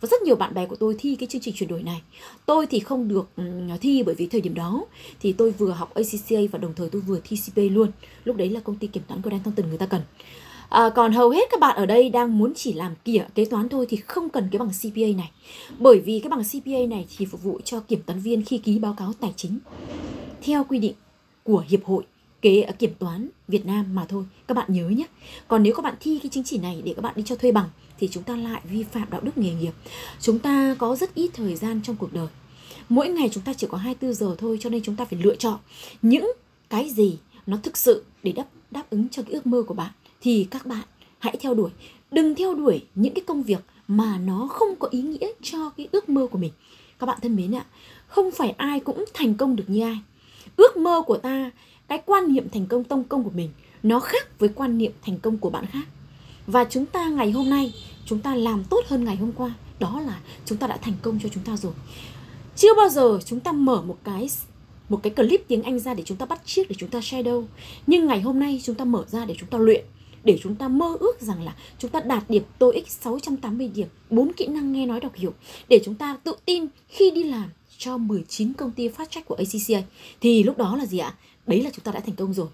và 0.00 0.08
rất 0.10 0.22
nhiều 0.22 0.36
bạn 0.36 0.54
bè 0.54 0.66
của 0.66 0.76
tôi 0.76 0.96
thi 0.98 1.16
cái 1.16 1.26
chương 1.26 1.42
trình 1.42 1.54
chuyển 1.54 1.68
đổi 1.68 1.82
này 1.82 2.02
tôi 2.46 2.66
thì 2.66 2.80
không 2.80 3.08
được 3.08 3.28
ừ, 3.36 3.42
thi 3.80 4.02
bởi 4.06 4.14
vì 4.14 4.26
thời 4.26 4.40
điểm 4.40 4.54
đó 4.54 4.84
thì 5.20 5.32
tôi 5.32 5.50
vừa 5.50 5.70
học 5.70 5.94
ACCA 5.94 6.40
và 6.52 6.58
đồng 6.58 6.74
thời 6.74 6.88
tôi 6.88 7.02
vừa 7.02 7.20
thi 7.24 7.36
CPA 7.36 7.62
luôn 7.62 7.90
lúc 8.24 8.36
đấy 8.36 8.50
là 8.50 8.60
công 8.60 8.76
ty 8.76 8.86
kiểm 8.86 9.02
toán 9.08 9.22
của 9.22 9.30
đang 9.30 9.42
Thông 9.42 9.54
Tần 9.54 9.68
người 9.68 9.78
ta 9.78 9.86
cần 9.86 10.00
À, 10.72 10.90
còn 10.90 11.12
hầu 11.12 11.30
hết 11.30 11.50
các 11.50 11.60
bạn 11.60 11.76
ở 11.76 11.86
đây 11.86 12.10
đang 12.10 12.38
muốn 12.38 12.52
chỉ 12.54 12.72
làm 12.72 12.94
kỉa 13.04 13.24
kế 13.34 13.44
toán 13.44 13.68
thôi 13.68 13.86
thì 13.88 13.96
không 13.96 14.28
cần 14.28 14.48
cái 14.52 14.58
bằng 14.58 14.70
CPA 14.82 15.16
này. 15.16 15.30
Bởi 15.78 16.00
vì 16.00 16.20
cái 16.20 16.30
bằng 16.30 16.42
CPA 16.44 16.96
này 16.96 17.06
thì 17.16 17.26
phục 17.26 17.42
vụ 17.42 17.60
cho 17.64 17.80
kiểm 17.80 18.02
toán 18.02 18.20
viên 18.20 18.44
khi 18.44 18.58
ký 18.58 18.78
báo 18.78 18.94
cáo 18.98 19.12
tài 19.20 19.32
chính 19.36 19.58
theo 20.42 20.64
quy 20.64 20.78
định 20.78 20.94
của 21.42 21.64
hiệp 21.68 21.84
hội 21.84 22.04
kế 22.42 22.62
à, 22.62 22.72
kiểm 22.72 22.94
toán 22.98 23.28
Việt 23.48 23.66
Nam 23.66 23.94
mà 23.94 24.06
thôi. 24.08 24.24
Các 24.46 24.56
bạn 24.56 24.66
nhớ 24.68 24.88
nhé. 24.88 25.04
Còn 25.48 25.62
nếu 25.62 25.74
các 25.74 25.82
bạn 25.82 25.94
thi 26.00 26.18
cái 26.22 26.30
chứng 26.30 26.44
chỉ 26.44 26.58
này 26.58 26.82
để 26.84 26.94
các 26.96 27.02
bạn 27.02 27.14
đi 27.16 27.22
cho 27.26 27.36
thuê 27.36 27.52
bằng 27.52 27.68
thì 28.02 28.08
chúng 28.08 28.22
ta 28.22 28.36
lại 28.36 28.60
vi 28.64 28.82
phạm 28.82 29.10
đạo 29.10 29.20
đức 29.20 29.38
nghề 29.38 29.54
nghiệp. 29.54 29.72
Chúng 30.20 30.38
ta 30.38 30.76
có 30.78 30.96
rất 30.96 31.14
ít 31.14 31.30
thời 31.34 31.56
gian 31.56 31.80
trong 31.82 31.96
cuộc 31.96 32.12
đời. 32.12 32.26
Mỗi 32.88 33.08
ngày 33.08 33.28
chúng 33.32 33.42
ta 33.42 33.52
chỉ 33.54 33.66
có 33.70 33.78
24 33.78 34.14
giờ 34.14 34.34
thôi, 34.38 34.58
cho 34.60 34.70
nên 34.70 34.82
chúng 34.82 34.96
ta 34.96 35.04
phải 35.04 35.18
lựa 35.22 35.36
chọn 35.36 35.58
những 36.02 36.32
cái 36.68 36.90
gì 36.90 37.18
nó 37.46 37.56
thực 37.62 37.76
sự 37.76 38.04
để 38.22 38.32
đáp 38.32 38.44
đáp 38.70 38.82
ứng 38.90 39.08
cho 39.08 39.22
cái 39.22 39.32
ước 39.32 39.46
mơ 39.46 39.62
của 39.62 39.74
bạn. 39.74 39.90
Thì 40.20 40.46
các 40.50 40.66
bạn 40.66 40.84
hãy 41.18 41.36
theo 41.40 41.54
đuổi. 41.54 41.70
Đừng 42.10 42.34
theo 42.34 42.54
đuổi 42.54 42.84
những 42.94 43.14
cái 43.14 43.24
công 43.26 43.42
việc 43.42 43.60
mà 43.88 44.18
nó 44.18 44.48
không 44.50 44.76
có 44.76 44.88
ý 44.90 45.02
nghĩa 45.02 45.28
cho 45.42 45.70
cái 45.76 45.88
ước 45.92 46.08
mơ 46.08 46.26
của 46.26 46.38
mình. 46.38 46.52
Các 46.98 47.06
bạn 47.06 47.18
thân 47.22 47.36
mến 47.36 47.54
ạ, 47.54 47.64
không 48.06 48.30
phải 48.30 48.50
ai 48.50 48.80
cũng 48.80 49.04
thành 49.14 49.34
công 49.34 49.56
được 49.56 49.64
như 49.66 49.82
ai. 49.82 49.98
Ước 50.56 50.76
mơ 50.76 51.02
của 51.06 51.16
ta, 51.16 51.50
cái 51.88 52.02
quan 52.06 52.34
niệm 52.34 52.48
thành 52.52 52.66
công 52.66 52.84
tông 52.84 53.04
công 53.04 53.24
của 53.24 53.32
mình, 53.34 53.50
nó 53.82 54.00
khác 54.00 54.38
với 54.38 54.48
quan 54.48 54.78
niệm 54.78 54.92
thành 55.02 55.18
công 55.18 55.38
của 55.38 55.50
bạn 55.50 55.66
khác. 55.66 55.84
Và 56.46 56.64
chúng 56.64 56.86
ta 56.86 57.08
ngày 57.08 57.30
hôm 57.30 57.50
nay 57.50 57.72
chúng 58.12 58.20
ta 58.20 58.34
làm 58.34 58.64
tốt 58.64 58.84
hơn 58.86 59.04
ngày 59.04 59.16
hôm 59.16 59.32
qua 59.32 59.54
đó 59.80 60.00
là 60.00 60.20
chúng 60.44 60.58
ta 60.58 60.66
đã 60.66 60.76
thành 60.76 60.94
công 61.02 61.18
cho 61.22 61.28
chúng 61.28 61.44
ta 61.44 61.56
rồi 61.56 61.72
chưa 62.56 62.74
bao 62.74 62.88
giờ 62.88 63.18
chúng 63.26 63.40
ta 63.40 63.52
mở 63.52 63.82
một 63.82 63.98
cái 64.04 64.28
một 64.88 65.00
cái 65.02 65.12
clip 65.12 65.48
tiếng 65.48 65.62
Anh 65.62 65.78
ra 65.78 65.94
để 65.94 66.02
chúng 66.06 66.16
ta 66.16 66.26
bắt 66.26 66.40
chiếc 66.46 66.68
để 66.68 66.76
chúng 66.78 66.88
ta 66.88 67.00
share 67.00 67.22
đâu 67.22 67.44
nhưng 67.86 68.06
ngày 68.06 68.20
hôm 68.20 68.40
nay 68.40 68.60
chúng 68.64 68.76
ta 68.76 68.84
mở 68.84 69.04
ra 69.08 69.24
để 69.24 69.34
chúng 69.38 69.48
ta 69.48 69.58
luyện 69.58 69.84
để 70.24 70.38
chúng 70.42 70.54
ta 70.54 70.68
mơ 70.68 70.96
ước 71.00 71.20
rằng 71.20 71.42
là 71.42 71.54
chúng 71.78 71.90
ta 71.90 72.00
đạt 72.00 72.30
điểm 72.30 72.42
TOEIC 72.58 72.90
680 72.90 73.68
điểm, 73.74 73.88
4 74.10 74.32
kỹ 74.32 74.46
năng 74.46 74.72
nghe 74.72 74.86
nói 74.86 75.00
đọc 75.00 75.12
hiểu 75.14 75.32
để 75.68 75.80
chúng 75.84 75.94
ta 75.94 76.16
tự 76.24 76.36
tin 76.44 76.66
khi 76.88 77.10
đi 77.10 77.24
làm 77.24 77.50
cho 77.78 77.98
19 77.98 78.52
công 78.52 78.70
ty 78.70 78.88
phát 78.88 79.10
trách 79.10 79.26
của 79.26 79.34
ACCA 79.34 79.86
thì 80.20 80.42
lúc 80.42 80.58
đó 80.58 80.76
là 80.76 80.86
gì 80.86 80.98
ạ? 80.98 81.14
Đấy 81.46 81.62
là 81.62 81.70
chúng 81.74 81.84
ta 81.84 81.92
đã 81.92 82.00
thành 82.00 82.16
công 82.16 82.34
rồi. 82.34 82.48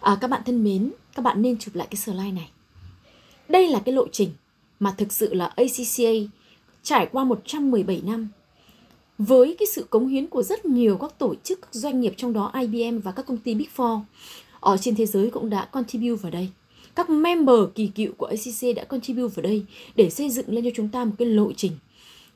À, 0.00 0.18
các 0.20 0.30
bạn 0.30 0.42
thân 0.46 0.64
mến, 0.64 0.92
các 1.14 1.22
bạn 1.22 1.42
nên 1.42 1.58
chụp 1.58 1.74
lại 1.74 1.86
cái 1.90 1.96
slide 1.96 2.32
này. 2.32 2.48
Đây 3.48 3.68
là 3.68 3.80
cái 3.84 3.94
lộ 3.94 4.06
trình 4.12 4.30
mà 4.80 4.94
thực 4.98 5.12
sự 5.12 5.34
là 5.34 5.46
ACCA 5.46 6.10
trải 6.82 7.08
qua 7.12 7.24
117 7.24 8.02
năm. 8.04 8.28
Với 9.18 9.56
cái 9.58 9.66
sự 9.66 9.84
cống 9.90 10.08
hiến 10.08 10.26
của 10.26 10.42
rất 10.42 10.64
nhiều 10.64 10.96
các 10.96 11.18
tổ 11.18 11.34
chức, 11.34 11.62
các 11.62 11.74
doanh 11.74 12.00
nghiệp 12.00 12.14
trong 12.16 12.32
đó 12.32 12.52
IBM 12.60 12.98
và 12.98 13.12
các 13.12 13.26
công 13.26 13.38
ty 13.38 13.54
Big 13.54 13.68
Four 13.76 14.00
ở 14.60 14.76
trên 14.76 14.94
thế 14.94 15.06
giới 15.06 15.30
cũng 15.30 15.50
đã 15.50 15.64
contribute 15.64 16.22
vào 16.22 16.32
đây. 16.32 16.48
Các 16.94 17.10
member 17.10 17.60
kỳ 17.74 17.86
cựu 17.86 18.12
của 18.16 18.26
ACC 18.26 18.76
đã 18.76 18.84
contribute 18.84 19.34
vào 19.34 19.42
đây 19.42 19.64
để 19.96 20.10
xây 20.10 20.30
dựng 20.30 20.48
lên 20.48 20.64
cho 20.64 20.70
chúng 20.74 20.88
ta 20.88 21.04
một 21.04 21.12
cái 21.18 21.28
lộ 21.28 21.52
trình 21.52 21.72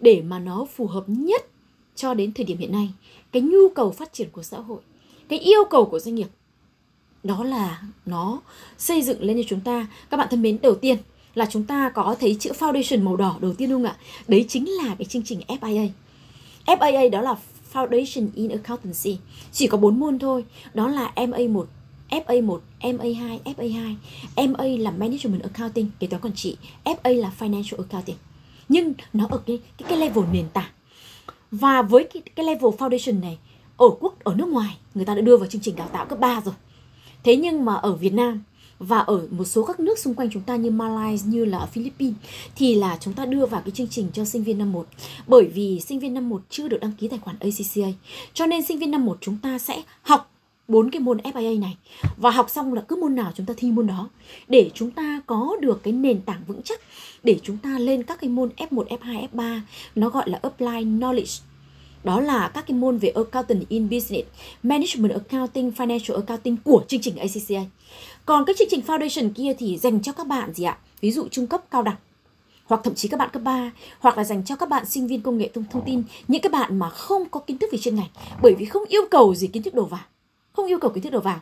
để 0.00 0.22
mà 0.22 0.38
nó 0.38 0.66
phù 0.76 0.86
hợp 0.86 1.04
nhất 1.06 1.46
cho 1.94 2.14
đến 2.14 2.32
thời 2.32 2.44
điểm 2.44 2.58
hiện 2.58 2.72
nay. 2.72 2.90
Cái 3.32 3.42
nhu 3.42 3.68
cầu 3.74 3.90
phát 3.90 4.12
triển 4.12 4.28
của 4.32 4.42
xã 4.42 4.58
hội 4.58 4.80
cái 5.28 5.38
yêu 5.38 5.64
cầu 5.70 5.84
của 5.84 5.98
doanh 5.98 6.14
nghiệp 6.14 6.28
đó 7.22 7.44
là 7.44 7.82
nó 8.06 8.40
xây 8.78 9.02
dựng 9.02 9.22
lên 9.22 9.36
cho 9.36 9.42
chúng 9.48 9.60
ta. 9.60 9.86
Các 10.10 10.16
bạn 10.16 10.28
thân 10.30 10.42
mến 10.42 10.58
đầu 10.62 10.74
tiên 10.74 10.96
là 11.34 11.46
chúng 11.50 11.64
ta 11.64 11.90
có 11.94 12.16
thấy 12.20 12.36
chữ 12.40 12.52
foundation 12.58 13.02
màu 13.02 13.16
đỏ 13.16 13.36
đầu 13.40 13.54
tiên 13.54 13.70
không 13.70 13.84
ạ 13.84 13.96
đấy 14.28 14.44
chính 14.48 14.70
là 14.70 14.94
cái 14.98 15.04
chương 15.04 15.22
trình 15.22 15.40
FIA 15.48 15.88
FIA 16.66 17.10
đó 17.10 17.20
là 17.20 17.34
Foundation 17.72 18.28
in 18.34 18.50
Accountancy 18.50 19.18
chỉ 19.52 19.66
có 19.66 19.78
bốn 19.78 20.00
môn 20.00 20.18
thôi 20.18 20.44
đó 20.74 20.88
là 20.88 21.12
MA1 21.16 21.64
FA1, 22.12 22.58
MA2, 22.80 23.38
FA2. 23.44 23.94
MA 24.36 24.64
là 24.78 24.90
Management 24.90 25.42
Accounting, 25.42 25.90
kế 25.98 26.06
toán 26.06 26.22
quản 26.22 26.34
trị, 26.34 26.56
FA 26.84 27.20
là 27.20 27.32
Financial 27.38 27.76
Accounting. 27.76 28.16
Nhưng 28.68 28.92
nó 29.12 29.26
ở 29.30 29.38
cái 29.46 29.60
cái, 29.78 29.88
cái 29.88 29.98
level 29.98 30.24
nền 30.32 30.48
tảng. 30.52 30.70
Và 31.50 31.82
với 31.82 32.04
cái, 32.04 32.22
cái 32.36 32.46
level 32.46 32.70
foundation 32.78 33.20
này 33.20 33.38
ở 33.76 33.86
quốc 34.00 34.24
ở 34.24 34.34
nước 34.34 34.48
ngoài 34.48 34.76
người 34.94 35.04
ta 35.04 35.14
đã 35.14 35.20
đưa 35.20 35.36
vào 35.36 35.46
chương 35.46 35.60
trình 35.60 35.76
đào 35.76 35.88
tạo 35.92 36.06
cấp 36.06 36.18
3 36.18 36.40
rồi. 36.44 36.54
Thế 37.24 37.36
nhưng 37.36 37.64
mà 37.64 37.74
ở 37.74 37.92
Việt 37.92 38.12
Nam 38.12 38.42
và 38.82 38.98
ở 38.98 39.26
một 39.30 39.44
số 39.44 39.64
các 39.64 39.80
nước 39.80 39.98
xung 39.98 40.14
quanh 40.14 40.28
chúng 40.32 40.42
ta 40.42 40.56
như 40.56 40.70
Malaysia 40.70 41.26
như 41.26 41.44
là 41.44 41.66
Philippines 41.66 42.16
thì 42.56 42.74
là 42.74 42.98
chúng 43.00 43.14
ta 43.14 43.26
đưa 43.26 43.46
vào 43.46 43.60
cái 43.64 43.70
chương 43.70 43.88
trình 43.88 44.08
cho 44.12 44.24
sinh 44.24 44.44
viên 44.44 44.58
năm 44.58 44.72
1 44.72 44.86
bởi 45.26 45.44
vì 45.54 45.80
sinh 45.80 45.98
viên 45.98 46.14
năm 46.14 46.28
1 46.28 46.42
chưa 46.50 46.68
được 46.68 46.80
đăng 46.80 46.92
ký 46.92 47.08
tài 47.08 47.18
khoản 47.18 47.36
ACCA 47.40 47.98
cho 48.34 48.46
nên 48.46 48.62
sinh 48.62 48.78
viên 48.78 48.90
năm 48.90 49.04
1 49.04 49.18
chúng 49.20 49.36
ta 49.42 49.58
sẽ 49.58 49.82
học 50.02 50.28
bốn 50.68 50.90
cái 50.90 51.00
môn 51.00 51.18
FIA 51.18 51.60
này. 51.60 51.76
Và 52.16 52.30
học 52.30 52.50
xong 52.50 52.72
là 52.72 52.82
cứ 52.88 52.96
môn 52.96 53.14
nào 53.14 53.32
chúng 53.34 53.46
ta 53.46 53.54
thi 53.56 53.72
môn 53.72 53.86
đó. 53.86 54.08
Để 54.48 54.70
chúng 54.74 54.90
ta 54.90 55.20
có 55.26 55.56
được 55.60 55.82
cái 55.82 55.92
nền 55.92 56.20
tảng 56.20 56.42
vững 56.46 56.62
chắc 56.62 56.80
để 57.22 57.40
chúng 57.42 57.56
ta 57.56 57.78
lên 57.78 58.02
các 58.02 58.20
cái 58.20 58.30
môn 58.30 58.50
F1, 58.56 58.84
F2, 58.84 59.26
F3 59.32 59.60
nó 59.94 60.08
gọi 60.08 60.30
là 60.30 60.38
apply 60.42 60.84
knowledge 60.84 61.42
đó 62.04 62.20
là 62.20 62.50
các 62.54 62.66
cái 62.66 62.76
môn 62.76 62.98
về 62.98 63.08
accounting 63.08 63.64
in 63.68 63.88
business, 63.90 64.28
management 64.62 65.12
accounting, 65.12 65.70
financial 65.76 66.14
accounting 66.14 66.56
của 66.64 66.84
chương 66.88 67.00
trình 67.00 67.16
ACCA. 67.16 67.70
Còn 68.26 68.44
các 68.44 68.56
chương 68.58 68.68
trình 68.70 68.80
foundation 68.86 69.30
kia 69.34 69.54
thì 69.58 69.78
dành 69.78 70.02
cho 70.02 70.12
các 70.12 70.26
bạn 70.26 70.52
gì 70.52 70.64
ạ? 70.64 70.78
Ví 71.00 71.10
dụ 71.10 71.28
trung 71.28 71.46
cấp 71.46 71.70
cao 71.70 71.82
đẳng 71.82 71.96
hoặc 72.64 72.80
thậm 72.84 72.94
chí 72.94 73.08
các 73.08 73.16
bạn 73.16 73.30
cấp 73.32 73.42
3 73.42 73.70
hoặc 73.98 74.18
là 74.18 74.24
dành 74.24 74.44
cho 74.44 74.56
các 74.56 74.68
bạn 74.68 74.86
sinh 74.86 75.06
viên 75.06 75.20
công 75.20 75.38
nghệ 75.38 75.50
thông, 75.54 75.64
thông 75.70 75.82
tin 75.86 76.02
những 76.28 76.42
các 76.42 76.52
bạn 76.52 76.78
mà 76.78 76.90
không 76.90 77.28
có 77.28 77.40
kiến 77.40 77.58
thức 77.58 77.70
về 77.72 77.78
chuyên 77.78 77.94
ngành 77.94 78.08
bởi 78.42 78.54
vì 78.58 78.64
không 78.64 78.82
yêu 78.88 79.02
cầu 79.10 79.34
gì 79.34 79.46
kiến 79.46 79.62
thức 79.62 79.74
đầu 79.74 79.84
vào 79.84 80.00
không 80.52 80.66
yêu 80.66 80.78
cầu 80.78 80.90
kiến 80.90 81.02
thức 81.02 81.12
đầu 81.12 81.20
vào 81.20 81.40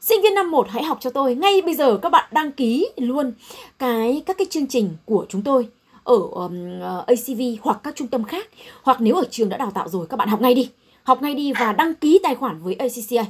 sinh 0.00 0.22
viên 0.22 0.34
năm 0.34 0.50
1 0.50 0.66
hãy 0.70 0.84
học 0.84 0.98
cho 1.00 1.10
tôi 1.10 1.34
ngay 1.34 1.62
bây 1.62 1.74
giờ 1.74 1.98
các 2.02 2.08
bạn 2.08 2.28
đăng 2.32 2.52
ký 2.52 2.86
luôn 2.96 3.32
cái 3.78 4.22
các 4.26 4.38
cái 4.38 4.46
chương 4.50 4.66
trình 4.66 4.90
của 5.04 5.26
chúng 5.28 5.42
tôi 5.42 5.68
ở 6.04 6.16
um, 6.32 6.80
ờ, 6.80 7.04
ACV 7.06 7.40
hoặc 7.60 7.80
các 7.82 7.96
trung 7.96 8.08
tâm 8.08 8.24
khác. 8.24 8.48
Hoặc 8.82 9.00
nếu 9.00 9.16
ở 9.16 9.24
trường 9.30 9.48
đã 9.48 9.56
đào 9.56 9.70
tạo 9.70 9.88
rồi 9.88 10.06
các 10.06 10.16
bạn 10.16 10.28
học 10.28 10.40
ngay 10.40 10.54
đi. 10.54 10.70
Học 11.02 11.22
ngay 11.22 11.34
đi 11.34 11.52
và 11.52 11.72
đăng 11.72 11.94
ký 11.94 12.20
tài 12.22 12.34
khoản 12.34 12.62
với 12.62 12.74
ACCA 12.74 13.24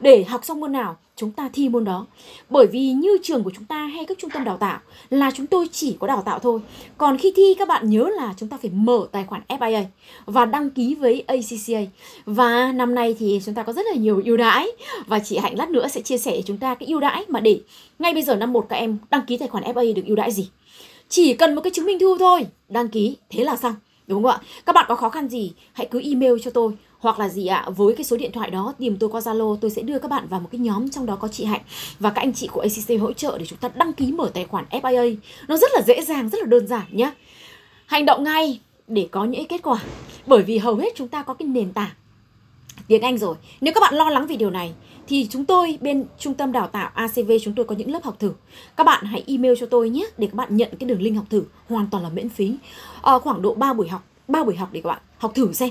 để 0.00 0.24
học 0.24 0.44
xong 0.44 0.60
môn 0.60 0.72
nào 0.72 0.96
chúng 1.16 1.30
ta 1.30 1.48
thi 1.52 1.68
môn 1.68 1.84
đó. 1.84 2.06
Bởi 2.50 2.66
vì 2.66 2.92
như 2.92 3.18
trường 3.22 3.44
của 3.44 3.50
chúng 3.54 3.64
ta 3.64 3.86
hay 3.86 4.04
các 4.04 4.18
trung 4.20 4.30
tâm 4.30 4.44
đào 4.44 4.56
tạo 4.56 4.78
là 5.10 5.30
chúng 5.34 5.46
tôi 5.46 5.68
chỉ 5.72 5.96
có 6.00 6.06
đào 6.06 6.22
tạo 6.22 6.38
thôi. 6.38 6.60
Còn 6.98 7.18
khi 7.18 7.32
thi 7.36 7.54
các 7.58 7.68
bạn 7.68 7.90
nhớ 7.90 8.08
là 8.16 8.34
chúng 8.36 8.48
ta 8.48 8.56
phải 8.62 8.70
mở 8.70 9.06
tài 9.12 9.24
khoản 9.24 9.42
FIA 9.48 9.84
và 10.24 10.44
đăng 10.44 10.70
ký 10.70 10.94
với 10.94 11.24
ACCA 11.26 11.90
và 12.26 12.72
năm 12.72 12.94
nay 12.94 13.16
thì 13.18 13.40
chúng 13.46 13.54
ta 13.54 13.62
có 13.62 13.72
rất 13.72 13.86
là 13.86 13.94
nhiều 13.94 14.22
ưu 14.24 14.36
đãi. 14.36 14.68
Và 15.06 15.18
chị 15.18 15.36
Hạnh 15.36 15.58
lát 15.58 15.70
nữa 15.70 15.88
sẽ 15.88 16.00
chia 16.00 16.18
sẻ 16.18 16.40
chúng 16.46 16.58
ta 16.58 16.74
cái 16.74 16.88
ưu 16.88 17.00
đãi 17.00 17.24
mà 17.28 17.40
để 17.40 17.60
ngay 17.98 18.14
bây 18.14 18.22
giờ 18.22 18.36
năm 18.36 18.52
một 18.52 18.66
các 18.68 18.76
em 18.76 18.98
đăng 19.10 19.26
ký 19.26 19.36
tài 19.36 19.48
khoản 19.48 19.64
FIA 19.64 19.94
được 19.94 20.04
ưu 20.06 20.16
đãi 20.16 20.32
gì 20.32 20.48
chỉ 21.08 21.34
cần 21.34 21.54
một 21.54 21.60
cái 21.60 21.70
chứng 21.70 21.86
minh 21.86 21.98
thư 21.98 22.18
thôi. 22.18 22.46
Đăng 22.68 22.88
ký, 22.88 23.16
thế 23.30 23.44
là 23.44 23.56
xong. 23.56 23.74
Đúng 24.06 24.22
không 24.22 24.32
ạ? 24.32 24.40
Các 24.66 24.74
bạn 24.74 24.84
có 24.88 24.94
khó 24.94 25.08
khăn 25.08 25.28
gì, 25.28 25.52
hãy 25.72 25.88
cứ 25.90 26.00
email 26.04 26.34
cho 26.42 26.50
tôi. 26.50 26.72
Hoặc 26.98 27.18
là 27.18 27.28
gì 27.28 27.46
ạ? 27.46 27.68
Với 27.76 27.94
cái 27.96 28.04
số 28.04 28.16
điện 28.16 28.32
thoại 28.32 28.50
đó, 28.50 28.74
tìm 28.78 28.96
tôi 28.96 29.10
qua 29.10 29.20
Zalo, 29.20 29.56
tôi 29.56 29.70
sẽ 29.70 29.82
đưa 29.82 29.98
các 29.98 30.10
bạn 30.10 30.26
vào 30.28 30.40
một 30.40 30.48
cái 30.52 30.58
nhóm 30.58 30.88
trong 30.88 31.06
đó 31.06 31.16
có 31.16 31.28
chị 31.28 31.44
Hạnh 31.44 31.60
và 31.98 32.10
các 32.10 32.22
anh 32.22 32.32
chị 32.32 32.46
của 32.46 32.60
ACC 32.60 33.00
hỗ 33.00 33.12
trợ 33.12 33.38
để 33.38 33.46
chúng 33.46 33.58
ta 33.58 33.70
đăng 33.74 33.92
ký 33.92 34.12
mở 34.12 34.30
tài 34.34 34.44
khoản 34.44 34.64
FIA 34.70 35.16
nó 35.48 35.56
rất 35.56 35.70
là 35.74 35.82
dễ 35.86 36.02
dàng, 36.02 36.28
rất 36.28 36.38
là 36.40 36.46
đơn 36.46 36.66
giản 36.66 36.86
nhé 36.90 37.12
hành 37.86 38.06
động 38.06 38.24
ngay 38.24 38.60
để 38.88 39.08
có 39.10 39.24
những 39.24 39.46
kết 39.46 39.62
quả. 39.62 39.82
Bởi 40.26 40.42
vì 40.42 40.58
hầu 40.58 40.76
hết 40.76 40.92
chúng 40.96 41.08
ta 41.08 41.22
có 41.22 41.34
cái 41.34 41.48
nền 41.48 41.72
tảng 41.72 41.90
tiếng 42.88 43.02
Anh 43.02 43.18
rồi. 43.18 43.34
Nếu 43.60 43.74
các 43.74 43.80
bạn 43.80 43.94
lo 43.94 44.10
lắng 44.10 44.26
về 44.26 44.36
điều 44.36 44.50
này 44.50 44.72
thì 45.06 45.26
chúng 45.30 45.44
tôi 45.44 45.78
bên 45.80 46.04
trung 46.18 46.34
tâm 46.34 46.52
đào 46.52 46.66
tạo 46.66 46.90
ACV 46.94 47.30
chúng 47.42 47.54
tôi 47.54 47.64
có 47.64 47.74
những 47.74 47.90
lớp 47.90 48.04
học 48.04 48.16
thử. 48.18 48.32
Các 48.76 48.84
bạn 48.84 49.04
hãy 49.04 49.24
email 49.26 49.54
cho 49.60 49.66
tôi 49.66 49.90
nhé 49.90 50.06
để 50.18 50.26
các 50.26 50.34
bạn 50.34 50.56
nhận 50.56 50.68
cái 50.78 50.88
đường 50.88 51.02
link 51.02 51.16
học 51.16 51.24
thử. 51.30 51.44
Hoàn 51.68 51.86
toàn 51.90 52.02
là 52.02 52.08
miễn 52.08 52.28
phí. 52.28 52.54
À, 53.02 53.18
khoảng 53.18 53.42
độ 53.42 53.54
3 53.54 53.72
buổi 53.72 53.88
học 53.88 54.02
3 54.28 54.44
buổi 54.44 54.56
học 54.56 54.68
để 54.72 54.80
các 54.80 54.88
bạn 54.88 55.02
học 55.18 55.34
thử 55.34 55.52
xem. 55.52 55.70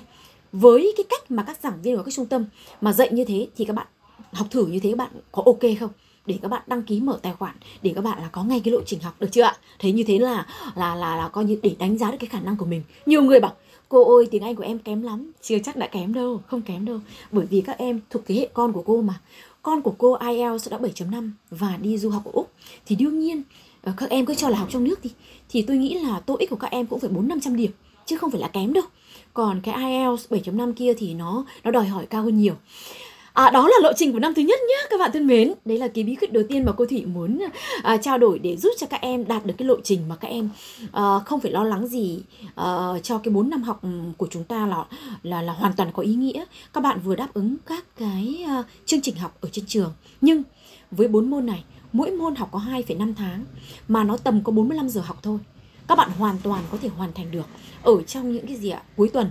Với 0.52 0.93
cái 0.98 1.04
cách 1.10 1.32
mà 1.32 1.43
các 1.43 1.58
giảng 1.63 1.82
viên 1.82 1.98
của 1.98 2.04
các 2.04 2.13
trung 2.13 2.26
tâm 2.26 2.46
mà 2.82 2.93
dạy 2.93 3.10
như 3.12 3.26
thế 3.26 3.48
thì 3.56 3.65
các 3.65 3.74
bạn 3.74 3.88
học 4.34 4.48
thử 4.52 4.65
như 4.65 4.80
thế 4.80 4.89
các 4.89 4.98
bạn 4.98 5.10
có 5.32 5.43
ok 5.46 5.62
không? 5.80 5.89
Để 6.26 6.39
các 6.41 6.48
bạn 6.48 6.62
đăng 6.67 6.84
ký 6.84 7.00
mở 7.00 7.19
tài 7.22 7.34
khoản 7.34 7.56
để 7.82 7.91
các 7.96 8.02
bạn 8.02 8.19
là 8.22 8.30
có 8.32 8.43
ngay 8.43 8.62
cái 8.63 8.72
lộ 8.72 8.82
trình 8.86 9.00
học 9.00 9.15
được 9.19 9.28
chưa 9.32 9.41
ạ? 9.41 9.56
Thế 9.80 9.91
như 9.91 10.04
thế 10.04 10.19
là 10.19 10.46
là 10.76 10.96
là 10.96 11.15
là 11.15 11.28
coi 11.28 11.46
như 11.46 11.60
để 11.63 11.76
đánh 11.80 11.98
giá 11.98 12.12
được 12.12 12.17
cái 12.19 12.28
khả 12.28 12.39
năng 12.39 12.58
của 12.58 12.65
mình. 12.65 12.84
Nhiều 13.06 13.22
người 13.22 13.39
bảo 13.39 13.54
cô 13.93 14.15
ơi, 14.15 14.27
tiếng 14.32 14.43
anh 14.43 14.56
của 14.56 14.63
em 14.63 14.79
kém 14.79 15.01
lắm. 15.01 15.32
Chưa 15.41 15.60
chắc 15.60 15.75
đã 15.75 15.88
kém 15.88 16.13
đâu, 16.13 16.41
không 16.47 16.62
kém 16.62 16.86
đâu. 16.86 16.99
Bởi 17.32 17.45
vì 17.45 17.62
các 17.62 17.77
em 17.77 17.99
thuộc 18.10 18.23
thế 18.25 18.36
hệ 18.36 18.47
con 18.53 18.73
của 18.73 18.84
cô 18.86 19.01
mà. 19.01 19.21
Con 19.62 19.82
của 19.82 19.93
cô 19.97 20.13
IELTS 20.13 20.71
đã 20.71 20.77
7.5 20.77 21.32
và 21.49 21.77
đi 21.82 21.97
du 21.97 22.10
học 22.10 22.25
ở 22.25 22.32
Úc. 22.34 22.51
Thì 22.86 22.95
đương 22.95 23.19
nhiên 23.19 23.43
ờ, 23.84 23.93
các 23.97 24.10
em 24.10 24.25
cứ 24.25 24.36
cho 24.36 24.49
là 24.49 24.58
học 24.58 24.67
trong 24.71 24.84
nước 24.84 24.99
thì 25.03 25.10
thì 25.49 25.62
tôi 25.62 25.77
nghĩ 25.77 25.99
là 25.99 26.19
TOEIC 26.19 26.49
của 26.49 26.56
các 26.56 26.71
em 26.71 26.86
cũng 26.86 26.99
phải 26.99 27.10
4 27.10 27.27
500 27.27 27.56
điểm, 27.56 27.71
chứ 28.06 28.17
không 28.17 28.32
phải 28.32 28.41
là 28.41 28.47
kém 28.47 28.73
đâu. 28.73 28.84
Còn 29.34 29.62
cái 29.62 29.75
IELTS 29.75 30.27
7.5 30.29 30.73
kia 30.73 30.93
thì 30.93 31.13
nó 31.13 31.45
nó 31.63 31.71
đòi 31.71 31.86
hỏi 31.86 32.06
cao 32.06 32.23
hơn 32.23 32.38
nhiều. 32.38 32.53
À, 33.34 33.50
đó 33.50 33.67
là 33.67 33.76
lộ 33.82 33.91
trình 33.96 34.13
của 34.13 34.19
năm 34.19 34.34
thứ 34.34 34.41
nhất 34.41 34.60
nhé 34.69 34.88
các 34.89 35.00
bạn 35.00 35.12
thân 35.12 35.28
mến. 35.28 35.54
Đấy 35.65 35.78
là 35.78 35.88
cái 35.88 36.04
bí 36.04 36.15
quyết 36.15 36.34
đầu 36.34 36.43
tiên 36.50 36.65
mà 36.65 36.72
cô 36.72 36.86
thủy 36.86 37.06
muốn 37.06 37.41
à, 37.84 37.98
trao 37.98 38.17
đổi 38.17 38.39
để 38.39 38.58
giúp 38.58 38.69
cho 38.78 38.88
các 38.88 39.02
em 39.02 39.28
đạt 39.28 39.46
được 39.46 39.54
cái 39.58 39.67
lộ 39.67 39.76
trình 39.84 40.10
mà 40.10 40.15
các 40.15 40.28
em 40.28 40.50
à, 40.91 41.19
không 41.26 41.39
phải 41.39 41.52
lo 41.52 41.63
lắng 41.63 41.88
gì 41.88 42.19
à, 42.56 42.65
cho 43.04 43.17
cái 43.17 43.34
4 43.34 43.50
năm 43.50 43.63
học 43.63 43.80
ừ, 43.84 43.89
của 44.17 44.28
chúng 44.32 44.43
ta 44.43 44.67
là 44.67 44.86
là 45.24 45.41
là 45.41 45.54
hoàn 45.54 45.74
toàn 45.74 45.91
có 45.93 46.04
ý 46.04 46.15
nghĩa. 46.15 46.46
Các 46.74 46.82
bạn 46.82 47.00
vừa 47.04 47.15
đáp 47.15 47.34
ứng 47.34 47.56
các 47.65 47.86
cái 47.98 48.46
uh, 48.60 48.65
chương 48.86 49.02
trình 49.02 49.15
học 49.15 49.38
ở 49.41 49.50
trên 49.52 49.65
trường. 49.65 49.93
Nhưng 50.22 50.43
với 50.91 51.08
bốn 51.08 51.30
môn 51.30 51.46
này 51.46 51.63
mỗi 51.93 52.12
môn 52.12 52.36
học 52.36 52.50
có 52.52 52.60
2,5 52.60 53.13
tháng 53.17 53.46
mà 53.88 54.04
nó 54.04 54.17
tầm 54.17 54.43
có 54.43 54.52
45 54.52 54.89
giờ 54.89 55.02
học 55.02 55.17
thôi. 55.24 55.39
Các 55.88 55.98
bạn 55.98 56.10
hoàn 56.17 56.38
toàn 56.43 56.63
có 56.72 56.78
thể 56.82 56.89
hoàn 56.89 57.13
thành 57.13 57.32
được 57.32 57.46
ở 57.84 58.02
trong 58.02 58.34
những 58.34 58.48
cái 58.48 58.56
gì 58.56 58.69
ạ? 58.69 58.82
Cuối 58.96 59.10
tuần 59.10 59.30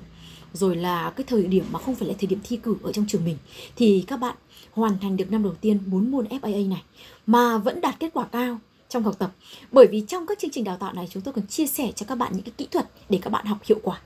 rồi 0.52 0.76
là 0.76 1.10
cái 1.10 1.24
thời 1.28 1.42
điểm 1.42 1.64
mà 1.70 1.78
không 1.78 1.94
phải 1.94 2.08
là 2.08 2.14
thời 2.18 2.26
điểm 2.26 2.38
thi 2.44 2.56
cử 2.56 2.76
ở 2.82 2.92
trong 2.92 3.04
trường 3.08 3.24
mình, 3.24 3.36
thì 3.76 4.04
các 4.06 4.16
bạn 4.16 4.36
hoàn 4.72 4.98
thành 4.98 5.16
được 5.16 5.30
năm 5.30 5.42
đầu 5.42 5.54
tiên 5.60 5.78
4 5.86 6.10
môn 6.10 6.26
FAA 6.26 6.68
này, 6.68 6.82
mà 7.26 7.58
vẫn 7.58 7.80
đạt 7.80 8.00
kết 8.00 8.10
quả 8.14 8.24
cao 8.24 8.58
trong 8.88 9.02
học 9.02 9.18
tập. 9.18 9.32
Bởi 9.72 9.86
vì 9.90 10.04
trong 10.08 10.26
các 10.26 10.38
chương 10.38 10.50
trình 10.50 10.64
đào 10.64 10.76
tạo 10.76 10.92
này, 10.92 11.08
chúng 11.10 11.22
tôi 11.22 11.34
còn 11.34 11.46
chia 11.46 11.66
sẻ 11.66 11.92
cho 11.96 12.06
các 12.08 12.14
bạn 12.14 12.32
những 12.32 12.42
cái 12.42 12.52
kỹ 12.56 12.66
thuật 12.70 12.90
để 13.08 13.18
các 13.22 13.30
bạn 13.30 13.46
học 13.46 13.58
hiệu 13.64 13.78
quả. 13.82 14.00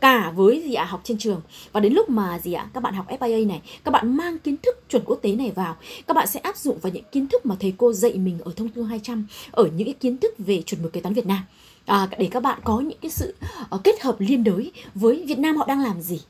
Cả 0.00 0.30
với 0.30 0.62
gì 0.64 0.74
ạ, 0.74 0.84
học 0.84 1.00
trên 1.04 1.18
trường. 1.18 1.40
Và 1.72 1.80
đến 1.80 1.92
lúc 1.92 2.08
mà 2.08 2.38
gì 2.38 2.52
ạ, 2.52 2.70
các 2.74 2.82
bạn 2.82 2.94
học 2.94 3.06
FIA 3.08 3.46
này, 3.46 3.62
các 3.84 3.90
bạn 3.90 4.16
mang 4.16 4.38
kiến 4.38 4.56
thức 4.56 4.84
chuẩn 4.88 5.02
quốc 5.06 5.18
tế 5.22 5.32
này 5.32 5.50
vào, 5.50 5.76
các 6.06 6.14
bạn 6.14 6.26
sẽ 6.26 6.40
áp 6.40 6.56
dụng 6.56 6.78
vào 6.78 6.92
những 6.92 7.04
kiến 7.12 7.26
thức 7.26 7.46
mà 7.46 7.56
thầy 7.60 7.74
cô 7.76 7.92
dạy 7.92 8.14
mình 8.14 8.38
ở 8.44 8.52
thông 8.56 8.68
tư 8.68 8.82
200 8.82 9.26
ở 9.50 9.68
những 9.76 9.84
cái 9.84 9.94
kiến 10.00 10.18
thức 10.18 10.34
về 10.38 10.62
chuẩn 10.62 10.82
mực 10.82 10.92
kế 10.92 11.00
toán 11.00 11.14
Việt 11.14 11.26
Nam 11.26 11.42
à, 11.86 12.08
để 12.18 12.28
các 12.30 12.42
bạn 12.42 12.58
có 12.64 12.80
những 12.80 12.98
cái 13.02 13.10
sự 13.10 13.34
uh, 13.74 13.84
kết 13.84 14.02
hợp 14.02 14.16
liên 14.18 14.44
đới 14.44 14.72
với 14.94 15.24
Việt 15.26 15.38
Nam 15.38 15.56
họ 15.56 15.66
đang 15.66 15.80
làm 15.80 16.00
gì 16.00 16.20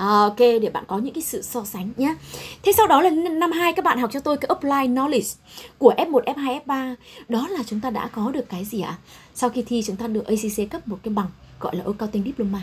À, 0.00 0.06
ok 0.06 0.38
để 0.38 0.70
bạn 0.72 0.84
có 0.86 0.98
những 0.98 1.14
cái 1.14 1.22
sự 1.22 1.42
so 1.42 1.64
sánh 1.64 1.90
nhé. 1.96 2.14
Thế 2.62 2.72
sau 2.72 2.86
đó 2.86 3.02
là 3.02 3.10
năm 3.10 3.52
2 3.52 3.72
các 3.72 3.84
bạn 3.84 3.98
học 3.98 4.10
cho 4.12 4.20
tôi 4.20 4.36
cái 4.36 4.48
apply 4.48 4.94
knowledge 4.94 5.36
của 5.78 5.94
F1, 5.96 6.22
F2, 6.24 6.60
F3. 6.66 6.94
Đó 7.28 7.48
là 7.50 7.62
chúng 7.66 7.80
ta 7.80 7.90
đã 7.90 8.06
có 8.06 8.30
được 8.30 8.48
cái 8.48 8.64
gì 8.64 8.80
ạ? 8.80 8.98
Sau 9.34 9.50
khi 9.50 9.62
thi 9.62 9.82
chúng 9.86 9.96
ta 9.96 10.06
được 10.06 10.26
ACC 10.26 10.70
cấp 10.70 10.88
một 10.88 10.98
cái 11.02 11.14
bằng 11.14 11.26
gọi 11.60 11.76
là 11.76 11.84
accounting 11.86 12.24
diploma. 12.24 12.62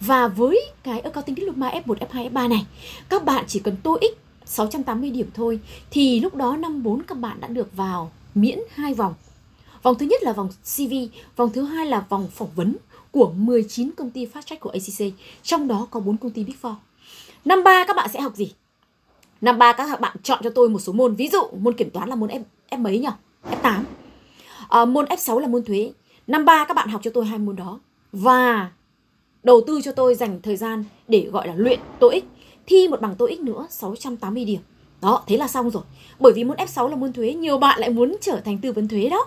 Và 0.00 0.28
với 0.28 0.60
cái 0.82 1.00
accounting 1.00 1.36
diploma 1.36 1.70
F1, 1.70 1.94
F2, 1.94 2.30
F3 2.32 2.48
này, 2.48 2.66
các 3.08 3.24
bạn 3.24 3.44
chỉ 3.48 3.60
cần 3.60 3.76
TOEIC 3.82 4.18
680 4.44 5.10
điểm 5.10 5.30
thôi 5.34 5.60
thì 5.90 6.20
lúc 6.20 6.34
đó 6.34 6.56
năm 6.56 6.82
4 6.82 7.02
các 7.02 7.18
bạn 7.18 7.40
đã 7.40 7.48
được 7.48 7.76
vào 7.76 8.10
miễn 8.34 8.58
hai 8.74 8.94
vòng 8.94 9.14
Vòng 9.82 9.98
thứ 9.98 10.06
nhất 10.06 10.22
là 10.22 10.32
vòng 10.32 10.48
CV, 10.48 10.92
vòng 11.36 11.50
thứ 11.52 11.62
hai 11.62 11.86
là 11.86 12.06
vòng 12.08 12.28
phỏng 12.34 12.50
vấn 12.54 12.76
của 13.10 13.32
19 13.36 13.90
công 13.90 14.10
ty 14.10 14.26
fast 14.26 14.42
track 14.42 14.60
của 14.60 14.70
ACC, 14.70 15.14
trong 15.42 15.68
đó 15.68 15.86
có 15.90 16.00
4 16.00 16.16
công 16.16 16.30
ty 16.30 16.44
Big 16.44 16.54
Four. 16.62 16.74
Năm 17.44 17.64
3 17.64 17.84
các 17.84 17.96
bạn 17.96 18.08
sẽ 18.12 18.20
học 18.20 18.36
gì? 18.36 18.52
Năm 19.40 19.58
3 19.58 19.72
các 19.72 20.00
bạn 20.00 20.16
chọn 20.22 20.40
cho 20.44 20.50
tôi 20.50 20.68
một 20.68 20.78
số 20.78 20.92
môn, 20.92 21.14
ví 21.14 21.28
dụ 21.28 21.42
môn 21.58 21.74
kiểm 21.74 21.90
toán 21.90 22.08
là 22.08 22.14
môn 22.14 22.30
F, 22.30 22.42
F 22.70 22.78
mấy 22.78 22.98
nhỉ? 22.98 23.08
F8. 23.44 23.62
À, 23.62 23.84
ờ, 24.68 24.84
môn 24.84 25.04
F6 25.04 25.38
là 25.38 25.46
môn 25.48 25.64
thuế. 25.64 25.92
Năm 26.26 26.44
3 26.44 26.64
các 26.64 26.74
bạn 26.74 26.88
học 26.88 27.00
cho 27.04 27.10
tôi 27.14 27.24
hai 27.24 27.38
môn 27.38 27.56
đó 27.56 27.80
và 28.12 28.70
đầu 29.42 29.60
tư 29.66 29.80
cho 29.84 29.92
tôi 29.92 30.14
dành 30.14 30.40
thời 30.42 30.56
gian 30.56 30.84
để 31.08 31.28
gọi 31.32 31.48
là 31.48 31.54
luyện 31.56 31.80
TOEIC, 32.00 32.24
thi 32.66 32.88
một 32.88 33.00
bằng 33.00 33.14
TOEIC 33.14 33.40
nữa 33.40 33.66
680 33.70 34.44
điểm. 34.44 34.60
Đó, 35.02 35.22
thế 35.26 35.36
là 35.36 35.48
xong 35.48 35.70
rồi. 35.70 35.82
Bởi 36.20 36.32
vì 36.32 36.44
môn 36.44 36.56
F6 36.56 36.88
là 36.88 36.96
môn 36.96 37.12
thuế, 37.12 37.34
nhiều 37.34 37.58
bạn 37.58 37.80
lại 37.80 37.90
muốn 37.90 38.16
trở 38.20 38.40
thành 38.44 38.58
tư 38.58 38.72
vấn 38.72 38.88
thuế 38.88 39.08
đó. 39.08 39.26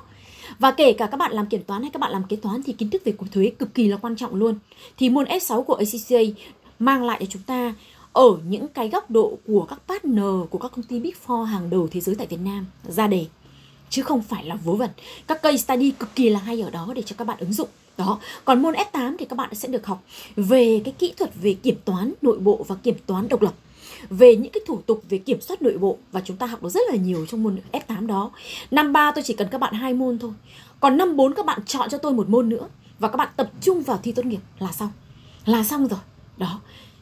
Và 0.62 0.71
kể 0.71 0.93
cả 0.93 1.08
các 1.08 1.17
bạn 1.17 1.32
làm 1.32 1.45
kiểm 1.45 1.63
toán 1.63 1.82
hay 1.82 1.91
các 1.91 2.00
bạn 2.00 2.12
làm 2.12 2.24
kế 2.24 2.36
toán 2.36 2.63
thì 2.63 2.74
kiến 2.74 2.89
thức 2.89 3.02
về 3.06 3.12
cục 3.12 3.32
thuế 3.32 3.52
cực 3.60 3.74
kỳ 3.74 3.88
là 3.88 3.97
quan 3.97 4.15
trọng 4.15 4.36
luôn. 4.36 4.56
Thì 4.97 5.10
môn 5.10 5.26
F6 5.26 5.63
của 5.63 5.74
ACCA 5.74 6.41
mang 6.80 7.04
lại 7.04 7.17
cho 7.19 7.26
chúng 7.30 7.41
ta 7.41 7.74
ở 8.13 8.38
những 8.47 8.67
cái 8.67 8.89
góc 8.89 9.12
độ 9.12 9.38
của 9.47 9.65
các 9.69 9.80
partner, 9.88 10.50
của 10.50 10.58
các 10.58 10.71
công 10.71 10.84
ty 10.84 11.00
Big 11.00 11.13
Four 11.28 11.43
hàng 11.43 11.69
đầu 11.69 11.88
thế 11.91 12.00
giới 12.00 12.15
tại 12.15 12.28
Việt 12.28 12.39
Nam 12.43 12.65
ra 12.84 13.08
đề 13.08 13.26
chứ 13.89 14.02
không 14.02 14.21
phải 14.21 14.45
là 14.45 14.56
vớ 14.56 14.74
vẩn. 14.74 14.89
Các 15.28 15.41
case 15.41 15.58
study 15.58 15.91
cực 15.91 16.15
kỳ 16.15 16.30
là 16.30 16.39
hay 16.39 16.62
ở 16.62 16.69
đó 16.69 16.88
để 16.95 17.02
cho 17.02 17.15
các 17.17 17.28
bạn 17.28 17.38
ứng 17.39 17.54
dụng. 17.54 17.69
Đó. 17.97 18.19
Còn 18.45 18.62
môn 18.62 18.74
F8 18.74 19.15
thì 19.19 19.26
các 19.26 19.36
bạn 19.36 19.56
sẽ 19.56 19.67
được 19.67 19.86
học 19.86 20.04
về 20.36 20.82
cái 20.86 20.93
kỹ 21.00 21.13
thuật 21.17 21.32
về 21.41 21.54
kiểm 21.54 21.76
toán 21.86 22.13
nội 22.21 22.39
bộ 22.39 22.65
và 22.67 22.76
kiểm 22.76 22.95
toán 23.06 23.30
độc 23.30 23.41
lập 23.41 23.54
về 24.10 24.36
những 24.36 24.52
cái 24.52 24.62
thủ 24.68 24.82
tục 24.82 25.04
về 25.10 25.18
kiểm 25.18 25.42
soát 25.42 25.62
nội 25.62 25.78
bộ, 25.78 25.98
và 26.12 26.22
chúng 26.26 26.38
ta 26.38 26.46
học 26.46 26.64
được 26.64 26.70
rất 26.70 26.82
là 26.90 26.96
nhiều 26.96 27.26
trong 27.26 27.44
môn 27.44 27.60
F8 27.72 28.08
đó. 28.08 28.32
Năm 28.72 28.94
3 28.94 29.12
tôi 29.16 29.24
chỉ 29.24 29.34
cần 29.34 29.48
các 29.52 29.58
bạn 29.58 29.74
hai 29.74 29.94
môn 29.94 30.20
thôi. 30.20 30.32
Còn 30.80 30.98
năm 30.98 31.16
4 31.16 31.34
các 31.34 31.46
bạn 31.46 31.60
chọn 31.66 31.90
cho 31.90 31.98
tôi 31.98 32.14
một 32.14 32.30
môn 32.30 32.50
nữa, 32.50 32.68
và 33.00 33.08
các 33.08 33.18
bạn 33.18 33.30
tập 33.36 33.52
trung 33.62 33.82
vào 33.82 34.00
thi 34.04 34.12
tốt 34.12 34.26
nghiệp 34.26 34.42
là 34.60 34.72
xong. 34.72 34.90
Là 35.46 35.64
xong 35.64 35.88
rồi. 35.88 36.00
Đó. 36.38 36.62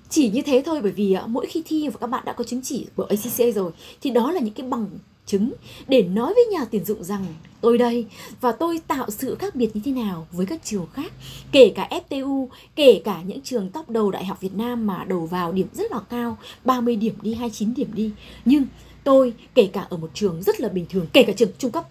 Chỉ 0.09 0.29
như 0.29 0.41
thế 0.41 0.63
thôi, 0.65 0.79
bởi 0.81 0.91
vì 0.91 1.13
à, 1.13 1.23
mỗi 1.27 1.45
khi 1.45 1.63
thi 1.65 1.89
và 1.89 1.97
các 2.01 2.07
bạn 2.07 2.25
đã 2.25 2.33
có 2.33 2.43
chứng 2.43 2.61
chỉ 2.63 2.87
của 2.95 3.03
ACCA 3.03 3.51
rồi, 3.55 3.71
thì 4.01 4.09
đó 4.09 4.31
là 4.31 4.39
những 4.39 4.53
cái 4.53 4.67
bằng 4.67 4.87
chứng 5.25 5.53
để 5.87 6.03
nói 6.03 6.33
với 6.33 6.45
nhà 6.51 6.65
tuyển 6.71 6.85
dụng 6.85 7.03
rằng 7.03 7.25
tôi 7.61 7.77
đây 7.77 8.05
và 8.41 8.51
tôi 8.51 8.79
tạo 8.87 9.09
sự 9.09 9.35
khác 9.35 9.55
biệt 9.55 9.69
như 9.73 9.81
thế 9.85 9.91
nào 9.91 10.27
với 10.31 10.45
các 10.45 10.63
trường 10.63 10.87
khác 10.93 11.13
kể 11.51 11.71
cả 11.75 11.89
FTU 12.09 12.47
kể 12.75 13.01
cả 13.05 13.21
những 13.25 13.41
trường 13.41 13.69
top 13.69 13.89
đầu 13.89 14.11
đại 14.11 14.25
học 14.25 14.41
Việt 14.41 14.55
Nam 14.55 14.87
mà 14.87 15.03
đầu 15.03 15.25
vào 15.25 15.51
điểm 15.51 15.67
rất 15.73 15.91
là 15.91 15.99
cao 16.09 16.37
30 16.65 16.95
điểm 16.95 17.13
đi 17.21 17.33
29 17.33 17.73
điểm 17.73 17.89
đi. 17.93 18.11
Nhưng 18.45 18.65
tôi 19.03 19.33
kể 19.55 19.69
cả 19.73 19.87
ở 19.89 19.97
một 19.97 20.11
trường 20.13 20.43
rất 20.43 20.59
là 20.59 20.69
bình 20.69 20.85
thường 20.89 21.07
kể 21.13 21.23
cả 21.23 21.33
trường 21.33 21.51
trung 21.57 21.71
cấp 21.71 21.87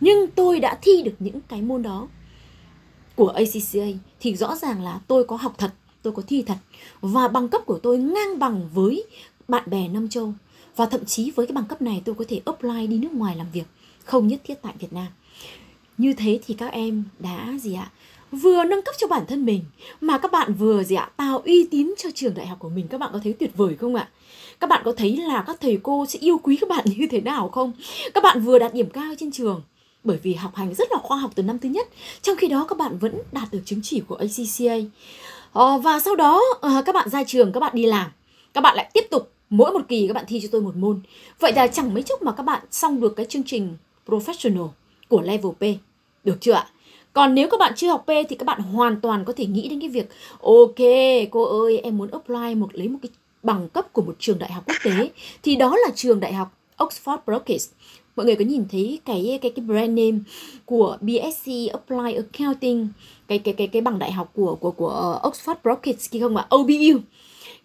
nhưng 0.00 0.26
tôi 0.34 0.60
đã 0.60 0.78
thi 0.82 1.02
được 1.02 1.14
những 1.18 1.40
cái 1.48 1.62
môn 1.62 1.82
đó 1.82 2.08
của 3.14 3.28
ACCA 3.28 3.86
thì 4.20 4.36
rõ 4.36 4.56
ràng 4.56 4.82
là 4.82 5.00
tôi 5.08 5.24
có 5.24 5.36
học 5.36 5.54
thật 5.58 5.70
tôi 6.06 6.12
có 6.12 6.22
thi 6.26 6.42
thật. 6.42 6.56
Và 7.00 7.28
bằng 7.28 7.48
cấp 7.48 7.62
của 7.66 7.78
tôi 7.78 7.98
ngang 7.98 8.38
bằng 8.38 8.68
với 8.74 9.04
bạn 9.48 9.70
bè 9.70 9.88
Nam 9.88 10.08
Châu. 10.08 10.32
Và 10.76 10.86
thậm 10.86 11.04
chí 11.04 11.30
với 11.30 11.46
cái 11.46 11.54
bằng 11.54 11.64
cấp 11.64 11.82
này 11.82 12.02
tôi 12.04 12.14
có 12.14 12.24
thể 12.28 12.40
apply 12.44 12.86
đi 12.86 12.98
nước 12.98 13.12
ngoài 13.12 13.36
làm 13.36 13.46
việc, 13.52 13.64
không 14.06 14.26
nhất 14.26 14.40
thiết 14.44 14.54
tại 14.62 14.74
Việt 14.78 14.92
Nam. 14.92 15.06
Như 15.98 16.12
thế 16.12 16.38
thì 16.46 16.54
các 16.54 16.72
em 16.72 17.04
đã 17.18 17.52
gì 17.60 17.74
ạ? 17.74 17.90
Vừa 18.32 18.64
nâng 18.64 18.82
cấp 18.82 18.94
cho 18.98 19.06
bản 19.06 19.26
thân 19.28 19.44
mình 19.44 19.64
mà 20.00 20.18
các 20.18 20.32
bạn 20.32 20.54
vừa 20.54 20.84
gì 20.84 20.96
ạ? 20.96 21.10
Tạo 21.16 21.42
uy 21.44 21.68
tín 21.70 21.94
cho 21.98 22.08
trường 22.14 22.34
đại 22.34 22.46
học 22.46 22.58
của 22.58 22.68
mình. 22.68 22.88
Các 22.88 22.98
bạn 22.98 23.10
có 23.12 23.18
thấy 23.24 23.32
tuyệt 23.32 23.56
vời 23.56 23.76
không 23.76 23.94
ạ? 23.94 24.08
Các 24.60 24.70
bạn 24.70 24.82
có 24.84 24.92
thấy 24.92 25.16
là 25.16 25.44
các 25.46 25.56
thầy 25.60 25.78
cô 25.82 26.06
sẽ 26.06 26.18
yêu 26.18 26.38
quý 26.42 26.56
các 26.56 26.68
bạn 26.68 26.84
như 26.96 27.06
thế 27.10 27.20
nào 27.20 27.48
không? 27.48 27.72
Các 28.14 28.22
bạn 28.22 28.40
vừa 28.40 28.58
đạt 28.58 28.74
điểm 28.74 28.90
cao 28.90 29.14
trên 29.18 29.30
trường 29.30 29.62
bởi 30.06 30.18
vì 30.22 30.34
học 30.34 30.54
hành 30.54 30.74
rất 30.74 30.92
là 30.92 30.98
khoa 30.98 31.16
học 31.16 31.30
từ 31.34 31.42
năm 31.42 31.58
thứ 31.58 31.68
nhất 31.68 31.88
trong 32.22 32.36
khi 32.36 32.48
đó 32.48 32.66
các 32.68 32.78
bạn 32.78 32.98
vẫn 32.98 33.18
đạt 33.32 33.48
được 33.52 33.62
chứng 33.64 33.80
chỉ 33.82 34.00
của 34.00 34.14
ACCA 34.14 34.88
ờ, 35.52 35.78
và 35.78 36.00
sau 36.00 36.16
đó 36.16 36.42
ờ, 36.60 36.82
các 36.86 36.94
bạn 36.94 37.08
ra 37.08 37.24
trường 37.24 37.52
các 37.52 37.60
bạn 37.60 37.72
đi 37.74 37.86
làm 37.86 38.10
các 38.54 38.60
bạn 38.60 38.76
lại 38.76 38.90
tiếp 38.94 39.06
tục 39.10 39.32
mỗi 39.50 39.72
một 39.72 39.80
kỳ 39.88 40.06
các 40.06 40.14
bạn 40.14 40.24
thi 40.28 40.40
cho 40.42 40.48
tôi 40.52 40.60
một 40.60 40.76
môn 40.76 41.00
vậy 41.40 41.52
là 41.52 41.66
chẳng 41.66 41.94
mấy 41.94 42.02
chốc 42.02 42.22
mà 42.22 42.32
các 42.32 42.42
bạn 42.42 42.62
xong 42.70 43.00
được 43.00 43.16
cái 43.16 43.26
chương 43.26 43.42
trình 43.42 43.76
professional 44.06 44.66
của 45.08 45.22
level 45.22 45.52
P. 45.52 45.62
Được 46.24 46.36
chưa 46.40 46.52
ạ? 46.52 46.66
Còn 47.12 47.34
nếu 47.34 47.48
các 47.50 47.60
bạn 47.60 47.72
chưa 47.76 47.88
học 47.88 48.04
P 48.06 48.10
thì 48.28 48.36
các 48.36 48.44
bạn 48.44 48.60
hoàn 48.60 49.00
toàn 49.00 49.24
có 49.24 49.32
thể 49.32 49.46
nghĩ 49.46 49.68
đến 49.68 49.80
cái 49.80 49.88
việc, 49.88 50.08
ok, 50.40 50.78
cô 51.30 51.62
ơi, 51.64 51.78
em 51.78 51.98
muốn 51.98 52.10
apply 52.10 52.54
một, 52.54 52.68
lấy 52.72 52.88
một 52.88 52.98
cái 53.02 53.10
bằng 53.42 53.68
cấp 53.68 53.92
của 53.92 54.02
một 54.02 54.16
trường 54.18 54.38
đại 54.38 54.52
học 54.52 54.64
quốc 54.66 54.76
tế. 54.84 55.10
Thì 55.42 55.56
đó 55.56 55.76
là 55.76 55.92
trường 55.94 56.20
đại 56.20 56.32
học 56.32 56.52
Oxford 56.78 57.18
Brookes. 57.26 57.70
Mọi 58.16 58.26
người 58.26 58.36
có 58.36 58.44
nhìn 58.44 58.64
thấy 58.70 59.00
cái 59.04 59.38
cái 59.42 59.50
cái 59.50 59.64
brand 59.64 59.98
name 59.98 60.18
của 60.64 60.96
BSc 61.00 61.50
Apply 61.72 62.14
Accounting, 62.14 62.88
cái 63.28 63.38
cái 63.38 63.54
cái 63.54 63.66
cái 63.66 63.82
bằng 63.82 63.98
đại 63.98 64.12
học 64.12 64.30
của 64.34 64.54
của 64.54 64.70
của 64.70 64.88
ờ, 64.88 65.30
Oxford 65.30 65.54
Brookes 65.62 66.10
kia 66.10 66.20
không 66.20 66.36
ạ? 66.36 66.46
OBU 66.54 67.00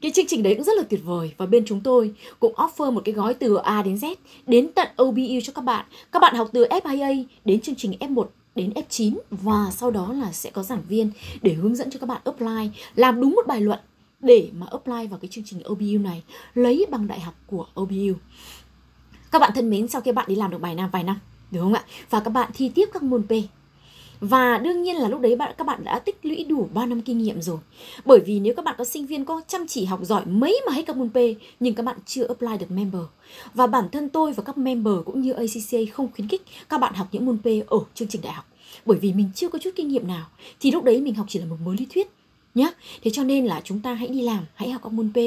cái 0.02 0.12
chương 0.12 0.26
trình 0.28 0.44
đấy 0.44 0.56
cũng 0.56 0.64
rất 0.64 0.78
là 0.78 0.84
tuyệt 0.90 1.02
vời 1.04 1.34
và 1.38 1.46
bên 1.46 1.66
chúng 1.66 1.82
tôi 1.82 2.14
cũng 2.40 2.54
offer 2.54 2.92
một 2.92 3.02
cái 3.06 3.14
gói 3.14 3.34
từ 3.34 3.56
A 3.56 3.82
đến 3.82 3.96
Z 3.96 4.16
đến 4.48 4.72
tận 4.76 4.88
OBU 5.04 5.40
cho 5.44 5.54
các 5.54 5.62
bạn. 5.62 5.86
Các 6.12 6.20
bạn 6.20 6.36
học 6.36 6.50
từ 6.54 6.66
FIA 6.66 7.24
đến 7.46 7.62
chương 7.62 7.76
trình 7.76 7.94
F1 8.00 8.26
đến 8.56 8.74
F9 8.76 9.18
và 9.32 9.72
sau 9.72 9.92
đó 9.92 10.14
là 10.14 10.32
sẽ 10.32 10.50
có 10.50 10.64
giảng 10.64 10.82
viên 10.90 11.12
để 11.42 11.54
hướng 11.54 11.76
dẫn 11.76 11.92
cho 11.92 12.00
các 12.00 12.08
bạn 12.08 12.22
apply 12.24 12.70
làm 12.96 13.22
đúng 13.22 13.32
một 13.36 13.48
bài 13.48 13.62
luận 13.62 13.80
để 14.20 14.50
mà 14.58 14.68
apply 14.72 15.08
vào 15.08 15.20
cái 15.22 15.30
chương 15.32 15.44
trình 15.44 15.62
OBU 15.72 16.04
này 16.04 16.24
lấy 16.54 16.86
bằng 16.90 17.08
đại 17.08 17.20
học 17.20 17.34
của 17.48 17.66
OBU. 17.82 18.14
Các 19.32 19.40
bạn 19.40 19.52
thân 19.56 19.70
mến, 19.70 19.88
sau 19.88 20.02
khi 20.02 20.12
bạn 20.12 20.26
đi 20.30 20.36
làm 20.36 20.52
được 20.52 20.62
bài 20.62 20.76
năm 20.76 20.90
vài 20.92 21.04
năm, 21.04 21.20
đúng 21.52 21.64
không 21.64 21.74
ạ? 21.74 21.84
Và 22.10 22.20
các 22.20 22.30
bạn 22.30 22.52
thi 22.54 22.72
tiếp 22.76 22.90
các 22.94 23.04
môn 23.04 23.24
P 23.24 23.32
và 24.22 24.58
đương 24.58 24.82
nhiên 24.82 24.96
là 24.96 25.10
lúc 25.10 25.22
đấy 25.22 25.36
bạn, 25.36 25.54
các 25.58 25.68
bạn 25.68 25.84
đã 25.84 26.00
tích 26.00 26.26
lũy 26.26 26.44
đủ 26.44 26.70
3 26.74 26.86
năm 26.86 27.02
kinh 27.02 27.18
nghiệm 27.18 27.42
rồi. 27.42 27.58
Bởi 28.06 28.20
vì 28.20 28.40
nếu 28.40 28.54
các 28.56 28.66
bạn 28.66 28.76
có 28.78 28.84
sinh 28.84 29.06
viên 29.06 29.26
có 29.26 29.42
chăm 29.48 29.68
chỉ 29.68 29.86
học 29.86 30.00
giỏi 30.04 30.26
mấy 30.26 30.62
mà 30.68 30.74
hết 30.74 30.84
các 30.88 30.98
môn 30.98 31.10
P, 31.10 31.18
nhưng 31.60 31.74
các 31.74 31.84
bạn 31.84 31.98
chưa 32.06 32.28
apply 32.28 32.58
được 32.60 32.72
member. 32.72 33.02
Và 33.54 33.68
bản 33.68 33.90
thân 33.92 34.10
tôi 34.10 34.34
và 34.34 34.44
các 34.44 34.58
member 34.58 34.94
cũng 35.06 35.22
như 35.22 35.32
ACCA 35.32 35.94
không 35.94 36.08
khuyến 36.16 36.28
khích 36.28 36.42
các 36.70 36.80
bạn 36.80 36.94
học 36.94 37.08
những 37.12 37.26
môn 37.26 37.38
P 37.38 37.46
ở 37.68 37.80
chương 37.94 38.08
trình 38.08 38.22
đại 38.22 38.34
học. 38.34 38.46
Bởi 38.86 38.98
vì 38.98 39.14
mình 39.14 39.30
chưa 39.36 39.50
có 39.50 39.60
chút 39.60 39.72
kinh 39.76 39.88
nghiệm 39.88 40.08
nào. 40.08 40.28
Thì 40.60 40.72
lúc 40.72 40.84
đấy 40.84 41.02
mình 41.02 41.16
học 41.16 41.26
chỉ 41.30 41.40
là 41.40 41.46
một 41.46 41.58
mối 41.64 41.76
lý 41.80 41.86
thuyết 41.94 42.12
nhé 42.56 42.72
thế 43.04 43.12
cho 43.12 43.24
nên 43.24 43.46
là 43.46 43.62
chúng 43.64 43.80
ta 43.80 43.94
hãy 43.94 44.08
đi 44.08 44.22
làm 44.22 44.46
hãy 44.56 44.72
học 44.72 44.82
các 44.84 44.94
môn 44.94 45.12
P. 45.14 45.18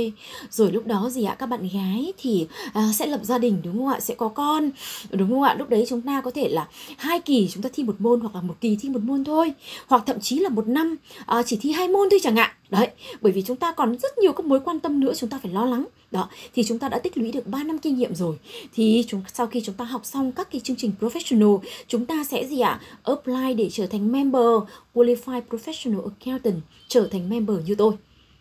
Rồi 0.51 0.73
lúc 0.73 0.87
đó 0.87 1.11
gì 1.11 1.25
ạ? 1.25 1.37
Các 1.39 1.47
bạn 1.47 1.69
gái 1.75 2.13
thì 2.19 2.47
à, 2.73 2.91
sẽ 2.95 3.07
lập 3.07 3.21
gia 3.23 3.39
đình 3.39 3.61
đúng 3.65 3.79
không 3.79 3.89
ạ? 3.89 4.01
Sẽ 4.01 4.15
có 4.15 4.29
con 4.29 4.71
đúng 5.11 5.31
không 5.31 5.43
ạ? 5.43 5.55
Lúc 5.59 5.69
đấy 5.69 5.85
chúng 5.89 6.01
ta 6.01 6.21
có 6.21 6.31
thể 6.31 6.49
là 6.49 6.69
hai 6.97 7.21
kỳ 7.21 7.49
chúng 7.49 7.63
ta 7.63 7.69
thi 7.73 7.85
một 7.85 7.97
môn 7.99 8.21
hoặc 8.21 8.35
là 8.35 8.41
một 8.41 8.55
kỳ 8.61 8.77
thi 8.81 8.89
một 8.89 9.03
môn 9.03 9.25
thôi. 9.25 9.53
Hoặc 9.87 10.03
thậm 10.07 10.21
chí 10.21 10.39
là 10.39 10.49
một 10.49 10.69
năm 10.69 10.97
à, 11.27 11.43
chỉ 11.43 11.57
thi 11.61 11.73
hai 11.73 11.89
môn 11.89 12.09
thôi 12.11 12.21
chẳng 12.23 12.37
hạn 12.37 12.51
đấy, 12.71 12.89
bởi 13.21 13.33
vì 13.33 13.43
chúng 13.43 13.57
ta 13.57 13.73
còn 13.73 13.99
rất 13.99 14.19
nhiều 14.19 14.33
các 14.33 14.47
mối 14.47 14.61
quan 14.61 14.81
tâm 14.81 15.01
nữa 15.01 15.13
chúng 15.17 15.31
ta 15.31 15.39
phải 15.43 15.53
lo 15.53 15.65
lắng. 15.65 15.87
Đó, 16.11 16.29
thì 16.55 16.65
chúng 16.65 16.79
ta 16.79 16.89
đã 16.89 16.99
tích 16.99 17.19
lũy 17.19 17.33
được 17.33 17.47
3 17.47 17.63
năm 17.63 17.79
kinh 17.79 17.99
nghiệm 17.99 18.15
rồi. 18.15 18.37
Thì 18.75 19.05
chúng, 19.09 19.23
sau 19.35 19.47
khi 19.47 19.61
chúng 19.65 19.75
ta 19.75 19.85
học 19.85 20.05
xong 20.05 20.33
các 20.33 20.51
cái 20.51 20.61
chương 20.61 20.77
trình 20.77 20.93
professional, 21.01 21.59
chúng 21.89 22.07
ta 22.07 22.25
sẽ 22.25 22.47
gì 22.47 22.61
ạ? 22.61 22.81
Apply 23.03 23.55
để 23.57 23.69
trở 23.73 23.87
thành 23.87 24.13
member, 24.13 24.47
qualified 24.95 25.43
professional 25.51 26.03
accountant, 26.03 26.61
trở 26.89 27.09
thành 27.11 27.29
member 27.31 27.57
như 27.67 27.75
tôi. 27.75 27.93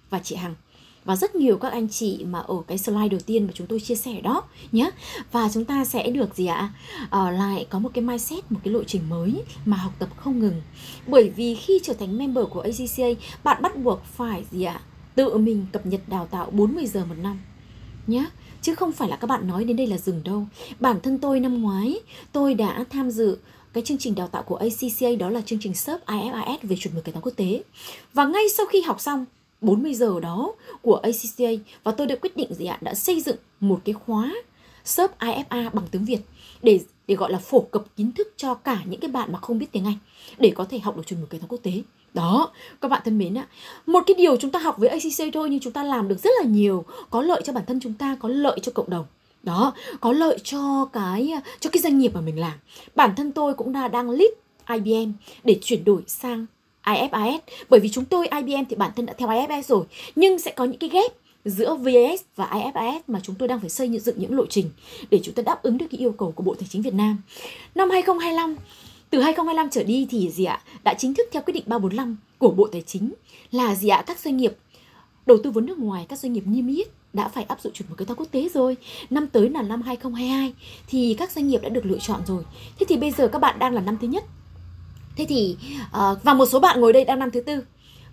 Và 0.10 0.20
chị 0.20 0.36
Hằng 0.36 0.56
và 1.06 1.16
rất 1.16 1.36
nhiều 1.36 1.58
các 1.58 1.72
anh 1.72 1.90
chị 1.90 2.26
mà 2.30 2.40
ở 2.40 2.56
cái 2.68 2.78
slide 2.78 3.08
đầu 3.08 3.20
tiên 3.26 3.46
mà 3.46 3.52
chúng 3.56 3.68
tôi 3.68 3.80
chia 3.80 3.96
sẻ 3.96 4.22
đó 4.22 4.44
nhé 4.72 4.92
và 5.32 5.50
chúng 5.54 5.66
ta 5.66 5.86
sẽ 5.86 6.10
được 6.10 6.36
gì 6.36 6.46
ạ? 6.46 6.74
À, 7.10 7.32
lại 7.32 7.66
có 7.70 7.80
một 7.80 7.90
cái 7.94 8.04
mindset 8.04 8.52
một 8.52 8.60
cái 8.64 8.74
lộ 8.74 8.84
trình 8.84 9.10
mới 9.10 9.44
mà 9.66 9.78
học 9.78 9.92
tập 10.00 10.10
không 10.16 10.40
ngừng. 10.40 10.62
Bởi 11.08 11.30
vì 11.30 11.56
khi 11.56 11.80
trở 11.84 11.94
thành 11.94 12.18
member 12.18 12.46
của 12.50 12.62
ACCA 12.62 13.24
bạn 13.44 13.62
bắt 13.62 13.78
buộc 13.78 14.06
phải 14.06 14.46
gì 14.52 14.64
ạ? 14.64 14.82
Tự 15.16 15.38
mình 15.38 15.66
cập 15.72 15.86
nhật 15.86 16.02
đào 16.08 16.28
tạo 16.32 16.50
40 16.52 16.88
giờ 16.88 17.06
một 17.06 17.16
năm 17.24 17.40
nhé 18.08 18.26
chứ 18.62 18.76
không 18.76 18.92
phải 18.92 19.10
là 19.10 19.16
các 19.16 19.28
bạn 19.28 19.48
nói 19.48 19.64
đến 19.64 19.78
đây 19.78 19.88
là 19.88 19.98
dừng 19.98 20.22
đâu. 20.24 20.48
Bản 20.80 21.00
thân 21.04 21.18
tôi 21.18 21.40
năm 21.40 21.62
ngoái 21.62 22.00
tôi 22.32 22.54
đã 22.54 22.86
tham 22.90 23.12
dự 23.12 23.38
cái 23.74 23.84
chương 23.84 23.98
trình 23.98 24.16
đào 24.16 24.28
tạo 24.28 24.44
của 24.44 24.56
ACCA 24.56 25.08
đó 25.20 25.30
là 25.30 25.42
chương 25.42 25.60
trình 25.62 25.74
SERP 25.74 26.06
IFIS 26.06 26.58
về 26.64 26.76
chuẩn 26.80 26.96
mực 26.96 27.04
kế 27.04 27.12
toán 27.12 27.22
quốc 27.22 27.34
tế. 27.36 27.64
Và 28.14 28.26
ngay 28.26 28.44
sau 28.50 28.66
khi 28.66 28.82
học 28.82 29.02
xong 29.02 29.26
40 29.64 29.94
giờ 29.94 30.20
đó 30.20 30.54
của 30.82 30.96
ACCA 30.96 31.64
và 31.84 31.92
tôi 31.92 32.08
đã 32.08 32.16
quyết 32.16 32.38
định 32.38 32.54
gì 32.54 32.66
ạ? 32.66 32.78
Đã 32.82 32.94
xây 32.94 33.22
dựng 33.22 33.38
một 33.60 33.82
cái 33.86 33.94
khóa 33.94 34.34
SUP 34.86 35.20
IFA 35.20 35.70
bằng 35.74 35.86
tiếng 35.92 36.06
Việt 36.06 36.20
để 36.62 36.80
để 37.08 37.16
gọi 37.16 37.32
là 37.32 37.38
phổ 37.38 37.60
cập 37.60 37.84
kiến 37.98 38.12
thức 38.12 38.34
cho 38.38 38.54
cả 38.54 38.82
những 38.86 39.00
cái 39.00 39.12
bạn 39.12 39.32
mà 39.32 39.40
không 39.40 39.60
biết 39.60 39.72
tiếng 39.72 39.86
Anh 39.86 39.98
để 40.38 40.52
có 40.56 40.66
thể 40.66 40.80
học 40.80 40.98
được 40.98 41.04
chuẩn 41.08 41.22
mực 41.22 41.30
kế 41.30 41.38
toán 41.38 41.48
quốc 41.48 41.60
tế. 41.64 41.72
Đó, 42.14 42.52
các 42.82 42.88
bạn 42.88 43.02
thân 43.06 43.18
mến 43.18 43.38
ạ, 43.38 43.48
một 43.86 44.04
cái 44.08 44.16
điều 44.16 44.38
chúng 44.38 44.52
ta 44.52 44.60
học 44.60 44.78
với 44.78 44.90
ACC 44.90 45.34
thôi 45.34 45.50
nhưng 45.50 45.60
chúng 45.60 45.74
ta 45.74 45.84
làm 45.84 46.08
được 46.08 46.20
rất 46.20 46.30
là 46.42 46.50
nhiều. 46.50 46.86
Có 47.10 47.22
lợi 47.22 47.42
cho 47.46 47.54
bản 47.54 47.64
thân 47.68 47.80
chúng 47.80 47.94
ta, 47.94 48.18
có 48.20 48.30
lợi 48.30 48.60
cho 48.62 48.72
cộng 48.72 48.90
đồng. 48.90 49.06
Đó, 49.44 49.74
có 50.02 50.12
lợi 50.12 50.38
cho 50.44 50.86
cái 50.94 51.34
cho 51.60 51.70
cái 51.70 51.82
doanh 51.82 52.00
nghiệp 52.00 52.12
mà 52.14 52.22
mình 52.22 52.40
làm. 52.40 52.54
Bản 52.96 53.16
thân 53.16 53.32
tôi 53.32 53.54
cũng 53.54 53.74
đã 53.74 53.88
đang 53.88 54.10
lead 54.10 54.32
IBM 54.70 55.12
để 55.44 55.60
chuyển 55.62 55.84
đổi 55.84 56.02
sang 56.08 56.46
IFIS 56.84 57.40
bởi 57.70 57.80
vì 57.80 57.90
chúng 57.90 58.06
tôi 58.06 58.28
IBM 58.28 58.64
thì 58.70 58.76
bản 58.76 58.92
thân 58.96 59.06
đã 59.06 59.14
theo 59.18 59.30
IFIS 59.30 59.62
rồi, 59.62 59.86
nhưng 60.16 60.40
sẽ 60.40 60.52
có 60.52 60.66
những 60.66 60.80
cái 60.80 60.90
ghép 60.90 61.12
giữa 61.46 61.76
VAS 61.76 62.22
và 62.36 62.46
IFIS 62.46 63.00
mà 63.08 63.20
chúng 63.24 63.36
tôi 63.36 63.48
đang 63.48 63.60
phải 63.60 63.70
xây 63.70 64.00
dựng 64.00 64.16
những 64.20 64.38
lộ 64.38 64.46
trình 64.46 64.70
để 65.12 65.20
chúng 65.24 65.36
ta 65.36 65.44
đáp 65.44 65.64
ứng 65.64 65.78
được 65.78 65.86
cái 65.92 66.00
yêu 66.00 66.12
cầu 66.12 66.32
của 66.32 66.44
Bộ 66.44 66.56
Tài 66.56 66.68
chính 66.72 66.82
Việt 66.82 66.94
Nam. 66.94 67.22
Năm 67.76 67.90
2025 67.90 68.56
từ 69.10 69.22
2025 69.22 69.70
trở 69.70 69.84
đi 69.84 70.08
thì 70.10 70.30
gì 70.30 70.44
ạ, 70.44 70.62
đã 70.84 70.94
chính 70.94 71.14
thức 71.14 71.28
theo 71.32 71.42
quyết 71.42 71.54
định 71.54 71.64
345 71.68 72.18
của 72.38 72.52
Bộ 72.52 72.68
Tài 72.68 72.82
chính 72.82 73.14
là 73.52 73.76
gì 73.76 73.90
ạ, 73.90 74.04
các 74.08 74.20
doanh 74.20 74.38
nghiệp 74.38 74.56
đầu 75.26 75.38
tư 75.44 75.52
vốn 75.52 75.66
nước 75.66 75.78
ngoài, 75.78 76.06
các 76.10 76.20
doanh 76.20 76.34
nghiệp 76.34 76.44
niêm 76.46 76.68
yết 76.68 76.88
đã 77.14 77.28
phải 77.28 77.44
áp 77.44 77.62
dụng 77.62 77.74
chuẩn 77.74 77.90
mực 77.90 77.98
kế 77.98 78.06
toán 78.06 78.18
quốc 78.18 78.28
tế 78.32 78.50
rồi. 78.54 78.78
Năm 79.10 79.28
tới 79.28 79.50
là 79.50 79.62
năm 79.62 79.82
2022 79.82 80.54
thì 80.88 81.16
các 81.20 81.32
doanh 81.32 81.48
nghiệp 81.48 81.62
đã 81.62 81.70
được 81.70 81.86
lựa 81.86 82.00
chọn 82.00 82.22
rồi. 82.28 82.44
Thế 82.80 82.86
thì 82.90 82.98
bây 82.98 83.12
giờ 83.12 83.28
các 83.28 83.40
bạn 83.40 83.60
đang 83.60 83.74
là 83.74 83.82
năm 83.82 83.98
thứ 84.02 84.08
nhất. 84.08 84.24
Thế 85.16 85.26
thì 85.30 85.56
uh, 85.84 86.24
và 86.24 86.34
một 86.34 86.46
số 86.46 86.60
bạn 86.60 86.82
ngồi 86.82 86.94
đây 86.94 87.06
đang 87.06 87.20
năm 87.20 87.32
thứ 87.32 87.42
tư. 87.42 87.64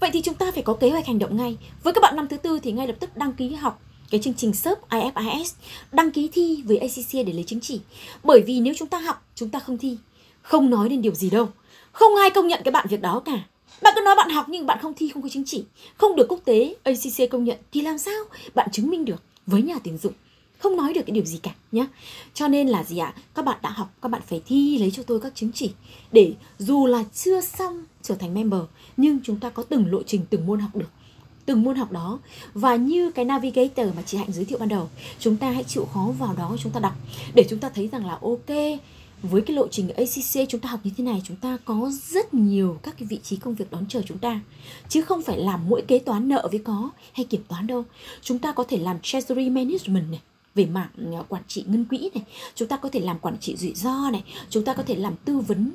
Vậy 0.01 0.11
thì 0.13 0.23
chúng 0.23 0.35
ta 0.35 0.51
phải 0.55 0.63
có 0.63 0.75
kế 0.75 0.91
hoạch 0.91 1.07
hành 1.07 1.19
động 1.19 1.37
ngay. 1.37 1.57
Với 1.83 1.93
các 1.93 2.01
bạn 2.01 2.17
năm 2.17 2.29
thứ 2.29 2.37
tư 2.37 2.59
thì 2.63 2.73
ngay 2.73 2.87
lập 2.87 2.97
tức 3.01 3.17
đăng 3.17 3.33
ký 3.33 3.55
học 3.55 3.83
cái 4.11 4.21
chương 4.21 4.35
trình 4.35 4.53
SERP 4.53 4.79
IFIS, 4.89 5.53
đăng 5.93 6.11
ký 6.11 6.29
thi 6.33 6.63
với 6.65 6.79
ACC 6.79 7.27
để 7.27 7.33
lấy 7.33 7.45
chứng 7.45 7.61
chỉ. 7.61 7.81
Bởi 8.25 8.43
vì 8.47 8.61
nếu 8.61 8.75
chúng 8.79 8.89
ta 8.89 8.99
học, 8.99 9.27
chúng 9.35 9.49
ta 9.49 9.59
không 9.59 9.79
thi 9.79 9.97
không 10.43 10.71
nói 10.71 10.89
đến 10.89 11.03
điều 11.03 11.15
gì 11.15 11.31
đâu 11.31 11.49
không 11.93 12.17
ai 12.17 12.31
công 12.31 12.49
nhận 12.49 12.61
cái 12.65 12.73
bạn 12.73 12.87
việc 12.91 13.01
đó 13.01 13.23
cả 13.25 13.45
bạn 13.83 13.93
cứ 13.97 14.03
nói 14.05 14.15
bạn 14.17 14.31
học 14.31 14.47
nhưng 14.49 14.67
bạn 14.67 14.79
không 14.83 14.95
thi 14.97 15.11
không 15.15 15.23
có 15.23 15.29
chứng 15.29 15.45
chỉ 15.47 15.65
không 15.97 16.17
được 16.17 16.27
quốc 16.29 16.41
tế 16.45 16.75
acc 16.83 17.31
công 17.31 17.45
nhận 17.45 17.59
thì 17.73 17.81
làm 17.81 17.99
sao 17.99 18.25
bạn 18.55 18.69
chứng 18.73 18.91
minh 18.91 19.05
được 19.05 19.23
với 19.47 19.63
nhà 19.63 19.75
tuyển 19.85 19.99
dụng 19.99 20.13
không 20.61 20.77
nói 20.77 20.95
được 20.95 21.03
cái 21.07 21.15
điều 21.15 21.25
gì 21.25 21.39
cả 21.43 21.51
nhé 21.73 21.87
cho 22.35 22.49
nên 22.49 22.69
là 22.69 22.85
gì 22.85 22.99
ạ? 22.99 23.15
Các 23.35 23.45
bạn 23.45 23.59
đã 23.63 23.71
học, 23.71 23.95
các 24.03 24.09
bạn 24.09 24.23
phải 24.27 24.43
thi 24.47 24.79
lấy 24.79 24.91
cho 24.91 25.03
tôi 25.03 25.21
các 25.21 25.35
chứng 25.35 25.53
chỉ. 25.53 25.71
Để 26.13 26.33
dù 26.59 26.87
là 26.87 27.05
chưa 27.15 27.41
xong 27.41 27.85
trở 28.03 28.15
thành 28.15 28.35
member, 28.35 28.61
nhưng 28.97 29.19
chúng 29.25 29.41
ta 29.41 29.51
có 29.51 29.63
từng 29.63 29.93
lộ 29.93 30.03
trình, 30.03 30.21
từng 30.31 30.47
môn 30.47 30.61
học 30.61 30.77
được. 30.77 30.91
Từng 31.47 31.63
môn 31.63 31.77
học 31.77 31.93
đó. 31.93 32.19
Và 32.55 32.77
như 32.77 33.11
cái 33.11 33.25
navigator 33.25 33.87
mà 33.97 34.03
chị 34.03 34.19
hạnh 34.19 34.33
giới 34.33 34.45
thiệu 34.45 34.59
ban 34.59 34.69
đầu, 34.69 34.89
chúng 35.19 35.37
ta 35.37 35.51
hãy 35.51 35.65
chịu 35.65 35.85
khó 35.85 36.13
vào 36.19 36.35
đó 36.37 36.57
chúng 36.63 36.73
ta 36.73 36.81
đọc. 36.81 36.93
Để 37.35 37.45
chúng 37.51 37.59
ta 37.59 37.69
thấy 37.69 37.89
rằng 37.89 38.07
là, 38.07 38.19
ok, 38.23 38.81
với 39.23 39.43
cái 39.43 39.57
lộ 39.57 39.69
trình 39.69 39.89
ACC 39.89 40.49
chúng 40.49 40.61
ta 40.61 40.69
học 40.69 40.81
như 40.85 40.91
thế 40.97 41.05
này, 41.05 41.23
chúng 41.25 41.37
ta 41.37 41.59
có 41.65 41.91
rất 42.09 42.35
nhiều 42.35 42.79
các 42.83 42.95
cái 42.99 43.07
vị 43.07 43.19
trí 43.23 43.37
công 43.37 43.55
việc 43.55 43.71
đón 43.71 43.87
chờ 43.89 44.03
chúng 44.07 44.19
ta. 44.19 44.41
Chứ 44.89 45.03
không 45.03 45.23
phải 45.23 45.39
làm 45.39 45.69
mỗi 45.69 45.83
kế 45.83 45.99
toán 45.99 46.29
nợ 46.29 46.49
với 46.51 46.61
có 46.65 46.91
hay 47.13 47.25
kiểm 47.25 47.43
toán 47.49 47.67
đâu. 47.67 47.85
Chúng 48.23 48.39
ta 48.39 48.53
có 48.53 48.65
thể 48.69 48.79
làm 48.79 48.97
treasury 49.03 49.51
management 49.51 50.11
này 50.11 50.21
về 50.55 50.67
mảng 50.67 50.89
ờ, 51.13 51.25
quản 51.29 51.43
trị 51.49 51.65
ngân 51.67 51.85
quỹ 51.85 52.11
này, 52.15 52.25
chúng 52.55 52.69
ta 52.69 52.77
có 52.77 52.89
thể 52.89 53.01
làm 53.01 53.19
quản 53.19 53.39
trị 53.39 53.57
rủi 53.57 53.75
ro 53.75 54.11
này, 54.11 54.25
chúng 54.51 54.65
ta 54.65 54.75
có 54.75 54.83
thể 54.83 54.95
làm 54.95 55.15
tư 55.25 55.39
vấn 55.39 55.73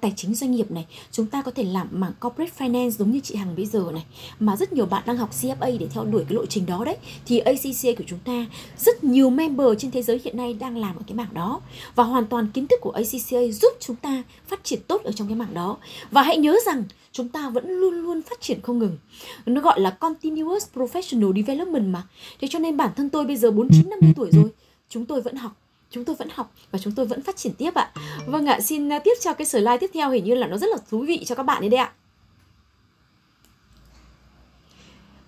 tài 0.00 0.12
chính 0.16 0.34
doanh 0.34 0.50
nghiệp 0.50 0.70
này, 0.70 0.86
chúng 1.10 1.26
ta 1.26 1.42
có 1.42 1.50
thể 1.50 1.64
làm 1.64 1.88
mảng 1.90 2.12
corporate 2.20 2.52
finance 2.58 2.90
giống 2.90 3.10
như 3.10 3.20
chị 3.20 3.34
Hằng 3.34 3.56
bây 3.56 3.66
giờ 3.66 3.84
này. 3.92 4.04
Mà 4.40 4.56
rất 4.56 4.72
nhiều 4.72 4.86
bạn 4.86 5.02
đang 5.06 5.16
học 5.16 5.30
CFA 5.40 5.78
để 5.78 5.86
theo 5.94 6.04
đuổi 6.04 6.24
cái 6.28 6.34
lộ 6.34 6.46
trình 6.46 6.66
đó 6.66 6.84
đấy. 6.84 6.96
Thì 7.26 7.38
ACCA 7.38 7.90
của 7.98 8.04
chúng 8.06 8.18
ta, 8.18 8.46
rất 8.78 9.04
nhiều 9.04 9.30
member 9.30 9.66
trên 9.78 9.90
thế 9.90 10.02
giới 10.02 10.20
hiện 10.24 10.36
nay 10.36 10.54
đang 10.54 10.76
làm 10.76 10.96
ở 10.96 11.02
cái 11.06 11.14
mảng 11.14 11.34
đó. 11.34 11.60
Và 11.94 12.04
hoàn 12.04 12.26
toàn 12.26 12.48
kiến 12.54 12.66
thức 12.66 12.80
của 12.80 12.90
ACCA 12.90 13.52
giúp 13.52 13.72
chúng 13.80 13.96
ta 13.96 14.22
phát 14.46 14.64
triển 14.64 14.80
tốt 14.88 15.02
ở 15.04 15.12
trong 15.12 15.28
cái 15.28 15.36
mảng 15.36 15.54
đó. 15.54 15.76
Và 16.10 16.22
hãy 16.22 16.38
nhớ 16.38 16.56
rằng, 16.66 16.84
chúng 17.12 17.28
ta 17.28 17.50
vẫn 17.50 17.70
luôn 17.70 17.94
luôn 17.94 18.22
phát 18.22 18.40
triển 18.40 18.60
không 18.62 18.78
ngừng. 18.78 18.98
Nó 19.46 19.60
gọi 19.60 19.80
là 19.80 19.90
continuous 19.90 20.66
professional 20.74 21.32
development 21.36 21.86
mà. 21.86 22.02
Thế 22.40 22.48
cho 22.50 22.58
nên 22.58 22.76
bản 22.76 22.90
thân 22.96 23.10
tôi 23.10 23.24
bây 23.26 23.36
giờ 23.36 23.50
49 23.50 23.90
50 24.16 24.30
tuổi 24.32 24.42
rồi 24.42 24.50
chúng 24.88 25.06
tôi 25.06 25.20
vẫn 25.20 25.36
học 25.36 25.52
chúng 25.90 26.04
tôi 26.04 26.16
vẫn 26.16 26.28
học 26.34 26.52
và 26.70 26.78
chúng 26.78 26.92
tôi 26.94 27.06
vẫn 27.06 27.22
phát 27.22 27.36
triển 27.36 27.52
tiếp 27.58 27.74
ạ 27.74 27.92
vâng 28.26 28.46
ạ 28.46 28.60
xin 28.60 28.92
à, 28.92 28.98
tiếp 28.98 29.14
cho 29.20 29.34
cái 29.34 29.46
slide 29.46 29.76
tiếp 29.76 29.90
theo 29.94 30.10
hình 30.10 30.24
như 30.24 30.34
là 30.34 30.46
nó 30.46 30.56
rất 30.56 30.70
là 30.70 30.76
thú 30.90 31.04
vị 31.08 31.24
cho 31.24 31.34
các 31.34 31.42
bạn 31.42 31.60
đấy 31.60 31.70
đấy 31.70 31.80
ạ 31.80 31.92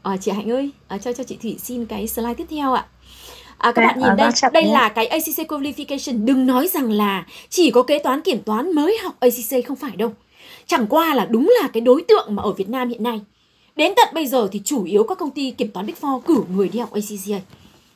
à, 0.02 0.16
chị 0.16 0.30
Hạnh 0.30 0.50
ơi 0.50 0.70
à, 0.88 0.98
cho 0.98 1.12
cho 1.12 1.24
chị 1.24 1.38
Thủy 1.42 1.56
xin 1.62 1.86
cái 1.86 2.08
slide 2.08 2.34
tiếp 2.34 2.46
theo 2.50 2.72
ạ 2.72 2.86
À, 3.58 3.72
các 3.72 3.82
bạn 3.82 3.98
nhìn 4.00 4.16
đây, 4.16 4.30
đây 4.52 4.64
là 4.64 4.88
cái 4.88 5.06
ACC 5.06 5.48
qualification. 5.48 6.24
Đừng 6.24 6.46
nói 6.46 6.68
rằng 6.68 6.92
là 6.92 7.26
chỉ 7.48 7.70
có 7.70 7.82
kế 7.82 7.98
toán 7.98 8.20
kiểm 8.20 8.42
toán 8.42 8.72
mới 8.72 8.98
học 9.02 9.16
ACC 9.20 9.66
không 9.66 9.76
phải 9.76 9.96
đâu. 9.96 10.12
Chẳng 10.66 10.86
qua 10.86 11.14
là 11.14 11.26
đúng 11.30 11.52
là 11.62 11.68
cái 11.68 11.80
đối 11.80 12.04
tượng 12.08 12.36
mà 12.36 12.42
ở 12.42 12.52
Việt 12.52 12.68
Nam 12.68 12.88
hiện 12.88 13.02
nay. 13.02 13.20
Đến 13.76 13.92
tận 13.96 14.08
bây 14.14 14.26
giờ 14.26 14.48
thì 14.52 14.60
chủ 14.64 14.84
yếu 14.84 15.04
các 15.04 15.18
công 15.18 15.30
ty 15.30 15.50
kiểm 15.50 15.70
toán 15.70 15.86
Big 15.86 15.94
Four 16.00 16.20
cử 16.20 16.42
người 16.54 16.68
đi 16.68 16.78
học 16.78 16.92
ACCA. 16.92 17.40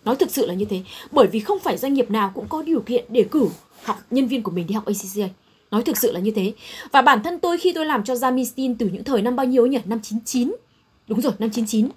Nói 0.05 0.16
thực 0.16 0.30
sự 0.30 0.46
là 0.46 0.55
như 0.55 0.64
thế. 0.64 0.82
Bởi 1.11 1.26
vì 1.26 1.40
không 1.40 1.59
phải 1.59 1.76
doanh 1.76 1.94
nghiệp 1.94 2.11
nào 2.11 2.32
cũng 2.34 2.46
có 2.49 2.62
điều 2.62 2.80
kiện 2.80 3.05
để 3.09 3.24
cử 3.30 3.49
học 3.82 3.96
nhân 4.11 4.28
viên 4.28 4.42
của 4.42 4.51
mình 4.51 4.66
đi 4.66 4.74
học 4.74 4.84
ACCA. 4.86 5.28
Nói 5.70 5.82
thực 5.82 5.96
sự 5.96 6.12
là 6.12 6.20
như 6.20 6.30
thế. 6.30 6.53
Và 6.92 7.03
bản 7.03 7.22
thân 7.22 7.38
tôi 7.38 7.59
khi 7.59 7.72
tôi 7.72 7.86
làm 7.86 8.05
cho 8.05 8.14
Jamistin 8.14 8.74
từ 8.78 8.88
những 8.92 9.05
thời 9.05 9.22
năm 9.22 9.36
bao 9.36 9.46
nhiêu 9.46 9.66
nhỉ? 9.66 9.78
Năm 9.84 10.01
99. 10.03 10.55
Đúng 11.09 11.20
rồi, 11.20 11.32
năm 11.38 11.51
99. 11.51 11.88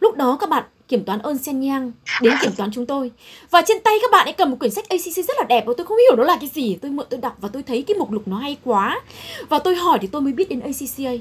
Lúc 0.00 0.16
đó 0.16 0.36
các 0.40 0.50
bạn 0.50 0.64
kiểm 0.88 1.04
toán 1.04 1.18
ơn 1.18 1.38
sen 1.38 1.60
nhang 1.60 1.92
đến 2.22 2.34
kiểm 2.42 2.52
toán 2.56 2.70
chúng 2.72 2.86
tôi 2.86 3.10
và 3.50 3.62
trên 3.66 3.80
tay 3.80 3.94
các 4.02 4.10
bạn 4.12 4.26
ấy 4.26 4.32
cầm 4.32 4.50
một 4.50 4.56
quyển 4.60 4.70
sách 4.70 4.88
ACC 4.88 5.16
rất 5.16 5.36
là 5.38 5.44
đẹp 5.48 5.64
và 5.66 5.72
tôi 5.76 5.86
không 5.86 5.98
hiểu 5.98 6.16
nó 6.16 6.24
là 6.24 6.36
cái 6.40 6.50
gì 6.54 6.76
tôi 6.82 6.90
mượn 6.90 7.06
tôi 7.10 7.20
đọc 7.20 7.36
và 7.40 7.48
tôi 7.52 7.62
thấy 7.62 7.82
cái 7.82 7.96
mục 7.96 8.12
lục 8.12 8.28
nó 8.28 8.38
hay 8.38 8.56
quá 8.64 9.00
và 9.48 9.58
tôi 9.58 9.74
hỏi 9.74 9.98
thì 10.02 10.08
tôi 10.12 10.20
mới 10.22 10.32
biết 10.32 10.48
đến 10.48 10.60
ACCA 10.60 11.12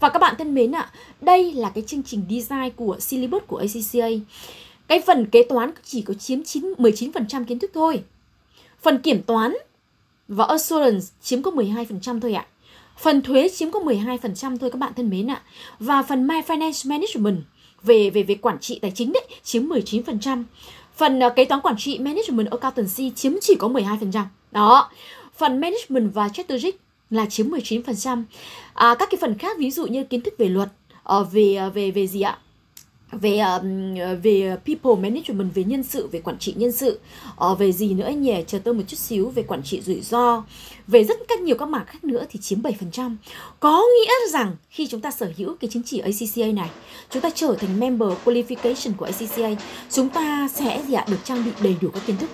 và 0.00 0.08
các 0.08 0.18
bạn 0.18 0.34
thân 0.38 0.54
mến 0.54 0.72
ạ 0.72 0.90
đây 1.20 1.52
là 1.52 1.70
cái 1.74 1.84
chương 1.86 2.02
trình 2.02 2.22
design 2.30 2.70
của 2.76 2.96
syllabus 3.00 3.42
của 3.46 3.56
ACCA 3.56 4.08
cái 4.88 5.00
phần 5.06 5.26
kế 5.26 5.42
toán 5.42 5.70
chỉ 5.84 6.02
có 6.02 6.14
chiếm 6.14 6.42
9 6.42 6.74
19% 6.78 7.44
kiến 7.44 7.58
thức 7.58 7.70
thôi 7.74 8.02
phần 8.82 8.98
kiểm 8.98 9.22
toán 9.22 9.54
và 10.28 10.44
assurance 10.44 11.06
chiếm 11.22 11.42
có 11.42 11.50
12% 11.50 12.20
thôi 12.20 12.34
ạ 12.34 12.46
phần 12.98 13.22
thuế 13.22 13.48
chiếm 13.48 13.70
có 13.70 13.80
12% 13.80 14.58
thôi 14.58 14.70
các 14.70 14.78
bạn 14.78 14.92
thân 14.96 15.10
mến 15.10 15.30
ạ 15.30 15.42
và 15.78 16.02
phần 16.02 16.26
my 16.26 16.40
finance 16.40 16.90
management 16.90 17.42
về 17.82 18.10
về 18.10 18.22
về 18.22 18.34
quản 18.34 18.58
trị 18.58 18.78
tài 18.82 18.90
chính 18.90 19.12
đấy 19.12 19.26
chiếm 19.42 19.62
19%. 19.62 20.44
Phần 20.96 21.18
uh, 21.26 21.36
kế 21.36 21.44
toán 21.44 21.60
quản 21.60 21.76
trị 21.76 21.98
management 21.98 22.50
accountancy 22.50 23.10
chiếm 23.10 23.32
chỉ 23.40 23.54
có 23.58 23.68
12%. 23.68 24.24
Đó. 24.50 24.90
Phần 25.36 25.60
management 25.60 26.14
và 26.14 26.28
strategic 26.28 26.74
là 27.10 27.26
chiếm 27.26 27.48
19%. 27.48 28.22
À, 28.74 28.94
các 28.98 29.08
cái 29.10 29.18
phần 29.20 29.38
khác 29.38 29.58
ví 29.58 29.70
dụ 29.70 29.86
như 29.86 30.04
kiến 30.04 30.20
thức 30.20 30.34
về 30.38 30.48
luật, 30.48 30.68
uh, 31.16 31.32
về 31.32 31.54
ờ, 31.54 31.70
về 31.70 31.90
về 31.90 32.06
gì 32.06 32.20
ạ? 32.20 32.38
Về 33.12 33.38
um, 33.38 33.94
về 34.22 34.56
people 34.66 35.02
management 35.02 35.54
về 35.54 35.64
nhân 35.64 35.82
sự 35.82 36.06
về 36.06 36.20
quản 36.20 36.38
trị 36.38 36.54
nhân 36.56 36.72
sự. 36.72 37.00
Uh, 37.50 37.58
về 37.58 37.72
gì 37.72 37.94
nữa 37.94 38.08
nhỉ? 38.08 38.34
Chờ 38.46 38.58
tôi 38.58 38.74
một 38.74 38.82
chút 38.86 38.96
xíu 38.96 39.30
về 39.30 39.42
quản 39.42 39.62
trị 39.62 39.80
rủi 39.80 40.00
ro. 40.00 40.44
Về 40.86 41.04
rất 41.04 41.18
các 41.28 41.40
nhiều 41.40 41.56
các 41.58 41.68
mảng 41.68 41.86
khác 41.86 42.04
nữa 42.04 42.24
thì 42.30 42.40
chiếm 42.40 42.62
7% 42.62 43.16
có 43.60 43.84
nghĩa 43.98 44.30
rằng 44.32 44.56
khi 44.70 44.86
chúng 44.86 45.00
ta 45.00 45.10
sở 45.10 45.32
hữu 45.36 45.56
cái 45.60 45.70
chứng 45.70 45.82
chỉ 45.82 45.98
ACCA 45.98 46.52
này 46.54 46.70
chúng 47.10 47.22
ta 47.22 47.30
trở 47.34 47.54
thành 47.54 47.80
member 47.80 48.08
qualification 48.24 48.92
của 48.96 49.04
ACCA 49.04 49.62
chúng 49.90 50.08
ta 50.08 50.48
sẽ 50.54 50.82
gì 50.88 50.94
ạ? 50.94 51.04
Được 51.08 51.24
trang 51.24 51.44
bị 51.44 51.50
đầy 51.62 51.76
đủ 51.80 51.88
các 51.88 52.02
kiến 52.06 52.16
thức. 52.16 52.30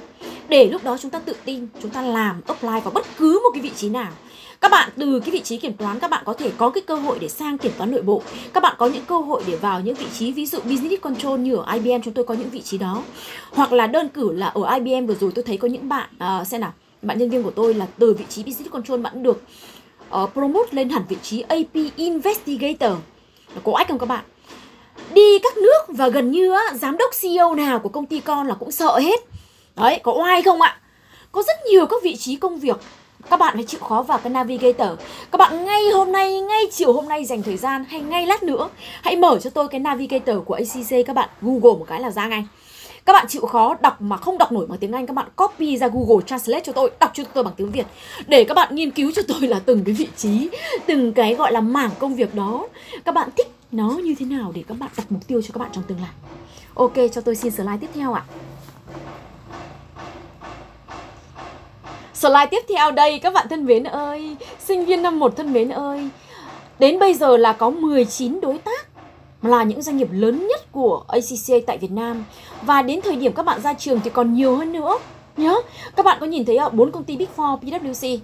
Để 0.48 0.68
lúc 0.68 0.84
đó 0.84 0.98
chúng 1.00 1.10
ta 1.10 1.18
tự 1.18 1.34
tin 1.44 1.66
chúng 1.82 1.90
ta 1.90 2.02
làm 2.02 2.40
apply 2.46 2.80
vào 2.84 2.90
bất 2.94 3.06
cứ 3.18 3.40
một 3.44 3.50
cái 3.54 3.62
vị 3.62 3.70
trí 3.76 3.88
nào 3.88 4.12
các 4.60 4.70
bạn 4.70 4.90
từ 4.96 5.20
cái 5.20 5.30
vị 5.30 5.40
trí 5.40 5.56
kiểm 5.56 5.72
toán 5.72 5.98
các 5.98 6.10
bạn 6.10 6.22
có 6.26 6.32
thể 6.32 6.50
có 6.56 6.70
cái 6.70 6.82
cơ 6.82 6.94
hội 6.94 7.18
để 7.20 7.28
sang 7.28 7.58
kiểm 7.58 7.72
toán 7.78 7.90
nội 7.90 8.02
bộ. 8.02 8.22
Các 8.52 8.62
bạn 8.62 8.74
có 8.78 8.86
những 8.86 9.04
cơ 9.04 9.18
hội 9.18 9.42
để 9.46 9.56
vào 9.56 9.80
những 9.80 9.94
vị 9.94 10.06
trí 10.18 10.32
ví 10.32 10.46
dụ 10.46 10.58
business 10.60 11.02
control 11.02 11.40
như 11.40 11.56
ở 11.56 11.72
IBM 11.72 12.02
chúng 12.04 12.14
tôi 12.14 12.24
có 12.24 12.34
những 12.34 12.50
vị 12.50 12.62
trí 12.62 12.78
đó. 12.78 13.02
Hoặc 13.50 13.72
là 13.72 13.86
đơn 13.86 14.08
cử 14.08 14.32
là 14.32 14.46
ở 14.46 14.74
IBM 14.74 15.06
vừa 15.06 15.14
rồi 15.14 15.32
tôi 15.34 15.44
thấy 15.44 15.56
có 15.56 15.68
những 15.68 15.88
bạn 15.88 16.08
uh, 16.40 16.46
xem 16.46 16.60
nào 16.60 16.72
bạn 17.02 17.18
nhân 17.18 17.30
viên 17.30 17.42
của 17.42 17.50
tôi 17.50 17.74
là 17.74 17.86
từ 17.98 18.14
vị 18.14 18.24
trí 18.28 18.42
business 18.42 18.70
control 18.70 19.00
bạn 19.00 19.22
được 19.22 19.42
uh, 20.22 20.32
promote 20.32 20.68
lên 20.70 20.88
hẳn 20.88 21.02
vị 21.08 21.16
trí 21.22 21.40
AP 21.40 21.74
investigator. 21.96 22.92
Có 23.64 23.72
ách 23.72 23.88
không 23.88 23.98
các 23.98 24.06
bạn? 24.06 24.24
Đi 25.12 25.38
các 25.38 25.56
nước 25.56 25.80
và 25.88 26.08
gần 26.08 26.30
như 26.30 26.52
á, 26.52 26.62
giám 26.74 26.96
đốc 26.96 27.10
CEO 27.22 27.54
nào 27.54 27.78
của 27.78 27.88
công 27.88 28.06
ty 28.06 28.20
con 28.20 28.46
là 28.46 28.54
cũng 28.54 28.70
sợ 28.70 28.98
hết. 28.98 29.20
Đấy 29.76 30.00
có 30.02 30.12
oai 30.12 30.42
không 30.42 30.60
ạ? 30.60 30.80
Có 31.32 31.42
rất 31.46 31.56
nhiều 31.70 31.86
các 31.86 32.02
vị 32.02 32.16
trí 32.16 32.36
công 32.36 32.58
việc 32.58 32.76
các 33.30 33.40
bạn 33.40 33.54
phải 33.54 33.64
chịu 33.64 33.80
khó 33.80 34.02
vào 34.02 34.18
cái 34.18 34.30
navigator. 34.30 34.98
Các 35.30 35.38
bạn 35.38 35.64
ngay 35.64 35.90
hôm 35.94 36.12
nay, 36.12 36.40
ngay 36.40 36.64
chiều 36.72 36.92
hôm 36.92 37.08
nay 37.08 37.24
dành 37.24 37.42
thời 37.42 37.56
gian, 37.56 37.84
hay 37.88 38.00
ngay 38.00 38.26
lát 38.26 38.42
nữa, 38.42 38.68
hãy 39.02 39.16
mở 39.16 39.38
cho 39.38 39.50
tôi 39.50 39.68
cái 39.68 39.80
navigator 39.80 40.36
của 40.44 40.54
ACC 40.54 41.06
các 41.06 41.12
bạn 41.16 41.28
google 41.42 41.78
một 41.78 41.84
cái 41.88 42.00
là 42.00 42.10
ra 42.10 42.26
ngay. 42.26 42.46
Các 43.06 43.12
bạn 43.12 43.26
chịu 43.28 43.46
khó 43.46 43.76
đọc 43.80 44.00
mà 44.00 44.16
không 44.16 44.38
đọc 44.38 44.52
nổi 44.52 44.66
bằng 44.66 44.78
tiếng 44.78 44.92
Anh, 44.92 45.06
các 45.06 45.14
bạn 45.14 45.26
copy 45.36 45.76
ra 45.76 45.88
Google 45.88 46.24
Translate 46.26 46.64
cho 46.64 46.72
tôi, 46.72 46.90
đọc 47.00 47.10
cho 47.14 47.24
tôi 47.24 47.44
bằng 47.44 47.54
tiếng 47.56 47.72
Việt. 47.72 47.86
Để 48.26 48.44
các 48.44 48.54
bạn 48.54 48.74
nghiên 48.74 48.90
cứu 48.90 49.12
cho 49.14 49.22
tôi 49.28 49.40
là 49.40 49.60
từng 49.66 49.84
cái 49.84 49.94
vị 49.94 50.08
trí, 50.16 50.48
từng 50.86 51.12
cái 51.12 51.34
gọi 51.34 51.52
là 51.52 51.60
mảng 51.60 51.90
công 51.98 52.14
việc 52.14 52.34
đó. 52.34 52.68
Các 53.04 53.14
bạn 53.14 53.28
thích 53.36 53.50
nó 53.72 53.90
như 53.90 54.14
thế 54.18 54.26
nào 54.26 54.52
để 54.54 54.62
các 54.68 54.78
bạn 54.78 54.90
đặt 54.96 55.06
mục 55.12 55.26
tiêu 55.26 55.42
cho 55.42 55.48
các 55.52 55.58
bạn 55.58 55.70
trong 55.72 55.84
tương 55.84 56.00
lai. 56.00 56.10
Ok, 56.74 56.94
cho 57.12 57.20
tôi 57.20 57.34
xin 57.34 57.52
slide 57.52 57.78
tiếp 57.80 57.88
theo 57.94 58.12
ạ. 58.12 58.24
Slide 62.18 62.46
tiếp 62.50 62.64
theo 62.68 62.90
đây 62.90 63.18
các 63.18 63.32
bạn 63.32 63.46
thân 63.50 63.66
mến 63.66 63.84
ơi, 63.84 64.36
sinh 64.58 64.84
viên 64.84 65.02
năm 65.02 65.18
1 65.18 65.36
thân 65.36 65.52
mến 65.52 65.68
ơi. 65.68 66.08
Đến 66.78 66.98
bây 66.98 67.14
giờ 67.14 67.36
là 67.36 67.52
có 67.52 67.70
19 67.70 68.40
đối 68.40 68.58
tác 68.58 68.86
là 69.42 69.62
những 69.62 69.82
doanh 69.82 69.96
nghiệp 69.96 70.08
lớn 70.10 70.46
nhất 70.48 70.72
của 70.72 71.04
ACCA 71.08 71.56
tại 71.66 71.78
Việt 71.78 71.90
Nam 71.90 72.24
và 72.62 72.82
đến 72.82 73.00
thời 73.04 73.16
điểm 73.16 73.32
các 73.32 73.42
bạn 73.42 73.60
ra 73.60 73.74
trường 73.74 74.00
thì 74.00 74.10
còn 74.10 74.34
nhiều 74.34 74.56
hơn 74.56 74.72
nữa. 74.72 74.98
Nhớ, 75.36 75.60
các 75.96 76.06
bạn 76.06 76.18
có 76.20 76.26
nhìn 76.26 76.44
thấy 76.44 76.58
bốn 76.72 76.90
công 76.90 77.04
ty 77.04 77.16
Big 77.16 77.28
Four 77.36 77.58
PwC, 77.58 78.18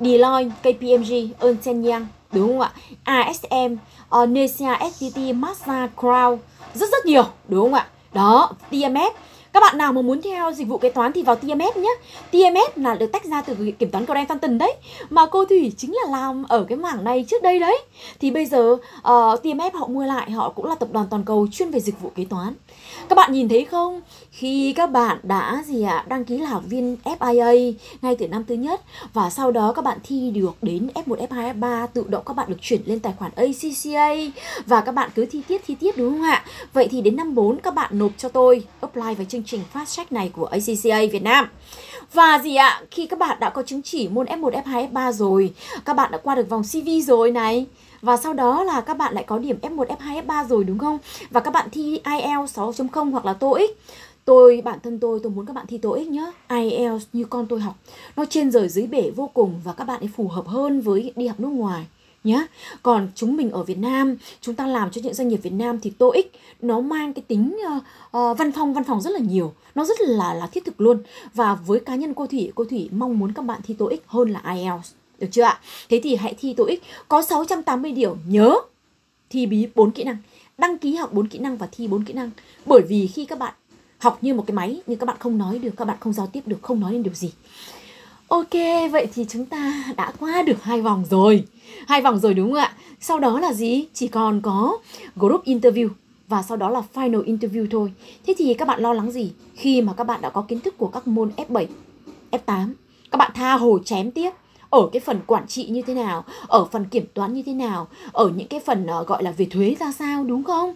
Deloitte, 0.00 0.50
KPMG, 0.62 1.12
Ernst 1.40 1.66
Young, 1.66 2.06
đúng 2.32 2.48
không 2.48 2.60
ạ? 2.60 2.72
ASM, 3.04 3.72
uh, 3.72 3.78
ờ, 4.08 4.26
Nesia, 4.26 4.70
STT, 4.92 5.16
Mazda, 5.16 5.88
Crown, 5.96 6.36
rất 6.74 6.88
rất 6.92 7.06
nhiều, 7.06 7.24
đúng 7.48 7.62
không 7.62 7.74
ạ? 7.74 7.86
Đó, 8.12 8.50
TMF 8.70 9.10
các 9.52 9.60
bạn 9.60 9.78
nào 9.78 9.92
mà 9.92 10.02
muốn 10.02 10.22
theo 10.22 10.52
dịch 10.52 10.68
vụ 10.68 10.78
kế 10.78 10.90
toán 10.90 11.12
thì 11.12 11.22
vào 11.22 11.36
TMS 11.36 11.76
nhé 11.76 11.90
TMS 12.30 12.78
là 12.78 12.94
được 12.94 13.12
tách 13.12 13.24
ra 13.24 13.42
từ 13.42 13.70
kiểm 13.78 13.90
toán 13.90 14.04
Grand 14.04 14.28
Phantom 14.28 14.58
đấy. 14.58 14.76
Mà 15.10 15.26
cô 15.26 15.44
Thủy 15.44 15.72
chính 15.76 15.94
là 15.94 16.10
làm 16.10 16.44
ở 16.48 16.64
cái 16.68 16.78
mảng 16.78 17.04
này 17.04 17.24
trước 17.28 17.42
đây 17.42 17.58
đấy. 17.58 17.78
Thì 18.20 18.30
bây 18.30 18.46
giờ 18.46 18.76
ờ, 19.02 19.32
uh, 19.32 19.42
TMS 19.42 19.74
họ 19.74 19.86
mua 19.86 20.04
lại 20.04 20.30
họ 20.30 20.48
cũng 20.48 20.66
là 20.66 20.74
tập 20.74 20.88
đoàn 20.92 21.06
toàn 21.10 21.24
cầu 21.24 21.46
chuyên 21.52 21.70
về 21.70 21.80
dịch 21.80 22.00
vụ 22.00 22.12
kế 22.14 22.24
toán 22.24 22.54
các 23.08 23.16
bạn 23.16 23.32
nhìn 23.32 23.48
thấy 23.48 23.64
không? 23.64 24.00
Khi 24.30 24.72
các 24.76 24.90
bạn 24.90 25.18
đã 25.22 25.62
gì 25.66 25.82
ạ 25.82 25.96
à, 25.96 26.04
đăng 26.08 26.24
ký 26.24 26.38
là 26.38 26.48
học 26.48 26.62
viên 26.66 26.96
FIA 27.04 27.72
ngay 28.02 28.16
từ 28.16 28.28
năm 28.28 28.44
thứ 28.48 28.54
nhất 28.54 28.80
và 29.12 29.30
sau 29.30 29.52
đó 29.52 29.72
các 29.72 29.84
bạn 29.84 29.98
thi 30.04 30.30
được 30.30 30.56
đến 30.62 30.88
F1, 30.94 31.26
F2, 31.26 31.60
F3 31.60 31.86
tự 31.86 32.04
động 32.08 32.22
các 32.26 32.34
bạn 32.34 32.48
được 32.48 32.56
chuyển 32.60 32.80
lên 32.84 33.00
tài 33.00 33.12
khoản 33.18 33.32
ACCA 33.36 34.14
và 34.66 34.80
các 34.80 34.92
bạn 34.92 35.10
cứ 35.14 35.26
thi 35.26 35.42
tiếp 35.48 35.60
thi 35.66 35.74
tiếp 35.80 35.92
đúng 35.96 36.12
không 36.12 36.22
ạ? 36.22 36.44
Vậy 36.72 36.88
thì 36.90 37.00
đến 37.00 37.16
năm 37.16 37.34
4 37.34 37.60
các 37.60 37.74
bạn 37.74 37.98
nộp 37.98 38.10
cho 38.18 38.28
tôi 38.28 38.64
apply 38.80 39.14
vào 39.14 39.24
chương 39.28 39.44
trình 39.46 39.60
Fast 39.74 39.84
Track 39.84 40.12
này 40.12 40.30
của 40.32 40.44
ACCA 40.44 40.98
Việt 41.12 41.22
Nam. 41.22 41.48
Và 42.12 42.40
gì 42.44 42.56
ạ 42.56 42.82
khi 42.90 43.06
các 43.06 43.18
bạn 43.18 43.40
đã 43.40 43.50
có 43.50 43.62
chứng 43.62 43.82
chỉ 43.82 44.08
môn 44.08 44.26
F1, 44.26 44.50
F2, 44.50 44.92
F3 44.92 45.12
rồi 45.12 45.54
các 45.84 45.96
bạn 45.96 46.10
đã 46.10 46.18
qua 46.18 46.34
được 46.34 46.48
vòng 46.48 46.62
CV 46.62 46.88
rồi 47.06 47.30
này 47.30 47.66
và 48.02 48.16
sau 48.16 48.32
đó 48.32 48.64
là 48.64 48.80
các 48.80 48.94
bạn 48.94 49.14
lại 49.14 49.24
có 49.24 49.38
điểm 49.38 49.58
F1, 49.62 49.86
F2, 49.86 50.26
F3 50.26 50.46
rồi 50.46 50.64
đúng 50.64 50.78
không? 50.78 50.98
Và 51.30 51.40
các 51.40 51.50
bạn 51.50 51.68
thi 51.72 52.00
IELTS 52.04 52.58
6.0 52.58 53.10
hoặc 53.10 53.24
là 53.24 53.32
TOEIC. 53.32 53.70
Tôi 54.24 54.62
bản 54.64 54.78
thân 54.82 54.98
tôi 54.98 55.20
tôi 55.22 55.32
muốn 55.32 55.46
các 55.46 55.52
bạn 55.52 55.66
thi 55.66 55.78
TOEIC 55.78 56.08
nhá. 56.08 56.32
IELTS 56.48 57.06
như 57.12 57.24
con 57.24 57.46
tôi 57.46 57.60
học 57.60 57.74
nó 58.16 58.24
trên 58.30 58.50
rời 58.50 58.68
dưới 58.68 58.86
bể 58.86 59.10
vô 59.16 59.30
cùng 59.34 59.60
và 59.64 59.72
các 59.72 59.84
bạn 59.84 60.00
ấy 60.00 60.10
phù 60.16 60.28
hợp 60.28 60.46
hơn 60.46 60.80
với 60.80 61.12
đi 61.16 61.26
học 61.26 61.40
nước 61.40 61.48
ngoài 61.48 61.86
nhá. 62.24 62.46
Còn 62.82 63.08
chúng 63.14 63.36
mình 63.36 63.50
ở 63.50 63.62
Việt 63.62 63.78
Nam, 63.78 64.16
chúng 64.40 64.54
ta 64.54 64.66
làm 64.66 64.90
cho 64.90 65.00
những 65.04 65.14
doanh 65.14 65.28
nghiệp 65.28 65.40
Việt 65.42 65.52
Nam 65.52 65.80
thì 65.80 65.90
TOEIC 65.90 66.32
nó 66.62 66.80
mang 66.80 67.12
cái 67.12 67.22
tính 67.28 67.58
uh, 67.76 67.82
uh, 68.16 68.38
văn 68.38 68.52
phòng 68.52 68.74
văn 68.74 68.84
phòng 68.84 69.00
rất 69.00 69.10
là 69.10 69.18
nhiều, 69.18 69.52
nó 69.74 69.84
rất 69.84 70.00
là 70.00 70.34
là 70.34 70.46
thiết 70.46 70.64
thực 70.64 70.80
luôn. 70.80 70.98
Và 71.34 71.54
với 71.54 71.80
cá 71.80 71.94
nhân 71.94 72.14
cô 72.14 72.26
Thủy, 72.26 72.52
cô 72.54 72.64
Thủy 72.64 72.88
mong 72.92 73.18
muốn 73.18 73.32
các 73.32 73.44
bạn 73.44 73.60
thi 73.64 73.74
TOEIC 73.74 74.02
hơn 74.06 74.30
là 74.30 74.54
IELTS. 74.54 75.01
Được 75.18 75.28
chưa 75.30 75.42
ạ? 75.42 75.60
Thế 75.88 76.00
thì 76.02 76.16
hãy 76.16 76.34
thi 76.38 76.54
TOEIC 76.54 76.82
có 77.08 77.22
680 77.22 77.92
điểm 77.92 78.12
nhớ 78.26 78.54
thi 79.30 79.46
bí 79.46 79.66
4 79.74 79.90
kỹ 79.90 80.04
năng, 80.04 80.16
đăng 80.58 80.78
ký 80.78 80.94
học 80.94 81.12
4 81.12 81.28
kỹ 81.28 81.38
năng 81.38 81.56
và 81.56 81.68
thi 81.72 81.88
4 81.88 82.04
kỹ 82.04 82.12
năng. 82.12 82.30
Bởi 82.66 82.82
vì 82.88 83.06
khi 83.06 83.24
các 83.24 83.38
bạn 83.38 83.54
học 83.98 84.18
như 84.20 84.34
một 84.34 84.44
cái 84.46 84.54
máy 84.54 84.80
nhưng 84.86 84.98
các 84.98 85.06
bạn 85.06 85.16
không 85.18 85.38
nói 85.38 85.58
được, 85.58 85.70
các 85.76 85.84
bạn 85.84 85.96
không 86.00 86.12
giao 86.12 86.26
tiếp 86.26 86.40
được, 86.46 86.58
không 86.62 86.80
nói 86.80 86.92
lên 86.92 87.02
điều 87.02 87.14
gì. 87.14 87.32
Ok, 88.28 88.52
vậy 88.92 89.06
thì 89.14 89.26
chúng 89.28 89.46
ta 89.46 89.84
đã 89.96 90.12
qua 90.18 90.42
được 90.42 90.62
hai 90.62 90.80
vòng 90.80 91.04
rồi. 91.10 91.44
Hai 91.86 92.02
vòng 92.02 92.18
rồi 92.18 92.34
đúng 92.34 92.52
không 92.52 92.60
ạ? 92.60 92.76
Sau 93.00 93.18
đó 93.18 93.40
là 93.40 93.52
gì? 93.52 93.86
Chỉ 93.94 94.08
còn 94.08 94.40
có 94.40 94.78
group 95.16 95.44
interview 95.44 95.88
và 96.28 96.42
sau 96.42 96.56
đó 96.56 96.70
là 96.70 96.82
final 96.94 97.24
interview 97.24 97.66
thôi. 97.70 97.92
Thế 98.26 98.34
thì 98.38 98.54
các 98.54 98.68
bạn 98.68 98.80
lo 98.80 98.92
lắng 98.92 99.12
gì 99.12 99.32
khi 99.54 99.82
mà 99.82 99.92
các 99.92 100.04
bạn 100.04 100.20
đã 100.20 100.30
có 100.30 100.44
kiến 100.48 100.60
thức 100.60 100.78
của 100.78 100.86
các 100.88 101.06
môn 101.06 101.30
F7, 101.36 101.66
F8, 102.30 102.72
các 103.10 103.18
bạn 103.18 103.30
tha 103.34 103.52
hồ 103.52 103.78
chém 103.84 104.10
tiếp 104.10 104.30
ở 104.72 104.88
cái 104.92 105.00
phần 105.00 105.20
quản 105.26 105.46
trị 105.46 105.66
như 105.66 105.82
thế 105.82 105.94
nào 105.94 106.24
ở 106.46 106.64
phần 106.64 106.84
kiểm 106.84 107.06
toán 107.14 107.32
như 107.32 107.42
thế 107.46 107.52
nào 107.52 107.88
ở 108.12 108.32
những 108.36 108.48
cái 108.48 108.60
phần 108.60 108.86
uh, 109.00 109.06
gọi 109.06 109.22
là 109.22 109.30
về 109.30 109.46
thuế 109.50 109.76
ra 109.80 109.92
sao 109.92 110.24
đúng 110.24 110.44
không 110.44 110.74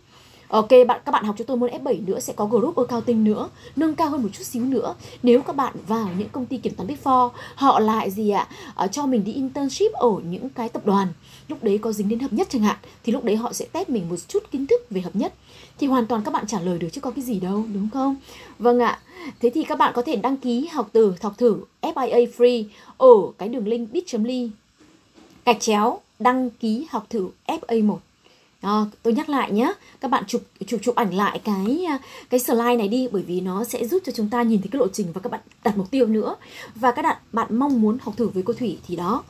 Ok 0.49 0.68
bạn 0.88 1.01
các 1.05 1.12
bạn 1.12 1.24
học 1.24 1.34
cho 1.38 1.44
tôi 1.44 1.57
môn 1.57 1.70
F7 1.70 2.05
nữa 2.05 2.20
sẽ 2.20 2.32
có 2.32 2.47
group 2.47 2.76
accounting 2.76 3.24
nữa, 3.24 3.49
nâng 3.76 3.94
cao 3.94 4.11
hơn 4.11 4.22
một 4.22 4.28
chút 4.32 4.44
xíu 4.44 4.64
nữa. 4.64 4.94
Nếu 5.22 5.42
các 5.42 5.57
bạn 5.57 5.74
vào 5.86 6.09
những 6.18 6.28
công 6.28 6.47
ty 6.47 6.57
kiểm 6.57 6.74
toán 6.74 6.86
Big 6.86 6.97
Four, 7.05 7.30
họ 7.55 7.78
lại 7.78 8.11
gì 8.11 8.30
ạ? 8.30 8.49
À, 8.74 8.86
cho 8.86 9.07
mình 9.07 9.24
đi 9.24 9.32
internship 9.32 9.92
ở 9.92 10.11
những 10.30 10.49
cái 10.49 10.68
tập 10.68 10.86
đoàn. 10.86 11.09
Lúc 11.49 11.64
đấy 11.64 11.78
có 11.78 11.92
dính 11.92 12.09
đến 12.09 12.18
hợp 12.18 12.32
nhất 12.32 12.47
chẳng 12.51 12.62
hạn 12.62 12.76
thì 13.05 13.12
lúc 13.12 13.24
đấy 13.24 13.36
họ 13.36 13.53
sẽ 13.53 13.64
test 13.72 13.88
mình 13.88 14.09
một 14.09 14.16
chút 14.28 14.51
kiến 14.51 14.66
thức 14.66 14.80
về 14.90 15.01
hợp 15.01 15.16
nhất. 15.16 15.34
Thì 15.78 15.86
hoàn 15.86 16.06
toàn 16.06 16.22
các 16.24 16.30
bạn 16.30 16.46
trả 16.46 16.60
lời 16.60 16.78
được 16.78 16.88
chứ 16.92 17.00
có 17.00 17.10
cái 17.10 17.24
gì 17.24 17.40
đâu, 17.40 17.64
đúng 17.74 17.88
không? 17.92 18.16
Vâng 18.58 18.80
ạ. 18.80 18.98
Thế 19.40 19.50
thì 19.54 19.64
các 19.64 19.78
bạn 19.78 19.92
có 19.96 20.02
thể 20.02 20.16
đăng 20.16 20.36
ký 20.36 20.66
học 20.66 20.88
từ 20.92 21.14
học 21.22 21.34
thử 21.38 21.56
FIA 21.80 22.26
Free 22.36 22.64
ở 22.96 23.14
cái 23.38 23.48
đường 23.48 23.68
link 23.68 23.92
bit.ly 23.92 24.50
gạch 25.44 25.60
chéo 25.60 26.00
đăng 26.18 26.50
ký 26.50 26.86
học 26.90 27.06
thử 27.10 27.28
FA1 27.46 27.96
À, 28.60 28.84
tôi 29.02 29.14
nhắc 29.14 29.28
lại 29.28 29.52
nhé, 29.52 29.72
các 30.00 30.10
bạn 30.10 30.24
chụp 30.26 30.42
chụp 30.66 30.80
chụp 30.82 30.94
ảnh 30.94 31.14
lại 31.14 31.40
cái 31.44 31.86
cái 32.30 32.40
slide 32.40 32.76
này 32.76 32.88
đi 32.88 33.08
bởi 33.12 33.22
vì 33.22 33.40
nó 33.40 33.64
sẽ 33.64 33.86
giúp 33.86 34.02
cho 34.06 34.12
chúng 34.12 34.28
ta 34.28 34.42
nhìn 34.42 34.60
thấy 34.62 34.68
cái 34.72 34.78
lộ 34.80 34.88
trình 34.88 35.06
và 35.12 35.20
các 35.20 35.32
bạn 35.32 35.40
đặt 35.64 35.76
mục 35.76 35.90
tiêu 35.90 36.06
nữa. 36.06 36.36
Và 36.74 36.92
các 36.92 37.02
bạn 37.02 37.16
bạn 37.32 37.58
mong 37.58 37.80
muốn 37.80 37.98
học 38.02 38.14
thử 38.16 38.28
với 38.28 38.42
cô 38.42 38.52
Thủy 38.52 38.78
thì 38.86 38.96
đó. 38.96 39.24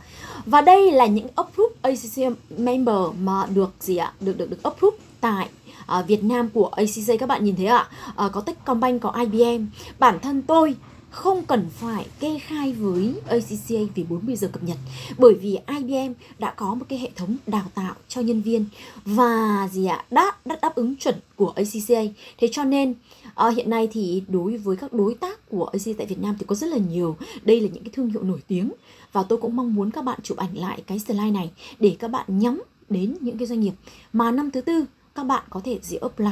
Và 0.47 0.61
đây 0.61 0.93
là 0.93 1.07
những 1.07 1.27
approved 1.35 1.77
ACCM 1.83 2.63
member 2.63 2.97
mà 3.21 3.47
được 3.47 3.71
gì 3.81 3.97
ạ? 3.97 4.13
Được 4.21 4.39
được 4.39 4.51
được 4.51 4.63
approved 4.63 5.01
tại 5.21 5.49
à, 5.87 6.03
Việt 6.03 6.25
Nam 6.25 6.49
của 6.49 6.67
ACC 6.67 7.21
các 7.21 7.29
bạn 7.29 7.45
nhìn 7.45 7.57
thấy 7.57 7.67
ạ 7.67 7.89
à, 8.17 8.29
có 8.33 8.41
Techcombank 8.41 9.03
có 9.03 9.11
IBM 9.11 9.67
bản 9.99 10.19
thân 10.23 10.43
tôi 10.43 10.77
không 11.11 11.47
cần 11.47 11.67
phải 11.71 12.07
kê 12.21 12.39
khai 12.39 12.73
với 12.73 13.15
ACCA 13.29 13.93
vì 13.95 14.05
40 14.05 14.37
giờ 14.37 14.49
cập 14.53 14.63
nhật 14.63 14.77
bởi 15.19 15.35
vì 15.35 15.59
IBM 15.67 16.13
đã 16.39 16.55
có 16.57 16.75
một 16.75 16.87
cái 16.89 16.99
hệ 16.99 17.11
thống 17.17 17.37
đào 17.47 17.65
tạo 17.75 17.95
cho 18.09 18.21
nhân 18.21 18.43
viên 18.43 18.65
và 19.05 19.69
gì 19.73 19.87
ạ 19.87 20.05
đã, 20.11 20.33
đã 20.45 20.59
đáp 20.63 20.75
ứng 20.75 20.97
chuẩn 20.97 21.15
của 21.37 21.53
ACCA 21.57 22.01
thế 22.39 22.49
cho 22.53 22.65
nên 22.65 22.95
à, 23.35 23.49
hiện 23.49 23.71
nay 23.71 23.89
thì 23.93 24.23
đối 24.29 24.57
với 24.57 24.77
các 24.77 24.93
đối 24.93 25.15
tác 25.15 25.49
của 25.51 25.65
ACCA 25.65 25.93
tại 25.99 26.07
Việt 26.07 26.19
Nam 26.19 26.37
thì 26.39 26.47
có 26.49 26.55
rất 26.55 26.67
là 26.67 26.77
nhiều. 26.77 27.17
Đây 27.43 27.61
là 27.61 27.69
những 27.73 27.85
cái 27.85 27.93
thương 27.93 28.11
hiệu 28.11 28.23
nổi 28.23 28.41
tiếng 28.49 28.73
và 29.13 29.23
tôi 29.23 29.39
cũng 29.39 29.57
mong 29.57 29.75
muốn 29.75 29.91
các 29.91 30.05
bạn 30.05 30.19
chụp 30.23 30.39
ảnh 30.39 30.57
lại 30.59 30.83
cái 30.87 30.99
slide 30.99 31.31
này 31.31 31.51
để 31.81 31.97
các 31.99 32.09
bạn 32.09 32.39
nhắm 32.39 32.63
đến 32.89 33.17
những 33.21 33.39
cái 33.39 33.47
doanh 33.47 33.61
nghiệp. 33.61 33.73
Mà 34.13 34.31
năm 34.31 34.51
thứ 34.51 34.61
tư 34.61 34.85
các 35.17 35.25
bạn 35.25 35.45
có 35.51 35.61
thể 35.65 35.79
dễ 35.83 35.97
apply 35.97 36.31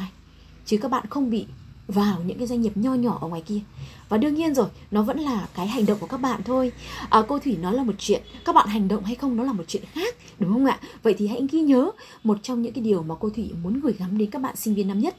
chứ 0.66 0.78
các 0.82 0.90
bạn 0.90 1.06
không 1.10 1.30
bị 1.30 1.46
vào 1.88 2.22
những 2.26 2.38
cái 2.38 2.46
doanh 2.46 2.60
nghiệp 2.60 2.76
nho 2.76 2.94
nhỏ 2.94 3.18
ở 3.20 3.28
ngoài 3.28 3.42
kia. 3.46 3.60
Và 4.08 4.16
đương 4.16 4.34
nhiên 4.34 4.54
rồi 4.54 4.66
nó 4.90 5.02
vẫn 5.02 5.18
là 5.18 5.48
cái 5.54 5.66
hành 5.66 5.86
động 5.86 5.98
của 5.98 6.06
các 6.06 6.16
bạn 6.16 6.42
thôi. 6.44 6.72
À, 7.10 7.22
cô 7.28 7.38
thủy 7.38 7.56
nói 7.56 7.74
là 7.74 7.84
một 7.84 7.92
chuyện 7.98 8.22
các 8.44 8.54
bạn 8.54 8.68
hành 8.68 8.88
động 8.88 9.04
hay 9.04 9.14
không 9.14 9.36
nó 9.36 9.44
là 9.44 9.52
một 9.52 9.64
chuyện 9.68 9.82
khác 9.92 10.14
đúng 10.38 10.52
không 10.52 10.66
ạ? 10.66 10.78
Vậy 11.02 11.14
thì 11.18 11.26
hãy 11.26 11.46
ghi 11.50 11.60
nhớ 11.60 11.90
một 12.24 12.38
trong 12.42 12.62
những 12.62 12.72
cái 12.72 12.84
điều 12.84 13.02
mà 13.02 13.14
cô 13.20 13.30
thủy 13.30 13.50
muốn 13.62 13.80
gửi 13.80 13.92
gắm 13.98 14.18
đến 14.18 14.30
các 14.30 14.42
bạn 14.42 14.56
sinh 14.56 14.74
viên 14.74 14.88
năm 14.88 15.00
nhất. 15.00 15.16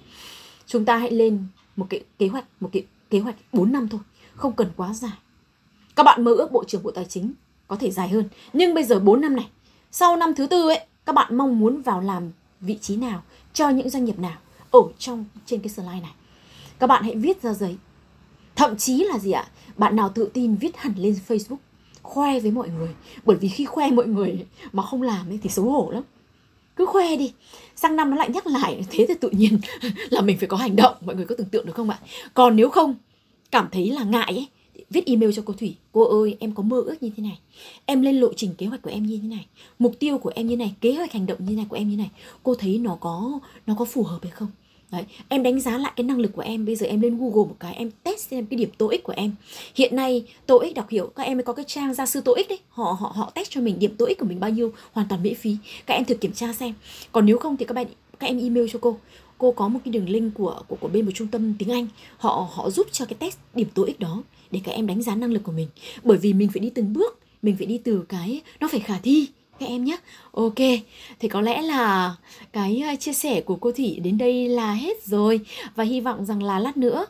Chúng 0.66 0.86
ta 0.86 0.98
hãy 0.98 1.12
lên 1.12 1.44
một 1.76 1.88
cái 1.90 2.04
kế 2.20 2.28
hoạch 2.28 2.46
một 2.60 2.70
cái 2.72 2.86
kế 3.10 3.20
hoạch 3.20 3.36
4 3.54 3.72
năm 3.72 3.88
thôi 3.88 4.00
không 4.36 4.54
cần 4.54 4.72
quá 4.76 4.94
dài. 4.94 5.12
Các 5.96 6.04
bạn 6.04 6.24
mơ 6.24 6.34
ước 6.34 6.52
bộ 6.52 6.64
trưởng 6.64 6.84
bộ 6.84 6.92
tài 6.92 7.06
chính 7.06 7.34
có 7.68 7.76
thể 7.76 7.92
dài 7.92 8.10
hơn 8.10 8.30
nhưng 8.54 8.74
bây 8.74 8.84
giờ 8.84 9.00
4 9.00 9.22
năm 9.22 9.36
này 9.36 9.48
sau 9.92 10.18
năm 10.18 10.36
thứ 10.36 10.48
tư 10.48 10.70
ấy 10.70 10.80
các 11.06 11.16
bạn 11.16 11.38
mong 11.38 11.60
muốn 11.60 11.82
vào 11.82 12.02
làm 12.02 12.32
vị 12.62 12.78
trí 12.82 12.96
nào? 12.96 13.24
Cho 13.56 13.70
những 13.70 13.90
doanh 13.90 14.06
nghiệp 14.06 14.20
nào 14.20 14.38
ở 14.72 14.80
trong, 15.00 15.26
trên 15.46 15.60
cái 15.60 15.70
slide 15.70 16.02
này. 16.02 16.12
Các 16.80 16.88
bạn 16.88 17.04
hãy 17.04 17.16
viết 17.16 17.42
ra 17.42 17.54
giấy. 17.54 17.76
Thậm 18.56 18.78
chí 18.78 19.04
là 19.04 19.20
gì 19.20 19.32
ạ? 19.32 19.48
Bạn 19.78 19.96
nào 19.96 20.10
tự 20.10 20.30
tin 20.34 20.56
viết 20.56 20.78
hẳn 20.78 20.94
lên 20.98 21.16
facebook, 21.28 21.58
khoe 22.02 22.40
với 22.40 22.52
mọi 22.52 22.70
người. 22.70 22.90
Bởi 23.26 23.38
vì 23.38 23.48
khi 23.48 23.66
khoe 23.66 23.92
mọi 23.92 24.08
người 24.08 24.46
mà 24.72 24.84
không 24.84 25.02
làm 25.02 25.30
ấy 25.30 25.40
thì 25.44 25.50
xấu 25.50 25.66
hổ 25.66 25.92
lắm. 25.92 26.04
Cứ 26.76 26.86
khoe 26.86 27.16
đi. 27.16 27.34
Sang 27.76 27.96
năm 27.96 28.10
nó 28.10 28.16
lại 28.16 28.30
nhắc 28.30 28.48
lại. 28.48 28.86
Thế 28.92 29.06
thì 29.08 29.14
tự 29.22 29.30
nhiên 29.30 29.60
là 30.10 30.22
mình 30.22 30.38
phải 30.38 30.48
có 30.48 30.58
hành 30.58 30.76
động. 30.76 30.96
Mọi 31.02 31.16
người 31.16 31.26
có 31.26 31.36
tưởng 31.38 31.50
tượng 31.50 31.66
được 31.66 31.74
không 31.76 31.90
ạ? 31.90 32.00
Còn 32.34 32.56
nếu 32.56 32.70
không, 32.70 32.96
cảm 33.52 33.68
thấy 33.72 33.90
là 33.90 34.04
ngại 34.04 34.34
ấy 34.34 34.48
viết 34.90 35.06
email 35.06 35.32
cho 35.36 35.42
cô 35.46 35.54
Thủy. 35.54 35.76
Cô 35.92 36.22
ơi 36.22 36.38
em 36.40 36.52
có 36.52 36.64
mơ 36.64 36.82
ước 36.86 37.04
như 37.04 37.10
thế 37.18 37.24
này. 37.24 37.40
Em 37.86 38.02
lên 38.02 38.20
lộ 38.20 38.34
trình 38.34 38.52
kế 38.58 38.66
hoạch 38.66 38.82
của 38.82 38.90
em 38.90 39.06
như 39.06 39.20
thế 39.22 39.28
này. 39.28 39.46
Mục 39.80 39.96
tiêu 40.00 40.18
của 40.18 40.32
em 40.36 40.48
như 40.48 40.58
này 40.58 40.74
kế 40.82 40.94
hoạch 40.94 41.12
hành 41.12 41.26
động 41.26 41.38
như 41.46 41.56
này 41.56 41.66
của 41.70 41.76
em 41.76 41.90
như 41.90 41.98
này. 41.98 42.10
Cô 42.44 42.56
thấy 42.56 42.78
nó 42.78 42.98
có 43.00 43.40
nó 43.68 43.76
có 43.80 43.86
phù 43.86 44.04
hợp 44.04 44.20
hay 44.22 44.32
không? 44.32 44.48
Đấy, 44.92 45.04
em 45.28 45.44
đánh 45.44 45.60
giá 45.60 45.78
lại 45.78 45.92
cái 45.96 46.04
năng 46.04 46.20
lực 46.20 46.32
của 46.34 46.42
em. 46.42 46.66
Bây 46.66 46.76
giờ 46.76 46.88
em 46.88 47.02
lên 47.02 47.18
Google 47.18 47.50
một 47.50 47.56
cái 47.60 47.74
em 47.76 47.92
test 48.04 48.20
xem 48.20 48.46
cái 48.46 48.58
điểm 48.58 48.70
TOEIC 48.78 49.04
của 49.04 49.14
em. 49.16 49.32
Hiện 49.76 49.96
nay 49.96 50.26
TOEIC 50.46 50.76
đọc 50.76 50.90
hiểu 50.90 51.12
các 51.16 51.24
em 51.24 51.38
mới 51.38 51.44
có 51.44 51.54
cái 51.54 51.66
trang 51.68 51.94
gia 51.94 52.06
sư 52.06 52.22
TOEIC 52.22 52.50
đấy. 52.50 52.60
Họ 52.70 52.98
họ 53.00 53.14
họ 53.16 53.32
test 53.36 53.50
cho 53.50 53.62
mình 53.62 53.80
điểm 53.80 53.96
TOEIC 53.98 54.20
của 54.20 54.26
mình 54.26 54.40
bao 54.40 54.50
nhiêu 54.50 54.74
hoàn 54.92 55.08
toàn 55.08 55.24
miễn 55.24 55.36
phí. 55.36 55.58
Các 55.86 55.94
em 55.94 56.06
thử 56.06 56.16
kiểm 56.16 56.32
tra 56.34 56.54
xem. 56.54 56.74
Còn 57.12 57.26
nếu 57.26 57.38
không 57.38 57.58
thì 57.58 57.66
các 57.66 57.74
bạn 57.74 57.88
các 58.20 58.28
em 58.28 58.40
email 58.40 58.66
cho 58.72 58.80
cô 58.82 58.98
cô 59.38 59.52
có 59.52 59.68
một 59.68 59.80
cái 59.86 59.92
đường 59.92 60.10
link 60.10 60.34
của 60.34 60.62
của 60.68 60.76
của 60.76 60.88
bên 60.88 61.06
một 61.06 61.12
trung 61.14 61.28
tâm 61.28 61.54
tiếng 61.60 61.72
Anh. 61.72 61.88
Họ 62.18 62.50
họ 62.54 62.70
giúp 62.70 62.88
cho 62.92 63.06
cái 63.06 63.16
test 63.20 63.38
điểm 63.54 63.68
TOEIC 63.74 64.00
đó 64.00 64.24
để 64.52 64.62
các 64.64 64.72
em 64.72 64.88
đánh 64.88 65.02
giá 65.02 65.16
năng 65.16 65.32
lực 65.32 65.44
của 65.44 65.52
mình. 65.52 65.68
Bởi 66.04 66.18
vì 66.18 66.34
mình 66.34 66.50
phải 66.54 66.60
đi 66.60 66.70
từng 66.70 66.94
bước, 66.94 67.20
mình 67.42 67.56
phải 67.58 67.66
đi 67.66 67.78
từ 67.78 68.06
cái, 68.10 68.42
nó 68.60 68.68
phải 68.72 68.80
khả 68.80 68.98
thi. 68.98 69.28
Các 69.60 69.66
em 69.66 69.84
nhé 69.84 69.98
ok 70.36 70.56
thì 71.20 71.28
có 71.28 71.42
lẽ 71.42 71.62
là 71.62 72.16
cái 72.54 72.84
ờ, 72.88 72.96
chia 73.00 73.14
sẻ 73.14 73.42
của 73.42 73.56
cô 73.56 73.72
thủy 73.72 74.00
đến 74.04 74.18
đây 74.18 74.50
là 74.50 74.74
hết 74.74 75.06
rồi. 75.06 75.40
Và 75.76 75.84
hy 75.84 76.02
vọng 76.02 76.26
rằng 76.26 76.44
là 76.44 76.60
lát 76.60 76.78
nữa 76.78 77.06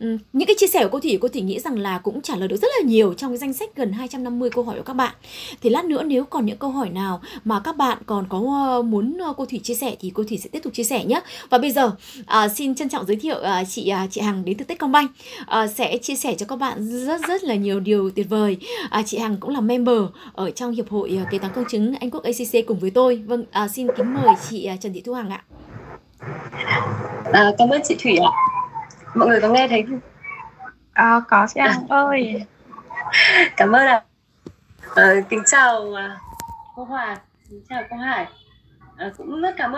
ừ, 0.00 0.18
những 0.32 0.46
cái 0.46 0.56
chia 0.58 0.66
sẻ 0.66 0.82
của 0.82 0.88
cô 0.92 1.00
thủy 1.00 1.18
cô 1.20 1.28
thủy 1.28 1.42
nghĩ 1.42 1.60
rằng 1.60 1.78
là 1.78 1.98
cũng 1.98 2.22
trả 2.22 2.36
lời 2.36 2.48
được 2.48 2.56
rất 2.56 2.68
là 2.78 2.88
nhiều 2.88 3.14
trong 3.14 3.30
cái 3.30 3.38
danh 3.38 3.52
sách 3.52 3.70
gần 3.76 3.92
250 3.92 4.50
câu 4.50 4.64
hỏi 4.64 4.76
của 4.76 4.82
các 4.82 4.92
bạn. 4.92 5.14
Thì 5.62 5.70
lát 5.70 5.84
nữa 5.84 6.02
nếu 6.02 6.24
còn 6.24 6.46
những 6.46 6.56
câu 6.56 6.70
hỏi 6.70 6.88
nào 6.88 7.20
mà 7.44 7.60
các 7.60 7.76
bạn 7.76 7.98
còn 8.06 8.26
có 8.28 8.38
ờ, 8.38 8.82
muốn 8.82 9.18
ờ, 9.18 9.32
cô 9.36 9.44
thủy 9.44 9.60
chia 9.62 9.74
sẻ 9.74 9.96
thì 10.00 10.10
cô 10.14 10.24
thủy 10.24 10.38
sẽ 10.38 10.48
tiếp 10.52 10.60
tục 10.62 10.74
chia 10.74 10.84
sẻ 10.84 11.04
nhé. 11.04 11.20
Và 11.50 11.58
bây 11.58 11.70
giờ 11.70 11.92
à, 12.26 12.48
xin 12.48 12.74
trân 12.74 12.88
trọng 12.88 13.06
giới 13.06 13.16
thiệu 13.16 13.40
à, 13.42 13.64
chị 13.64 13.88
à, 13.88 14.06
chị 14.10 14.20
hằng 14.20 14.44
đến 14.44 14.56
từ 14.56 14.64
techcombank. 14.64 15.10
À, 15.46 15.66
sẽ 15.66 15.98
chia 15.98 16.16
sẻ 16.16 16.34
cho 16.38 16.46
các 16.46 16.56
bạn 16.56 17.06
rất 17.06 17.20
rất 17.28 17.44
là 17.44 17.54
nhiều 17.54 17.80
điều 17.80 18.10
tuyệt 18.10 18.28
vời. 18.28 18.56
À, 18.90 19.02
chị 19.06 19.18
hằng 19.18 19.36
cũng 19.40 19.50
là 19.50 19.60
member 19.60 19.98
ở 20.32 20.50
trong 20.50 20.72
hiệp 20.72 20.88
hội 20.88 21.18
kế 21.30 21.38
toán 21.38 21.52
công 21.54 21.64
chứng 21.70 21.94
anh 21.94 22.10
quốc 22.10 22.22
acc 22.22 22.65
cùng 22.66 22.78
với 22.78 22.90
tôi 22.90 23.22
vâng 23.26 23.44
à, 23.50 23.68
xin 23.68 23.88
kính 23.96 24.14
mời 24.14 24.34
chị 24.50 24.64
à, 24.64 24.76
trần 24.80 24.92
thị 24.92 25.02
thu 25.06 25.14
hằng 25.14 25.30
ạ 25.30 25.42
À, 27.32 27.50
cảm 27.58 27.68
ơn 27.68 27.80
chị 27.84 27.96
Thủy 28.02 28.16
ạ. 28.16 28.30
Mọi 29.14 29.28
người 29.28 29.40
có 29.40 29.48
nghe 29.48 29.68
thấy 29.68 29.82
không? 29.88 30.00
À, 30.92 31.20
có 31.28 31.46
chị 31.54 31.60
Hằng 31.60 31.88
ơi 31.88 32.44
Cảm 33.56 33.72
ơn 33.72 33.86
ạ. 33.86 34.02
À, 34.94 35.14
kính 35.28 35.42
chào 35.46 35.94
à, 35.94 36.18
cô 36.76 36.84
Hòa, 36.84 37.16
kính 37.50 37.62
chào 37.68 37.82
cô 37.90 37.96
Hải. 37.96 38.26
À, 38.96 39.10
cũng 39.16 39.40
rất 39.40 39.54
cảm 39.56 39.70
ơn 39.70 39.74